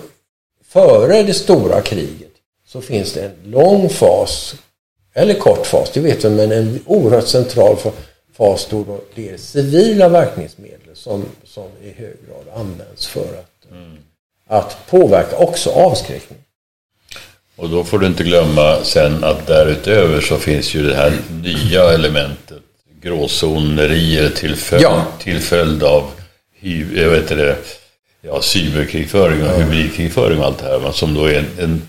Före 0.64 1.24
det 1.24 1.34
stora 1.34 1.82
kriget 1.82 2.32
så 2.68 2.82
finns 2.82 3.14
det 3.14 3.22
en 3.22 3.52
lång 3.52 3.90
fas, 3.90 4.56
eller 5.14 5.34
kort 5.34 5.66
fas, 5.66 5.92
det 5.94 6.00
vet 6.00 6.26
vi, 6.26 6.30
men 6.30 6.52
en 6.52 6.80
oerhört 6.86 7.28
central 7.28 7.78
fas 8.34 8.68
då 8.70 9.00
det 9.16 9.30
är 9.30 9.38
civila 9.38 10.10
verkningsmedel 10.10 10.96
som, 10.96 11.26
som 11.44 11.68
i 11.84 11.90
hög 11.90 12.16
grad 12.28 12.46
används 12.56 13.08
för 13.08 13.40
att, 13.40 13.72
mm. 13.72 13.98
att 14.48 14.78
påverka 14.90 15.38
också 15.38 15.70
avskräckning. 15.70 16.40
Och 17.60 17.70
då 17.70 17.84
får 17.84 17.99
du 17.99 18.07
inte 18.07 18.24
glömma 18.24 18.78
sen 18.84 19.24
att 19.24 19.47
därutöver 19.47 20.22
så 20.22 20.38
finns 20.38 20.76
ju 20.76 20.89
det 20.89 20.95
här 20.95 21.14
nya 21.43 21.93
elementet 21.93 22.62
gråzonerier 23.01 24.30
till 24.30 24.55
följd, 24.55 24.84
ja. 24.84 25.05
till 25.20 25.39
följd 25.39 25.84
av 25.84 26.12
jag 26.95 27.10
vet 27.10 27.28
det, 27.28 27.55
ja, 28.22 28.41
cyberkrigföring 28.41 29.43
och 29.43 29.62
hybridkrigföring 29.62 30.39
och 30.39 30.45
allt 30.45 30.60
det 30.60 30.66
här. 30.66 30.91
Som 30.91 31.14
då 31.14 31.26
är 31.26 31.38
en, 31.38 31.47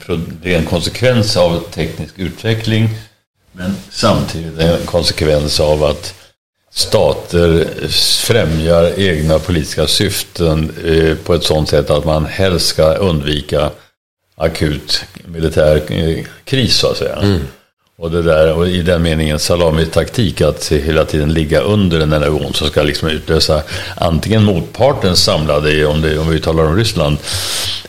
en, 0.09 0.39
det 0.43 0.55
är 0.55 0.59
en 0.59 0.67
konsekvens 0.67 1.37
av 1.37 1.61
teknisk 1.71 2.19
utveckling 2.19 2.89
men 3.53 3.77
samtidigt 3.91 4.59
en 4.59 4.87
konsekvens 4.87 5.61
av 5.61 5.85
att 5.85 6.15
stater 6.71 7.67
främjar 8.27 8.99
egna 8.99 9.39
politiska 9.39 9.87
syften 9.87 10.73
eh, 10.85 11.17
på 11.17 11.35
ett 11.35 11.45
sådant 11.45 11.69
sätt 11.69 11.91
att 11.91 12.05
man 12.05 12.27
helst 12.27 12.67
ska 12.67 12.95
undvika 12.95 13.71
akut 14.41 15.05
militär 15.25 15.83
eh, 15.89 16.25
kris 16.45 16.77
så 16.77 16.91
att 16.91 16.97
säga. 16.97 17.17
Mm. 17.17 17.41
Och, 17.99 18.11
det 18.11 18.23
där, 18.23 18.53
och 18.53 18.69
i 18.69 18.83
den 18.83 19.03
meningen 19.03 19.39
salamitaktik 19.39 20.41
att 20.41 20.73
hela 20.73 21.05
tiden 21.05 21.33
ligga 21.33 21.61
under 21.61 21.99
den 21.99 22.13
här 22.13 22.21
nivån 22.21 22.55
som 22.55 22.69
ska 22.69 22.83
liksom 22.83 23.09
utlösa 23.09 23.63
antingen 23.97 24.45
motpartens 24.45 25.25
samlade, 25.25 25.87
om, 25.87 26.01
det, 26.01 26.19
om 26.19 26.29
vi 26.29 26.41
talar 26.41 26.65
om 26.65 26.77
Ryssland, 26.77 27.17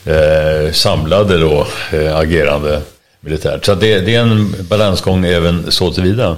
eh, 0.04 0.72
samlade 0.72 1.38
då 1.38 1.66
eh, 1.92 2.16
agerande 2.16 2.82
militärt. 3.20 3.64
Så 3.64 3.74
det, 3.74 4.00
det, 4.00 4.14
är 4.14 4.20
en 4.20 4.54
balansgång 4.68 5.24
även 5.24 5.72
så 5.72 5.92
tillvida. 5.92 6.36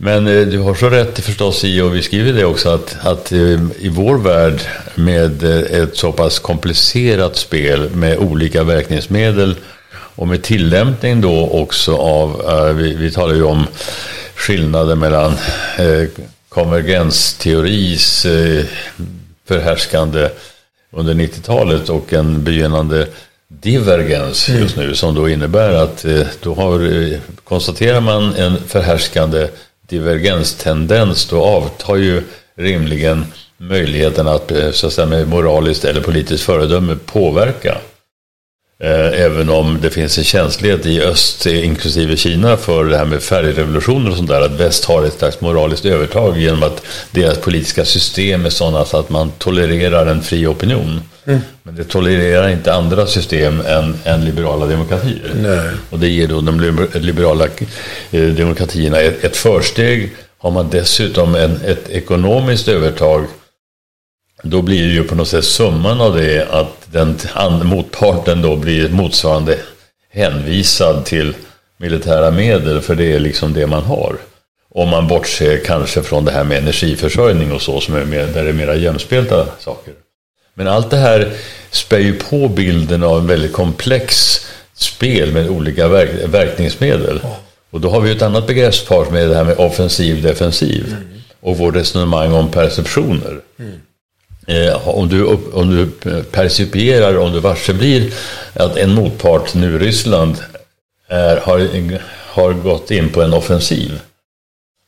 Men 0.00 0.26
eh, 0.26 0.46
du 0.46 0.58
har 0.58 0.74
så 0.74 0.90
rätt 0.90 1.18
förstås 1.18 1.64
i, 1.64 1.80
och 1.80 1.94
vi 1.94 2.02
skriver 2.02 2.32
det 2.32 2.44
också, 2.44 2.68
att, 2.68 2.96
att 3.02 3.32
eh, 3.32 3.60
i 3.78 3.88
vår 3.88 4.18
värld 4.18 4.60
med 4.94 5.42
eh, 5.42 5.80
ett 5.80 5.96
så 5.96 6.12
pass 6.12 6.38
komplicerat 6.38 7.36
spel 7.36 7.90
med 7.90 8.18
olika 8.18 8.62
verkningsmedel 8.64 9.54
och 9.90 10.28
med 10.28 10.42
tillämpning 10.42 11.20
då 11.20 11.48
också 11.48 11.96
av, 11.96 12.42
eh, 12.48 12.74
vi, 12.74 12.94
vi 12.94 13.10
talar 13.10 13.34
ju 13.34 13.42
om 13.42 13.66
skillnaden 14.34 14.98
mellan 14.98 15.32
eh, 15.78 16.08
konvergensteoris 16.48 18.24
eh, 18.24 18.64
förhärskande 19.48 20.28
under 20.90 21.14
90-talet 21.14 21.88
och 21.88 22.12
en 22.12 22.44
begynnande 22.44 23.06
divergens 23.48 24.48
just 24.48 24.76
nu 24.76 24.94
som 24.94 25.14
då 25.14 25.28
innebär 25.28 25.72
att 25.72 26.06
då 26.42 26.54
har, 26.54 27.18
konstaterar 27.44 28.00
man 28.00 28.34
en 28.34 28.56
förhärskande 28.66 29.48
divergenstendens 29.88 31.28
då 31.28 31.44
avtar 31.44 31.96
ju 31.96 32.22
rimligen 32.56 33.26
möjligheten 33.56 34.28
att, 34.28 34.50
eh, 34.50 34.70
så 34.70 34.86
att 34.86 34.92
säga, 34.92 35.06
med 35.06 35.28
moraliskt 35.28 35.84
eller 35.84 36.00
politiskt 36.00 36.44
föredöme 36.44 36.96
påverka. 37.06 37.78
Eh, 38.80 39.22
även 39.22 39.50
om 39.50 39.78
det 39.82 39.90
finns 39.90 40.18
en 40.18 40.24
känslighet 40.24 40.86
i 40.86 41.02
öst, 41.02 41.46
inklusive 41.46 42.16
Kina, 42.16 42.56
för 42.56 42.84
det 42.84 42.96
här 42.96 43.04
med 43.04 43.22
färgrevolutioner 43.22 44.10
och 44.10 44.16
sånt 44.16 44.28
där. 44.28 44.40
Att 44.40 44.60
väst 44.60 44.84
har 44.84 45.04
ett 45.04 45.18
slags 45.18 45.40
moraliskt 45.40 45.84
övertag 45.84 46.38
genom 46.38 46.62
att 46.62 46.82
deras 47.10 47.38
politiska 47.38 47.84
system 47.84 48.46
är 48.46 48.50
sådana 48.50 48.84
så 48.84 48.98
att 48.98 49.10
man 49.10 49.30
tolererar 49.30 50.06
en 50.06 50.22
fri 50.22 50.46
opinion. 50.46 51.00
Mm. 51.26 51.40
Men 51.62 51.76
det 51.76 51.84
tolererar 51.84 52.48
inte 52.48 52.74
andra 52.74 53.06
system 53.06 53.60
än, 53.60 53.98
än 54.04 54.24
liberala 54.24 54.66
demokratier. 54.66 55.32
Nej. 55.34 55.70
Och 55.90 55.98
det 55.98 56.08
ger 56.08 56.28
då 56.28 56.40
de 56.40 56.88
liberala 56.94 57.44
eh, 58.10 58.22
demokratierna 58.22 59.00
ett, 59.00 59.24
ett 59.24 59.36
försteg. 59.36 60.12
Har 60.38 60.50
man 60.50 60.70
dessutom 60.70 61.34
en, 61.34 61.60
ett 61.64 61.90
ekonomiskt 61.90 62.68
övertag 62.68 63.24
då 64.42 64.62
blir 64.62 64.82
det 64.82 64.92
ju 64.92 65.04
på 65.04 65.14
något 65.14 65.28
sätt 65.28 65.44
summan 65.44 66.00
av 66.00 66.16
det 66.16 66.48
att 66.50 66.88
den 66.92 67.16
motparten 67.62 68.42
då 68.42 68.56
blir 68.56 68.88
motsvarande 68.88 69.58
hänvisad 70.10 71.04
till 71.04 71.34
militära 71.76 72.30
medel 72.30 72.80
för 72.80 72.94
det 72.94 73.12
är 73.12 73.20
liksom 73.20 73.52
det 73.52 73.66
man 73.66 73.82
har. 73.82 74.16
Om 74.70 74.88
man 74.88 75.08
bortser 75.08 75.60
kanske 75.64 76.02
från 76.02 76.24
det 76.24 76.32
här 76.32 76.44
med 76.44 76.58
energiförsörjning 76.58 77.52
och 77.52 77.62
så 77.62 77.80
som 77.80 77.94
är 77.94 78.04
mer, 78.04 78.26
där 78.26 78.44
det 78.44 78.48
är 78.48 78.54
mera 78.54 78.74
jämspelta 78.74 79.46
saker. 79.58 79.94
Men 80.54 80.68
allt 80.68 80.90
det 80.90 80.96
här 80.96 81.32
spär 81.70 81.98
ju 81.98 82.14
på 82.14 82.48
bilden 82.48 83.02
av 83.02 83.18
en 83.18 83.26
väldigt 83.26 83.52
komplex 83.52 84.40
spel 84.74 85.32
med 85.32 85.50
olika 85.50 85.88
verk 85.88 86.10
verkningsmedel. 86.24 87.20
Och 87.70 87.80
då 87.80 87.90
har 87.90 88.00
vi 88.00 88.10
ett 88.10 88.22
annat 88.22 88.46
begreppspar 88.46 89.10
med 89.10 89.28
det 89.28 89.34
här 89.34 89.44
med 89.44 89.58
offensiv 89.58 90.22
defensiv. 90.22 90.86
Mm. 90.88 91.20
Och 91.40 91.58
vårt 91.58 91.76
resonemang 91.76 92.32
om 92.32 92.50
perceptioner. 92.50 93.40
Mm. 93.58 93.72
Eh, 94.48 94.88
om, 94.88 95.08
du, 95.08 95.24
om 95.52 95.76
du 95.76 95.86
percipierar, 96.22 97.18
om 97.18 97.32
du 97.32 97.40
varse 97.40 97.74
blir 97.74 98.12
att 98.54 98.76
en 98.76 98.94
motpart, 98.94 99.54
nu 99.54 99.78
Ryssland, 99.78 100.36
är, 101.08 101.36
har, 101.36 101.68
har 102.26 102.52
gått 102.52 102.90
in 102.90 103.08
på 103.08 103.22
en 103.22 103.34
offensiv 103.34 104.00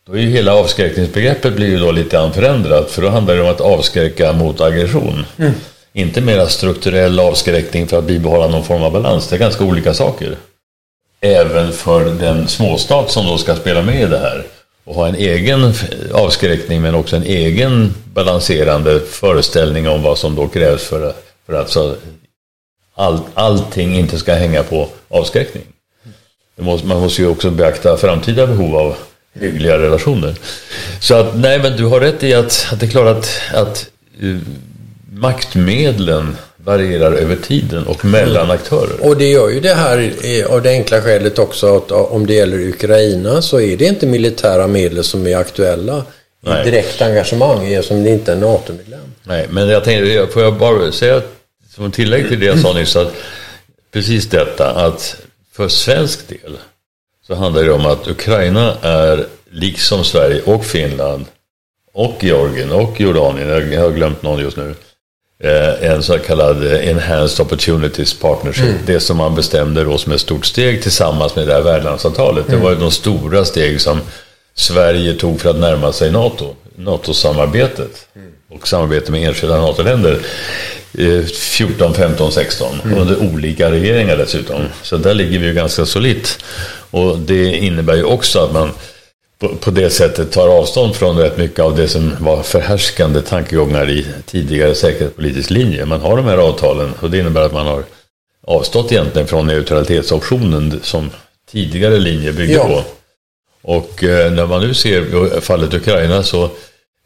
Då 0.06 0.12
är 0.12 0.18
ju 0.18 0.28
hela 0.28 0.54
avskräckningsbegreppet 0.54 1.56
blir 1.56 1.68
ju 1.68 1.78
då 1.78 1.92
lite 1.92 2.16
grann 2.16 2.32
förändrat 2.32 2.90
för 2.90 3.02
då 3.02 3.08
handlar 3.08 3.34
det 3.34 3.42
om 3.42 3.48
att 3.48 3.60
avskräcka 3.60 4.32
mot 4.32 4.60
aggression. 4.60 5.26
Mm. 5.38 5.52
Inte 5.92 6.20
mera 6.20 6.48
strukturell 6.48 7.20
avskräckning 7.20 7.86
för 7.86 7.98
att 7.98 8.04
bibehålla 8.04 8.48
någon 8.48 8.64
form 8.64 8.82
av 8.82 8.92
balans. 8.92 9.28
Det 9.28 9.36
är 9.36 9.40
ganska 9.40 9.64
olika 9.64 9.94
saker. 9.94 10.36
Även 11.20 11.72
för 11.72 12.04
den 12.04 12.48
småstat 12.48 13.10
som 13.10 13.26
då 13.26 13.38
ska 13.38 13.56
spela 13.56 13.82
med 13.82 14.02
i 14.02 14.06
det 14.06 14.18
här 14.18 14.44
och 14.84 14.94
ha 14.94 15.08
en 15.08 15.14
egen 15.14 15.72
avskräckning 16.12 16.82
men 16.82 16.94
också 16.94 17.16
en 17.16 17.22
egen 17.22 17.94
balanserande 18.14 19.00
föreställning 19.00 19.88
om 19.88 20.02
vad 20.02 20.18
som 20.18 20.34
då 20.34 20.48
krävs 20.48 20.84
för, 20.84 21.12
för 21.46 21.52
att 21.52 21.70
så 21.70 21.94
all, 22.94 23.20
allting 23.34 23.94
inte 23.94 24.18
ska 24.18 24.34
hänga 24.34 24.62
på 24.62 24.88
avskräckning. 25.08 25.62
Måste, 26.56 26.86
man 26.86 27.00
måste 27.00 27.22
ju 27.22 27.28
också 27.28 27.50
beakta 27.50 27.96
framtida 27.96 28.46
behov 28.46 28.76
av 28.76 28.96
hyggliga 29.32 29.78
relationer. 29.78 30.34
Så 31.00 31.14
att, 31.14 31.36
nej 31.36 31.58
men 31.58 31.76
du 31.76 31.84
har 31.84 32.00
rätt 32.00 32.22
i 32.22 32.34
att, 32.34 32.66
att 32.72 32.80
det 32.80 32.86
är 32.86 32.90
klart 32.90 33.16
att, 33.16 33.40
att 33.54 33.90
uh, 34.22 34.40
maktmedlen 35.12 36.36
varierar 36.64 37.12
över 37.12 37.36
tiden 37.36 37.86
och 37.86 38.04
mellan 38.04 38.44
mm. 38.44 38.50
aktörer. 38.50 39.08
Och 39.08 39.16
det 39.16 39.28
gör 39.28 39.48
ju 39.48 39.60
det 39.60 39.74
här 39.74 40.12
av 40.48 40.62
det 40.62 40.70
enkla 40.70 41.02
skälet 41.02 41.38
också 41.38 41.76
att 41.76 41.90
om 41.90 42.26
det 42.26 42.34
gäller 42.34 42.68
Ukraina 42.68 43.42
så 43.42 43.60
är 43.60 43.76
det 43.76 43.84
inte 43.84 44.06
militära 44.06 44.66
medel 44.66 45.04
som 45.04 45.26
är 45.26 45.36
aktuella 45.36 46.04
i 46.42 46.70
direkt 46.70 47.02
engagemang 47.02 47.72
eftersom 47.72 48.04
det 48.04 48.10
inte 48.10 48.32
är 48.32 48.36
NATO-medlem. 48.36 49.00
Nej, 49.22 49.46
men 49.50 49.68
jag 49.68 49.84
tänkte, 49.84 50.26
får 50.32 50.42
jag 50.42 50.54
bara 50.54 50.92
säga 50.92 51.22
som 51.74 51.90
tillägg 51.90 52.28
till 52.28 52.40
det 52.40 52.46
jag 52.46 52.58
sa 52.58 52.72
nyss 52.72 52.96
att 52.96 53.14
precis 53.92 54.26
detta 54.26 54.70
att 54.70 55.16
för 55.52 55.68
svensk 55.68 56.28
del 56.28 56.58
så 57.26 57.34
handlar 57.34 57.64
det 57.64 57.72
om 57.72 57.86
att 57.86 58.08
Ukraina 58.08 58.76
är 58.82 59.26
liksom 59.50 60.04
Sverige 60.04 60.42
och 60.44 60.64
Finland 60.64 61.24
och 61.92 62.24
Georgien 62.24 62.72
och 62.72 63.00
Jordanien, 63.00 63.72
jag 63.72 63.80
har 63.80 63.90
glömt 63.90 64.22
någon 64.22 64.40
just 64.40 64.56
nu, 64.56 64.74
en 65.80 66.02
så 66.02 66.18
kallad 66.18 66.64
Enhanced 66.64 67.46
Opportunities 67.46 68.14
Partnership. 68.14 68.64
Mm. 68.64 68.78
Det 68.86 69.00
som 69.00 69.16
man 69.16 69.34
bestämde 69.34 69.84
då 69.84 69.98
som 69.98 70.12
ett 70.12 70.20
stort 70.20 70.46
steg 70.46 70.82
tillsammans 70.82 71.36
med 71.36 71.46
det 71.46 71.52
här 71.52 71.60
värdlandsavtalet. 71.60 72.48
Mm. 72.48 72.58
Det 72.58 72.64
var 72.64 72.72
ju 72.72 72.78
de 72.78 72.90
stora 72.90 73.44
steg 73.44 73.80
som 73.80 74.00
Sverige 74.54 75.14
tog 75.14 75.40
för 75.40 75.50
att 75.50 75.58
närma 75.58 75.92
sig 75.92 76.12
NATO, 76.12 76.54
NATO-samarbetet 76.76 78.06
mm. 78.16 78.28
och 78.50 78.68
samarbete 78.68 79.12
med 79.12 79.28
enskilda 79.28 79.56
NATO-länder. 79.56 80.18
14, 81.34 81.94
15, 81.94 82.32
16 82.32 82.80
mm. 82.84 82.98
under 82.98 83.22
olika 83.22 83.70
regeringar 83.70 84.16
dessutom. 84.16 84.62
Så 84.82 84.96
där 84.96 85.14
ligger 85.14 85.38
vi 85.38 85.46
ju 85.46 85.52
ganska 85.52 85.86
solitt. 85.86 86.44
Och 86.90 87.18
det 87.18 87.56
innebär 87.56 87.94
ju 87.94 88.04
också 88.04 88.38
att 88.38 88.52
man 88.52 88.70
på 89.60 89.70
det 89.70 89.90
sättet 89.90 90.32
tar 90.32 90.48
avstånd 90.48 90.96
från 90.96 91.18
rätt 91.18 91.38
mycket 91.38 91.60
av 91.60 91.76
det 91.76 91.88
som 91.88 92.16
var 92.20 92.42
förhärskande 92.42 93.20
tankegångar 93.20 93.90
i 93.90 94.06
tidigare 94.26 94.74
säkerhetspolitisk 94.74 95.50
linje. 95.50 95.86
Man 95.86 96.00
har 96.00 96.16
de 96.16 96.26
här 96.26 96.38
avtalen 96.38 96.92
och 97.00 97.10
det 97.10 97.18
innebär 97.18 97.40
att 97.40 97.52
man 97.52 97.66
har 97.66 97.84
avstått 98.46 98.92
egentligen 98.92 99.28
från 99.28 99.46
neutralitetsoptionen 99.46 100.80
som 100.82 101.10
tidigare 101.50 101.98
linje 101.98 102.32
byggde 102.32 102.54
ja. 102.54 102.66
på. 102.66 102.82
Och 103.62 104.04
eh, 104.04 104.32
när 104.32 104.46
man 104.46 104.60
nu 104.60 104.74
ser 104.74 105.40
fallet 105.40 105.74
Ukraina 105.74 106.22
så 106.22 106.50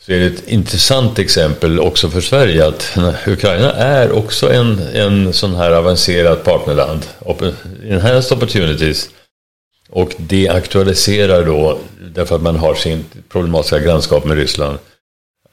så 0.07 0.13
är 0.13 0.19
det 0.19 0.27
ett 0.27 0.49
intressant 0.49 1.19
exempel 1.19 1.81
också 1.81 2.11
för 2.11 2.21
Sverige 2.21 2.67
att 2.67 2.99
Ukraina 3.27 3.73
är 3.73 4.13
också 4.13 4.53
en, 4.53 4.79
en 4.95 5.33
sån 5.33 5.55
här 5.55 5.71
avancerat 5.71 6.45
partnerland. 6.45 7.07
Enhanced 7.89 8.37
opportunities. 8.37 9.09
Och 9.91 10.15
det 10.19 10.49
aktualiserar 10.49 11.45
då, 11.45 11.79
därför 12.15 12.37
att 12.37 12.43
man 12.43 12.57
har 12.57 12.75
sin 12.75 13.05
problematiska 13.29 13.79
grannskap 13.79 14.25
med 14.25 14.37
Ryssland, 14.37 14.79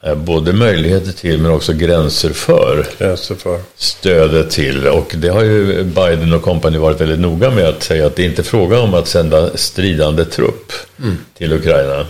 eh, 0.02 0.14
både 0.14 0.52
möjligheter 0.52 1.12
till 1.12 1.38
men 1.38 1.52
också 1.52 1.72
gränser 1.72 2.30
för, 2.30 2.86
gränser 2.98 3.34
för 3.34 3.60
stödet 3.76 4.50
till. 4.50 4.86
Och 4.86 5.14
det 5.16 5.28
har 5.28 5.42
ju 5.42 5.84
Biden 5.84 6.32
och 6.32 6.42
kompani 6.42 6.78
varit 6.78 7.00
väldigt 7.00 7.20
noga 7.20 7.50
med 7.50 7.64
att 7.64 7.82
säga 7.82 8.06
att 8.06 8.16
det 8.16 8.22
är 8.22 8.28
inte 8.28 8.42
fråga 8.42 8.80
om 8.80 8.94
att 8.94 9.08
sända 9.08 9.56
stridande 9.56 10.24
trupp 10.24 10.72
mm. 10.98 11.16
till 11.34 11.52
Ukraina. 11.52 12.06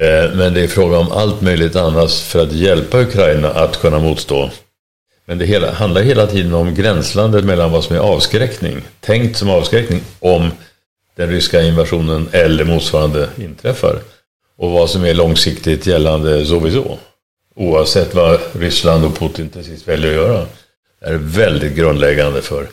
Eh, 0.00 0.34
men 0.34 0.54
det 0.54 0.60
är 0.60 0.68
fråga 0.68 0.98
om 0.98 1.12
allt 1.12 1.40
möjligt 1.40 1.76
annat 1.76 2.12
för 2.12 2.42
att 2.42 2.52
hjälpa 2.52 3.00
Ukraina 3.00 3.50
att 3.50 3.80
kunna 3.80 3.98
motstå. 3.98 4.50
Men 5.26 5.38
det 5.38 5.46
hela, 5.46 5.72
handlar 5.72 6.02
hela 6.02 6.26
tiden 6.26 6.54
om 6.54 6.74
gränslandet 6.74 7.44
mellan 7.44 7.72
vad 7.72 7.84
som 7.84 7.96
är 7.96 8.00
avskräckning, 8.00 8.82
tänkt 9.00 9.36
som 9.36 9.50
avskräckning 9.50 10.00
om 10.18 10.50
den 11.16 11.30
ryska 11.30 11.62
invasionen 11.62 12.28
eller 12.32 12.64
motsvarande 12.64 13.28
inträffar. 13.36 13.98
Och 14.56 14.70
vad 14.70 14.90
som 14.90 15.04
är 15.04 15.14
långsiktigt 15.14 15.86
gällande 15.86 16.46
sowieso. 16.46 16.98
Oavsett 17.54 18.14
vad 18.14 18.40
Ryssland 18.52 19.04
och 19.04 19.18
Putin 19.18 19.48
till 19.48 19.64
sist 19.64 19.88
väljer 19.88 20.10
att 20.10 20.16
göra. 20.16 20.46
Det 21.00 21.06
är 21.06 21.16
väldigt 21.16 21.76
grundläggande 21.76 22.42
för 22.42 22.68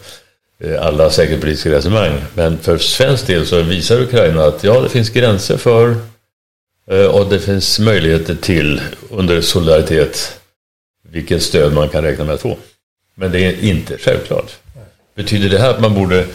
eh, 0.60 0.86
alla 0.86 1.10
säkerhetspolitiska 1.10 1.72
resonemang. 1.72 2.22
Men 2.34 2.58
för 2.58 2.78
svensk 2.78 3.28
del 3.28 3.46
så 3.46 3.62
visar 3.62 4.02
Ukraina 4.02 4.44
att 4.44 4.64
ja, 4.64 4.82
det 4.82 4.90
finns 4.90 5.10
gränser 5.10 5.58
för 5.58 5.96
eh, 6.92 7.06
och 7.06 7.30
det 7.30 7.40
finns 7.40 7.80
möjligheter 7.80 8.36
till, 8.36 8.82
under 9.10 9.42
solidaritet, 9.42 10.40
vilket 11.10 11.44
stöd 11.44 11.74
man 11.74 11.90
kan 11.90 12.04
räkna 12.04 12.26
med 12.26 12.36
att 12.36 12.42
få. 12.42 12.58
Men 13.16 13.32
det 13.32 13.40
är 13.40 13.64
inte 13.64 13.98
självklart. 13.98 14.52
Betyder 15.16 15.50
det 15.50 15.60
här 15.60 15.70
att 15.70 15.82
man 15.82 15.94
borde 15.94 16.26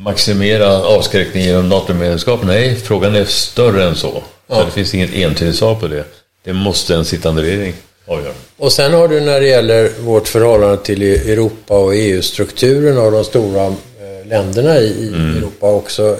maximera 0.00 0.82
avskräckning 0.82 1.44
genom 1.44 1.68
NATO-medlemskap? 1.68 2.40
Nej, 2.44 2.76
frågan 2.76 3.14
är 3.14 3.24
större 3.24 3.84
än 3.84 3.96
så. 3.96 4.22
Ja. 4.46 4.54
så 4.54 4.64
det 4.64 4.70
finns 4.70 4.94
inget 4.94 5.14
entydigt 5.14 5.58
svar 5.58 5.74
på 5.74 5.88
det. 5.88 6.04
Det 6.44 6.52
måste 6.52 6.94
en 6.94 7.04
sittande 7.04 7.42
regering 7.42 7.74
avgöra. 8.06 8.32
Och 8.56 8.72
sen 8.72 8.94
har 8.94 9.08
du 9.08 9.20
när 9.20 9.40
det 9.40 9.46
gäller 9.46 9.90
vårt 10.00 10.28
förhållande 10.28 10.76
till 10.76 11.02
Europa 11.02 11.78
och 11.78 11.94
EU-strukturen 11.94 12.98
och 12.98 13.12
de 13.12 13.24
stora 13.24 13.66
eh, 13.66 14.26
länderna 14.26 14.78
i 14.78 15.08
mm. 15.08 15.36
Europa 15.36 15.70
också. 15.70 16.16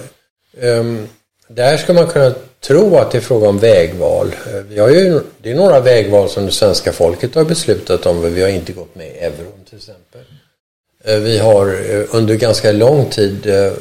Um, 0.61 1.09
där 1.49 1.77
ska 1.77 1.93
man 1.93 2.07
kunna 2.07 2.35
tro 2.61 2.97
att 2.97 3.11
det 3.11 3.19
är 3.19 3.23
fråga 3.23 3.49
om 3.49 3.59
vägval. 3.59 4.35
Vi 4.69 4.79
har 4.79 4.89
ju, 4.89 5.21
det 5.43 5.51
är 5.51 5.55
några 5.55 5.81
vägval 5.81 6.29
som 6.29 6.47
det 6.47 6.53
svenska 6.53 6.93
folket 6.93 7.35
har 7.35 7.45
beslutat 7.45 8.07
om, 8.07 8.21
men 8.21 8.35
vi 8.35 8.43
har 8.43 8.49
inte 8.49 8.73
gått 8.73 8.95
med 8.95 9.07
i 9.07 9.11
euron 9.11 9.65
till 9.69 9.79
exempel. 9.79 10.21
Eh, 11.05 11.19
vi 11.19 11.39
har 11.39 11.67
eh, 11.67 12.05
under 12.11 12.35
ganska 12.35 12.73
lång 12.73 13.07
tid 13.07 13.47
eh, 13.47 13.73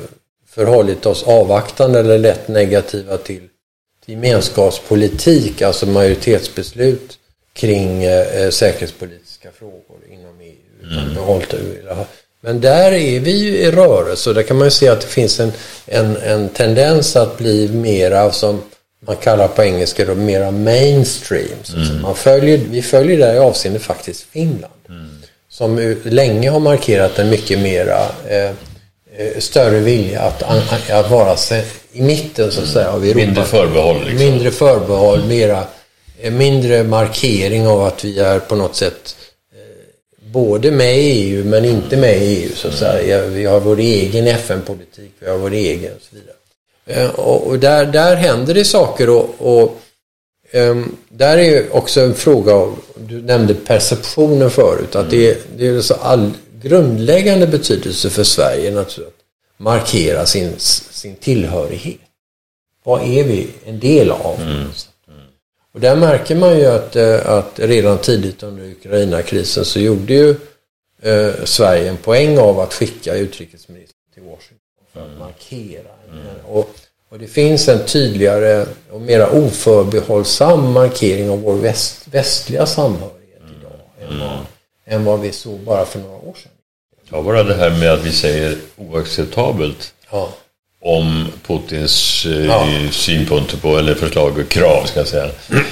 förhållit 0.50 1.06
oss 1.06 1.24
avvaktande 1.24 2.00
eller 2.00 2.18
lätt 2.18 2.48
negativa 2.48 3.18
till, 3.18 3.42
gemenskapspolitik, 4.06 5.62
alltså 5.62 5.86
majoritetsbeslut 5.86 7.18
kring 7.54 8.04
säkerhetspolitiska 8.52 9.50
frågor 9.52 10.00
inom 10.12 10.42
EU. 10.42 10.56
Mm. 11.92 12.06
Men 12.42 12.62
där 12.62 12.92
är 12.92 13.20
vi 13.20 13.32
ju 13.32 13.58
i 13.58 13.72
rörelse 13.72 14.30
och 14.30 14.36
där 14.36 14.44
kan 14.44 14.58
man 14.58 14.68
ju 14.68 14.72
se 14.72 14.88
att 14.88 15.02
det 15.02 15.08
finns 15.08 15.40
en, 15.40 15.52
en, 15.86 16.18
en 16.18 16.50
tendens 16.50 17.16
att 17.16 17.38
bli 17.38 17.68
mera 17.68 18.32
som 18.32 18.62
man 19.06 19.16
kallar 19.16 19.48
på 19.48 19.64
engelska 19.64 20.06
då 20.06 20.16
mera 20.16 20.52
mainstream. 20.52 21.60
Mm. 21.76 22.02
Man 22.02 22.16
följer, 22.16 22.58
vi 22.58 22.82
följer 22.82 23.18
där 23.18 23.36
i 23.36 23.38
avseende 23.38 23.80
faktiskt 23.80 24.24
Finland. 24.24 24.74
Mm. 24.90 25.19
Som 25.60 25.96
länge 26.04 26.50
har 26.50 26.60
markerat 26.60 27.20
en 27.20 27.30
mycket 27.30 27.60
mera 27.60 28.00
eh, 28.28 28.52
eh 29.18 29.40
större 29.40 29.80
vilja 29.80 30.22
att, 30.22 30.44
att 30.92 31.12
vara 31.12 31.36
i 31.92 32.02
mitten 32.02 32.52
så 32.52 32.62
att 32.62 32.68
säga 32.68 32.92
av 32.92 33.04
Europa. 33.04 33.18
Mindre 33.18 33.44
förbehåll. 33.44 34.00
Liksom. 34.00 34.18
Mindre 34.18 34.52
förbehåll, 34.52 35.26
mera, 35.26 35.64
eh, 36.22 36.32
mindre 36.32 36.84
markering 36.84 37.68
av 37.68 37.84
att 37.84 38.04
vi 38.04 38.20
är 38.20 38.40
på 38.40 38.56
något 38.56 38.76
sätt 38.76 39.16
både 40.26 40.72
med 40.72 40.98
i 40.98 41.02
EU 41.02 41.46
men 41.46 41.66
inte 41.66 41.98
med 41.98 42.18
i 42.18 42.44
EU 42.44 42.50
så 42.56 42.68
att 42.68 42.74
säga. 42.74 43.26
Vi 43.26 43.46
har 43.46 43.60
vår 43.60 43.80
egen 43.80 44.28
FN-politik, 44.28 45.12
vi 45.20 45.30
har 45.30 45.38
vår 45.38 45.54
egen 45.54 45.92
och 45.96 46.02
så 46.02 46.16
vidare. 46.16 47.06
Eh, 47.06 47.20
och 47.20 47.60
där, 47.60 47.86
där 47.86 48.16
händer 48.16 48.54
det 48.54 48.66
saker 48.66 49.10
och, 49.10 49.36
och 49.38 49.82
um, 50.54 50.96
där 51.10 51.38
är 51.38 51.76
också 51.76 52.02
en 52.02 52.16
fråga 52.16 52.54
av, 52.54 52.80
du 52.96 53.22
nämnde 53.22 53.54
perceptionen 53.54 54.50
förut, 54.50 54.96
att 54.96 55.10
det, 55.10 55.58
det 55.58 55.68
är 55.68 55.82
så 55.82 55.94
all 55.94 56.32
grundläggande 56.62 57.48
betydelse 57.48 58.10
för 58.10 58.24
Sverige 58.24 58.72
naturligtvis 58.72 59.08
att 59.08 59.60
markera 59.60 60.26
sin, 60.26 60.54
sin 60.60 61.16
tillhörighet. 61.16 61.98
Vad 62.84 63.02
är 63.02 63.24
vi 63.24 63.48
en 63.66 63.80
del 63.80 64.12
av? 64.12 64.42
Mm. 64.42 64.68
Och 65.74 65.80
där 65.80 65.96
märker 65.96 66.36
man 66.36 66.60
ju 66.60 66.66
att, 66.66 66.96
eh, 66.96 67.30
att 67.30 67.60
redan 67.60 67.98
tidigt 67.98 68.44
under 68.44 68.72
Ukraina-krisen 68.72 69.66
så 69.66 69.80
gjorde 69.80 70.14
ju 70.14 70.30
eh, 71.02 71.44
Sverige 71.44 71.90
en 71.90 71.98
poäng 71.98 72.38
av 72.38 72.60
att 72.60 72.74
skicka 72.74 73.16
utrikesministern 73.16 73.96
till 74.14 74.24
Washington 74.24 74.86
för 74.94 75.02
att 75.02 75.08
mm. 75.08 75.20
markera. 75.20 75.92
Mm. 76.12 76.46
Och, 76.46 76.70
och, 77.12 77.20
det 77.20 77.28
finns 77.28 77.68
en 77.68 77.86
tydligare 77.86 78.66
och 78.92 79.02
mera 79.02 79.30
oförbehållsam 79.30 80.72
markering 80.74 81.30
av 81.30 81.42
vår 81.42 81.56
väst, 81.56 82.08
västliga 82.12 82.66
samhörighet 82.66 83.42
mm. 83.42 83.56
idag 83.60 83.72
än, 84.02 84.20
vad, 84.20 84.32
mm. 84.32 84.46
än 84.86 85.06
vad 85.06 85.20
vi 85.20 85.32
såg 85.32 85.60
bara 85.60 85.86
för 85.86 86.00
några 86.00 86.16
år 86.16 86.36
sedan. 86.44 86.52
Ja, 87.12 87.22
bara 87.22 87.44
det 87.44 87.56
här 87.56 87.70
med 87.70 87.92
att 87.92 88.06
vi 88.06 88.12
säger 88.12 88.58
oacceptabelt. 88.78 89.94
Ja. 90.12 90.30
om 90.82 91.28
Putins 91.48 92.26
eh, 92.26 92.46
ja. 92.46 92.68
synpunkter 92.92 93.58
på, 93.58 93.78
eller 93.78 93.96
förslag 93.96 94.38
och 94.38 94.50
krav 94.50 94.86
ska 94.86 95.00
jag 95.00 95.08
säga. 95.08 95.30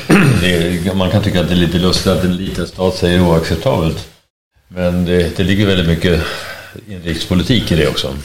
Det, 0.41 0.93
man 0.93 1.11
kan 1.11 1.23
tycka 1.23 1.41
att 1.41 1.47
det 1.47 1.53
är 1.53 1.57
lite 1.57 1.77
lustigt 1.77 2.07
att 2.07 2.23
en 2.23 2.37
liten 2.37 2.67
stat 2.67 2.95
säger 2.95 3.21
oacceptabelt. 3.21 4.07
Men 4.67 5.05
det, 5.05 5.37
det 5.37 5.43
ligger 5.43 5.65
väldigt 5.65 5.87
mycket 5.87 6.21
inrikespolitik 6.87 7.71
i 7.71 7.75
det 7.75 7.87
också. 7.87 8.15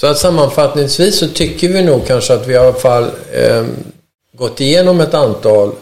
Så 0.00 0.06
att 0.06 0.18
sammanfattningsvis 0.18 1.18
så 1.18 1.28
tycker 1.28 1.68
vi 1.68 1.82
nog 1.82 2.06
kanske 2.06 2.34
att 2.34 2.46
vi 2.46 2.52
i 2.52 2.56
alla 2.56 2.72
fall 2.72 3.10
eh, 3.32 3.66
gått 4.32 4.60
igenom 4.60 5.00
ett 5.00 5.14
antal 5.14 5.72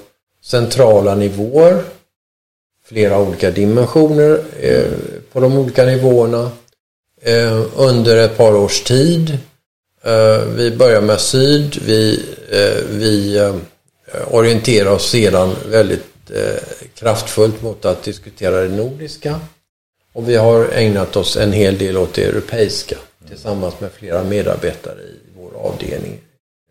centrala 0.44 1.14
nivåer. 1.14 1.82
Flera 2.84 3.18
olika 3.18 3.50
dimensioner 3.50 4.42
eh, 4.60 4.92
på 5.32 5.40
de 5.40 5.58
olika 5.58 5.84
nivåerna 5.84 6.50
eh, 7.22 7.62
under 7.76 8.16
ett 8.16 8.36
par 8.36 8.56
års 8.56 8.82
tid. 8.82 9.38
Eh, 10.02 10.44
vi 10.56 10.70
börjar 10.70 11.00
med 11.00 11.20
syd. 11.20 11.78
Vi, 11.86 12.22
eh, 12.50 12.84
vi 12.90 13.36
eh, 13.36 13.54
orienterar 14.30 14.90
oss 14.90 15.10
sedan 15.10 15.54
väldigt 15.68 16.30
eh, 16.30 16.62
kraftfullt 16.94 17.62
mot 17.62 17.84
att 17.84 18.02
diskutera 18.02 18.60
det 18.60 18.76
nordiska. 18.76 19.40
Och 20.12 20.28
vi 20.28 20.36
har 20.36 20.68
ägnat 20.72 21.16
oss 21.16 21.36
en 21.36 21.52
hel 21.52 21.78
del 21.78 21.96
åt 21.96 22.14
det 22.14 22.24
europeiska 22.24 22.96
tillsammans 23.28 23.80
med 23.80 23.92
flera 23.92 24.24
medarbetare 24.24 25.00
i 25.00 25.18
vår 25.36 25.50
avdelning 25.56 26.18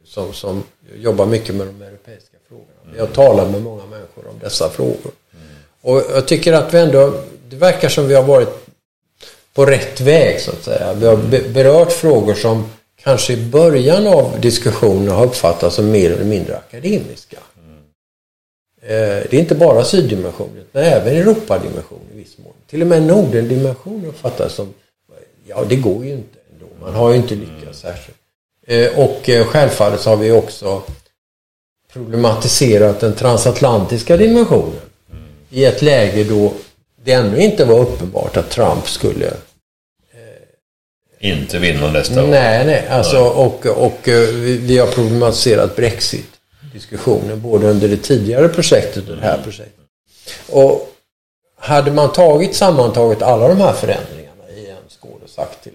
som, 0.05 0.33
som 0.33 0.63
jobbar 0.95 1.25
mycket 1.25 1.55
med 1.55 1.67
de 1.67 1.81
europeiska 1.81 2.37
frågorna. 2.47 2.93
Vi 2.93 2.99
har 2.99 3.07
talat 3.07 3.51
med 3.51 3.61
många 3.61 3.85
människor 3.85 4.27
om 4.27 4.39
dessa 4.39 4.69
frågor. 4.69 5.11
Och 5.81 6.03
jag 6.13 6.27
tycker 6.27 6.53
att 6.53 6.73
vi 6.73 6.79
ändå, 6.79 7.23
det 7.49 7.55
verkar 7.55 7.89
som 7.89 8.07
vi 8.07 8.15
har 8.15 8.23
varit 8.23 8.67
på 9.53 9.65
rätt 9.65 10.01
väg 10.01 10.41
så 10.41 10.51
att 10.51 10.63
säga. 10.63 10.93
Vi 10.93 11.05
har 11.05 11.17
berört 11.53 11.91
frågor 11.91 12.33
som 12.33 12.69
kanske 12.95 13.33
i 13.33 13.37
början 13.37 14.07
av 14.07 14.41
diskussionen 14.41 15.07
har 15.07 15.25
uppfattats 15.25 15.75
som 15.75 15.91
mer 15.91 16.11
eller 16.11 16.25
mindre 16.25 16.57
akademiska. 16.57 17.37
Eh, 18.81 19.23
det 19.29 19.33
är 19.33 19.39
inte 19.39 19.55
bara 19.55 19.83
syddimensionen, 19.83 20.65
men 20.71 20.83
även 20.83 21.15
Europadimensionen 21.15 22.05
i 22.13 22.17
viss 22.17 22.37
mån. 22.37 22.53
Till 22.67 22.81
och 22.81 22.87
med 22.87 23.03
Nordendimensionen 23.03 24.05
uppfattas 24.05 24.53
som, 24.53 24.73
ja 25.45 25.65
det 25.69 25.75
går 25.75 26.05
ju 26.05 26.11
inte. 26.11 26.39
Man 26.85 26.95
har 26.95 27.11
ju 27.11 27.17
inte 27.17 27.35
lyckats 27.35 27.79
särskilt. 27.79 28.17
Eh, 28.67 28.99
och 28.99 29.29
eh, 29.29 29.45
självfallet 29.45 30.01
så 30.01 30.09
har 30.09 30.17
vi 30.17 30.31
också 30.31 30.81
problematiserat 31.93 32.99
den 32.99 33.15
transatlantiska 33.15 34.17
dimensionen 34.17 34.81
i 35.49 35.65
ett 35.65 35.81
läge 35.81 36.23
då 36.23 36.53
det 37.03 37.11
ännu 37.11 37.41
inte 37.41 37.65
var 37.65 37.79
uppenbart 37.79 38.37
att 38.37 38.49
Trump 38.49 38.89
skulle 38.89 39.33
inte 41.19 41.59
vinna 41.59 41.91
nästa 41.91 42.23
år. 42.23 42.27
Nej, 42.27 42.65
nej. 42.65 42.87
Alltså. 42.87 43.19
Och, 43.19 43.65
och 43.65 44.07
eh, 44.07 44.29
vi 44.59 44.77
har 44.77 44.87
problematiserat 44.87 45.75
Brexit-diskussionen 45.75 47.41
både 47.41 47.67
under 47.67 47.87
det 47.87 47.97
tidigare 47.97 48.49
projektet 48.49 49.09
och 49.09 49.15
det 49.15 49.21
här 49.21 49.41
projektet. 49.43 49.85
Och 50.49 50.91
hade 51.59 51.91
man 51.91 52.11
tagit 52.11 52.55
sammantaget 52.55 53.21
alla 53.21 53.47
de 53.47 53.57
här 53.57 53.73
förändringarna 53.73 54.49
i 54.49 54.69
en 54.69 54.89
skål 54.89 55.19
och 55.23 55.29
sagt 55.29 55.63
till, 55.63 55.73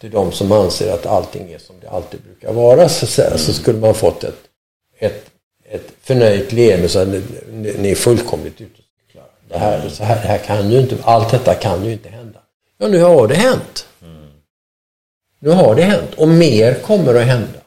till 0.00 0.10
de 0.10 0.32
som 0.32 0.52
anser 0.52 0.92
att 0.92 1.06
allting 1.06 1.52
är 1.52 1.58
som 1.58 1.76
det 1.80 1.88
alltid 1.88 2.20
brukar 2.20 2.52
vara 2.52 2.88
så, 2.88 3.06
så, 3.06 3.22
mm. 3.22 3.38
så 3.38 3.52
skulle 3.52 3.78
man 3.78 3.94
fått 3.94 4.24
ett, 4.24 4.40
ett, 4.98 5.30
ett 5.64 5.92
förnöjt 6.02 6.52
leende 6.52 6.88
så 6.88 6.98
att 6.98 7.08
ni, 7.08 7.22
ni 7.78 7.90
är 7.90 7.94
fullkomligt 7.94 8.60
ute 8.60 8.80
det 9.50 9.58
här, 9.58 9.88
så 9.88 10.04
här, 10.04 10.22
det 10.22 10.28
här 10.28 10.38
kan 10.38 10.70
ju 10.70 10.80
inte, 10.80 10.96
allt 11.02 11.30
detta 11.30 11.54
kan 11.54 11.84
ju 11.84 11.92
inte 11.92 12.08
hända. 12.08 12.40
Ja, 12.78 12.88
nu 12.88 13.02
har 13.02 13.28
det 13.28 13.34
hänt. 13.34 13.86
Nu 15.38 15.50
har 15.50 15.74
det 15.74 15.82
hänt 15.82 16.14
och 16.16 16.28
mer 16.28 16.74
kommer 16.74 17.14
att 17.14 17.26
hända. 17.26 17.60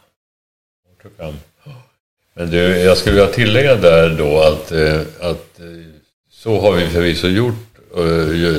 Men 2.34 2.50
du, 2.50 2.58
jag 2.80 2.98
skulle 2.98 3.16
vilja 3.16 3.34
tillägga 3.34 3.76
där 3.76 4.10
då 4.10 4.40
att, 4.40 4.72
eh, 4.72 5.02
att 5.20 5.60
eh, 5.60 5.66
så 6.32 6.60
har 6.60 6.72
vi 6.72 6.88
förvisso 6.88 7.28
gjort. 7.28 7.54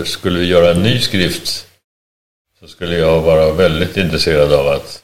Skulle 0.07 0.39
vi 0.39 0.47
göra 0.47 0.71
en 0.71 0.83
ny 0.83 0.99
skrift 0.99 1.67
så 2.65 2.71
skulle 2.71 2.97
jag 2.97 3.21
vara 3.21 3.53
väldigt 3.53 3.97
intresserad 3.97 4.53
av 4.53 4.69
att 4.69 5.03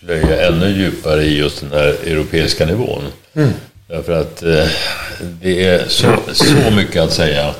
plöja 0.00 0.46
ännu 0.46 0.70
djupare 0.70 1.22
i 1.22 1.38
just 1.38 1.60
den 1.60 1.70
här 1.72 1.96
europeiska 2.06 2.66
nivån. 2.66 3.02
Mm. 3.34 3.50
Därför 3.88 4.12
att 4.12 4.42
eh, 4.42 4.66
det 5.20 5.64
är 5.64 5.88
så, 5.88 6.06
så 6.32 6.70
mycket 6.76 7.02
att 7.02 7.12
säga 7.12 7.54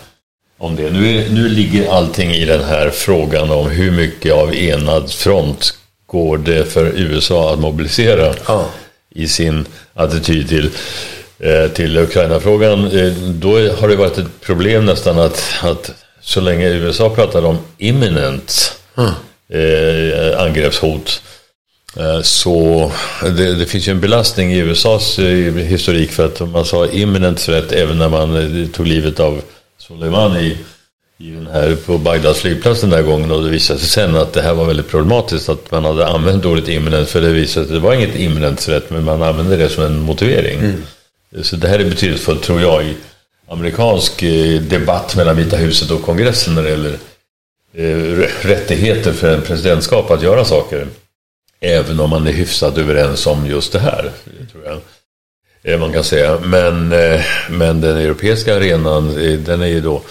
om 0.58 0.76
det. 0.76 0.90
Nu, 0.90 1.28
nu 1.30 1.48
ligger 1.48 1.92
allting 1.92 2.30
i 2.30 2.44
den 2.44 2.64
här 2.64 2.90
frågan 2.90 3.50
om 3.50 3.70
hur 3.70 3.90
mycket 3.90 4.32
av 4.32 4.54
enad 4.54 5.12
front 5.12 5.74
går 6.06 6.38
det 6.38 6.72
för 6.72 6.86
USA 6.96 7.52
att 7.52 7.58
mobilisera 7.58 8.34
ja. 8.46 8.66
i 9.10 9.28
sin 9.28 9.66
attityd 9.94 10.48
till, 10.48 10.70
eh, 11.38 11.68
till 11.68 11.98
Ukraina-frågan. 11.98 12.86
Eh, 12.86 13.12
då 13.12 13.50
har 13.52 13.88
det 13.88 13.96
varit 13.96 14.18
ett 14.18 14.40
problem 14.40 14.84
nästan 14.84 15.18
att, 15.18 15.44
att 15.62 15.92
så 16.20 16.40
länge 16.40 16.68
USA 16.68 17.10
pratade 17.10 17.46
om 17.46 17.58
imminent 17.78 18.76
mm. 18.96 19.12
Eh, 19.52 20.40
angreppshot 20.40 21.22
eh, 21.96 22.20
så 22.22 22.92
det, 23.22 23.54
det, 23.54 23.66
finns 23.66 23.88
ju 23.88 23.90
en 23.90 24.00
belastning 24.00 24.52
i 24.52 24.58
USAs 24.58 25.18
eh, 25.18 25.54
historik 25.54 26.10
för 26.10 26.26
att 26.26 26.50
man 26.50 26.64
sa 26.64 26.86
imminent 26.86 27.38
threat 27.38 27.72
även 27.72 27.98
när 27.98 28.08
man 28.08 28.68
tog 28.72 28.86
livet 28.86 29.20
av 29.20 29.42
Soleimani 29.78 30.56
i 31.18 31.30
den 31.30 31.46
här 31.46 31.76
på 31.86 31.98
Bagdads 31.98 32.40
flygplats 32.40 32.80
den 32.80 32.90
där 32.90 33.02
gången 33.02 33.30
och 33.30 33.42
det 33.42 33.50
visade 33.50 33.78
sig 33.78 33.88
sen 33.88 34.16
att 34.16 34.32
det 34.32 34.42
här 34.42 34.54
var 34.54 34.64
väldigt 34.64 34.88
problematiskt 34.88 35.48
att 35.48 35.70
man 35.70 35.84
hade 35.84 36.06
använt 36.06 36.44
ordet 36.44 36.68
imminent 36.68 37.08
för 37.08 37.20
det 37.20 37.32
visade 37.32 37.66
sig 37.66 37.76
att 37.76 37.82
det 37.82 37.86
var 37.88 37.94
inget 37.94 38.16
imminent 38.16 38.60
threat 38.60 38.90
men 38.90 39.04
man 39.04 39.22
använde 39.22 39.56
det 39.56 39.68
som 39.68 39.84
en 39.84 40.00
motivering. 40.00 40.58
Mm. 40.58 40.82
Så 41.42 41.56
det 41.56 41.68
här 41.68 41.78
är 41.78 41.84
betydelsefullt 41.84 42.42
tror 42.42 42.60
jag 42.60 42.84
i 42.84 42.94
amerikansk 43.48 44.22
eh, 44.22 44.60
debatt 44.60 45.16
mellan 45.16 45.36
Vita 45.36 45.56
huset 45.56 45.90
och 45.90 46.02
kongressen 46.02 46.54
när 46.54 46.62
det 46.62 46.70
gäller 46.70 46.90
eh, 46.90 46.98
rättigheter 48.42 49.12
för 49.12 49.34
en 49.34 49.42
presidentskap 49.42 50.10
att 50.10 50.22
göra 50.22 50.44
saker. 50.44 50.86
Även 51.60 52.00
om 52.00 52.10
man 52.10 52.26
är 52.26 52.32
hyfsat 52.32 52.78
överens 52.78 53.26
om 53.26 53.46
just 53.46 53.72
det 53.72 53.78
här. 53.78 54.12
tror 54.52 54.64
jag 54.64 54.80
eh, 55.62 55.80
man 55.80 55.92
kan 55.92 56.04
säga. 56.04 56.38
Men, 56.44 56.88
men 57.50 57.80
den 57.80 57.96
europeiska 57.96 58.56
arenan 58.56 59.14
den 59.44 59.62
är 59.62 59.66
ju 59.66 59.80
då 59.80 60.02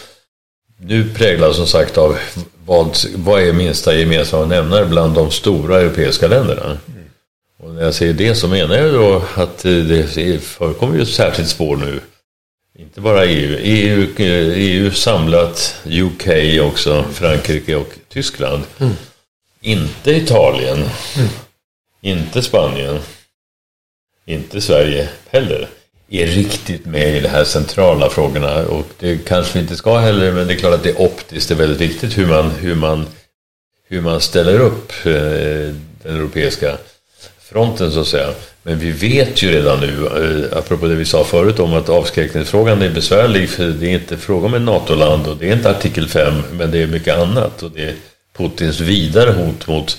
nu 0.84 1.10
präglas 1.10 1.56
som 1.56 1.68
sagt 1.68 1.98
av 1.98 2.18
vad, 2.66 2.98
vad 3.16 3.42
är 3.42 3.54
minsta 3.54 3.96
gemensamma 3.96 4.46
nämnare 4.46 4.86
bland 4.86 5.16
de 5.16 5.32
stora 5.32 5.82
europeiska 5.82 6.28
länderna. 6.28 6.66
Mm. 6.66 6.80
Och 7.60 7.72
när 7.72 7.84
jag 7.84 7.94
säger 7.94 8.14
det 8.14 8.36
så 8.36 8.48
menar 8.48 8.76
jag 8.76 8.94
då 8.94 9.24
att 9.36 9.58
det 9.58 10.44
förekommer 10.44 10.96
ju 10.96 11.02
ett 11.02 11.10
särskilt 11.10 11.50
spår 11.50 11.78
nu. 11.78 12.00
Inte 12.76 13.02
bara 13.02 13.26
EU. 13.26 13.58
EU, 13.60 14.08
EU 14.56 14.92
samlat 14.92 15.76
UK 15.86 16.28
också, 16.62 17.06
Frankrike 17.14 17.76
och 17.76 17.94
Tyskland. 18.10 18.64
Mm. 18.80 18.94
Inte 19.62 20.12
Italien. 20.12 20.78
Mm. 20.78 21.30
Inte 22.02 22.42
Spanien. 22.42 23.00
Inte 24.26 24.62
Sverige 24.62 25.10
heller 25.30 25.68
är 26.10 26.28
riktigt 26.28 26.86
med 26.86 27.16
i 27.16 27.20
de 27.20 27.28
här 27.28 27.44
centrala 27.44 28.10
frågorna. 28.10 28.66
Och 28.66 28.88
det 29.00 29.26
kanske 29.26 29.54
vi 29.54 29.60
inte 29.60 29.76
ska 29.76 29.98
heller, 29.98 30.32
men 30.32 30.48
det 30.48 30.54
är 30.54 30.58
klart 30.58 30.74
att 30.74 30.84
det 30.84 30.96
optiskt 30.96 31.52
är 31.52 31.56
väldigt 31.56 31.82
viktigt 31.82 32.18
hur 32.18 32.28
man, 32.28 32.52
hur 32.52 32.76
man, 32.76 33.06
hur 33.88 34.02
man 34.02 34.22
ställer 34.22 34.60
upp 34.60 34.92
eh, 35.06 35.76
den 36.04 36.16
europeiska 36.16 36.78
fronten 37.52 37.92
så 37.92 38.00
att 38.00 38.08
säga. 38.08 38.34
Men 38.64 38.80
vi 38.80 38.92
vet 38.92 39.44
ju 39.44 39.52
redan 39.52 39.80
nu, 39.80 40.06
eh, 40.06 40.58
apropå 40.58 40.88
det 40.88 40.96
vi 40.96 41.06
sa 41.06 41.24
förut 41.24 41.60
om 41.60 41.74
att 41.74 41.90
avskräckningsfrågan 41.90 42.82
är 42.82 42.90
besvärlig, 42.90 43.50
för 43.50 43.68
det 43.68 43.88
är 43.88 43.94
inte 43.94 44.18
fråga 44.18 44.46
om 44.46 44.54
ett 44.54 44.62
NATO-land 44.62 45.28
och 45.28 45.38
det 45.38 45.50
är 45.50 45.54
inte 45.54 45.70
artikel 45.70 46.08
5, 46.08 46.34
men 46.52 46.72
det 46.72 46.78
är 46.78 46.88
mycket 46.88 47.18
annat. 47.18 47.64
Och 47.64 47.72
det 47.72 47.84
är 47.84 47.96
Putins 48.38 48.80
vidare 48.80 49.32
hot 49.32 49.68
mot, 49.68 49.98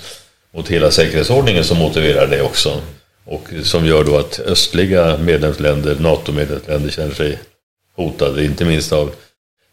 mot 0.53 0.69
hela 0.69 0.91
säkerhetsordningen 0.91 1.63
som 1.63 1.77
motiverar 1.77 2.27
det 2.27 2.41
också. 2.41 2.81
Och 3.25 3.49
som 3.63 3.85
gör 3.85 4.03
då 4.03 4.17
att 4.17 4.39
östliga 4.39 5.17
medlemsländer, 5.17 5.95
NATO-medlemsländer 5.99 6.89
känner 6.89 7.13
sig 7.13 7.39
hotade, 7.95 8.45
inte 8.45 8.65
minst 8.65 8.93
av 8.93 9.11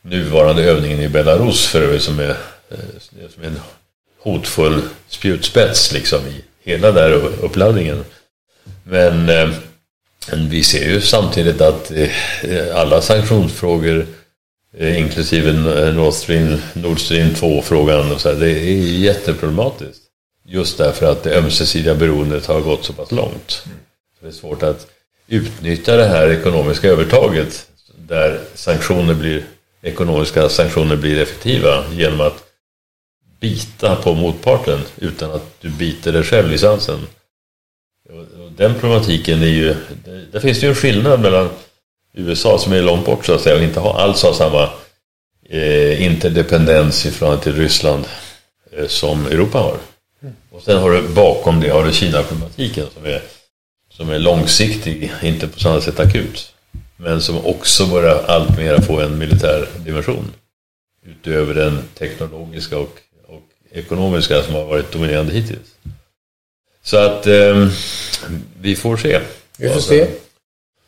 nuvarande 0.03 0.63
övningen 0.63 1.01
i 1.01 1.09
Belarus 1.09 1.67
för 1.67 1.83
övrigt 1.83 2.03
som 2.03 2.19
är, 2.21 2.31
eh, 2.71 2.79
som 3.35 3.43
är 3.43 3.47
en 3.47 3.61
hotfull 4.19 4.83
spjutspets 5.09 5.93
liksom 5.93 6.21
i 6.27 6.50
hela 6.63 6.93
den 6.93 7.13
uppladdningen. 7.41 8.05
Eh, 8.93 9.15
men 10.31 10.49
vi 10.49 10.65
ser 10.65 10.91
ju 10.91 11.01
samtidigt 11.01 11.61
att 11.61 11.91
eh, 11.91 12.77
alla 12.77 13.01
sanktionsfrågor 13.01 14.07
eh, 14.79 14.99
inklusive 14.99 15.53
Nord 15.93 16.15
Stream, 16.15 16.57
Nord 16.73 17.01
Stream 17.01 17.29
2-frågan 17.29 18.09
det 18.25 18.51
är 18.51 18.75
jätteproblematiskt. 18.99 20.03
Just 20.47 20.79
därför 20.79 21.13
att 21.13 21.23
det 21.23 21.39
ömsesidiga 21.39 21.95
beroendet 21.95 22.47
har 22.47 22.61
gått 22.61 22.85
så 22.85 22.93
pass 22.93 23.13
långt. 23.13 23.51
Så 23.51 24.21
det 24.21 24.29
är 24.29 24.33
svårt 24.33 24.63
att 24.63 24.87
utnyttja 25.29 25.97
det 25.97 26.09
här 26.09 26.31
ekonomiska 26.31 26.89
övertaget 26.89 27.67
där 27.97 28.41
sanktioner 28.55 29.15
blir, 29.15 29.45
ekonomiska 29.83 30.49
sanktioner 30.49 30.97
blir 30.97 31.23
effektiva 31.23 31.85
genom 31.93 32.21
att 32.21 32.50
bita 33.41 33.97
på 33.97 34.15
motparten 34.15 34.81
utan 34.97 35.31
att 35.31 35.61
du 35.61 35.71
biter 35.71 36.13
dig 36.13 36.23
själv 36.23 36.53
i 36.53 36.59
svansen. 36.59 37.07
Den 38.57 38.75
problematiken 38.75 39.43
är 39.43 39.47
ju, 39.47 39.75
där 40.33 40.41
finns 40.41 40.61
det 40.61 40.67
ju 40.67 40.71
en 40.71 40.75
skillnad 40.75 41.21
mellan 41.21 41.49
USA 42.13 42.59
som 42.59 42.73
är 42.73 42.83
långt 42.83 43.07
bort 43.07 43.27
så 43.27 43.35
att 43.35 43.41
säga 43.41 43.57
och 43.57 43.63
inte 43.63 43.81
har 43.81 44.01
alls 44.01 44.23
har 44.23 44.33
samma 44.33 44.69
eh, 45.49 46.03
interdependens 46.03 47.07
i 47.07 47.11
förhållande 47.11 47.45
till 47.45 47.55
Ryssland 47.55 48.05
eh, 48.73 48.87
som 48.87 49.27
Europa 49.27 49.59
har. 49.59 49.77
Och 50.51 50.63
sen 50.63 50.79
har 50.79 50.91
du 50.91 51.09
bakom 51.09 51.61
det 51.61 51.69
har 51.69 51.85
du 51.85 51.93
Kina-problematiken 51.93 52.87
som 52.95 53.05
är, 53.05 53.23
som 53.91 54.11
är 54.11 54.19
långsiktig, 54.19 55.13
inte 55.23 55.49
på 55.49 55.61
samma 55.61 55.81
sätt 55.81 56.01
akut. 56.01 56.55
Men 56.97 57.23
som 57.23 57.47
också 57.47 57.87
börjar 57.87 58.25
alltmer 58.25 58.81
få 58.81 59.01
en 59.01 59.19
militär 59.19 59.69
dimension. 59.85 60.33
Utöver 61.07 61.55
den 61.55 61.79
teknologiska 61.99 62.79
och 62.79 63.01
ekonomiska 63.73 64.43
som 64.43 64.55
har 64.55 64.65
varit 64.65 64.93
dominerande 64.93 65.33
hittills. 65.33 65.75
Så 66.83 66.97
att 66.97 67.27
eh, 67.27 67.69
vi 68.61 68.77
får 68.77 68.97
se. 68.97 69.21
Vi 69.59 69.69
får 69.69 69.81
se. 69.81 70.07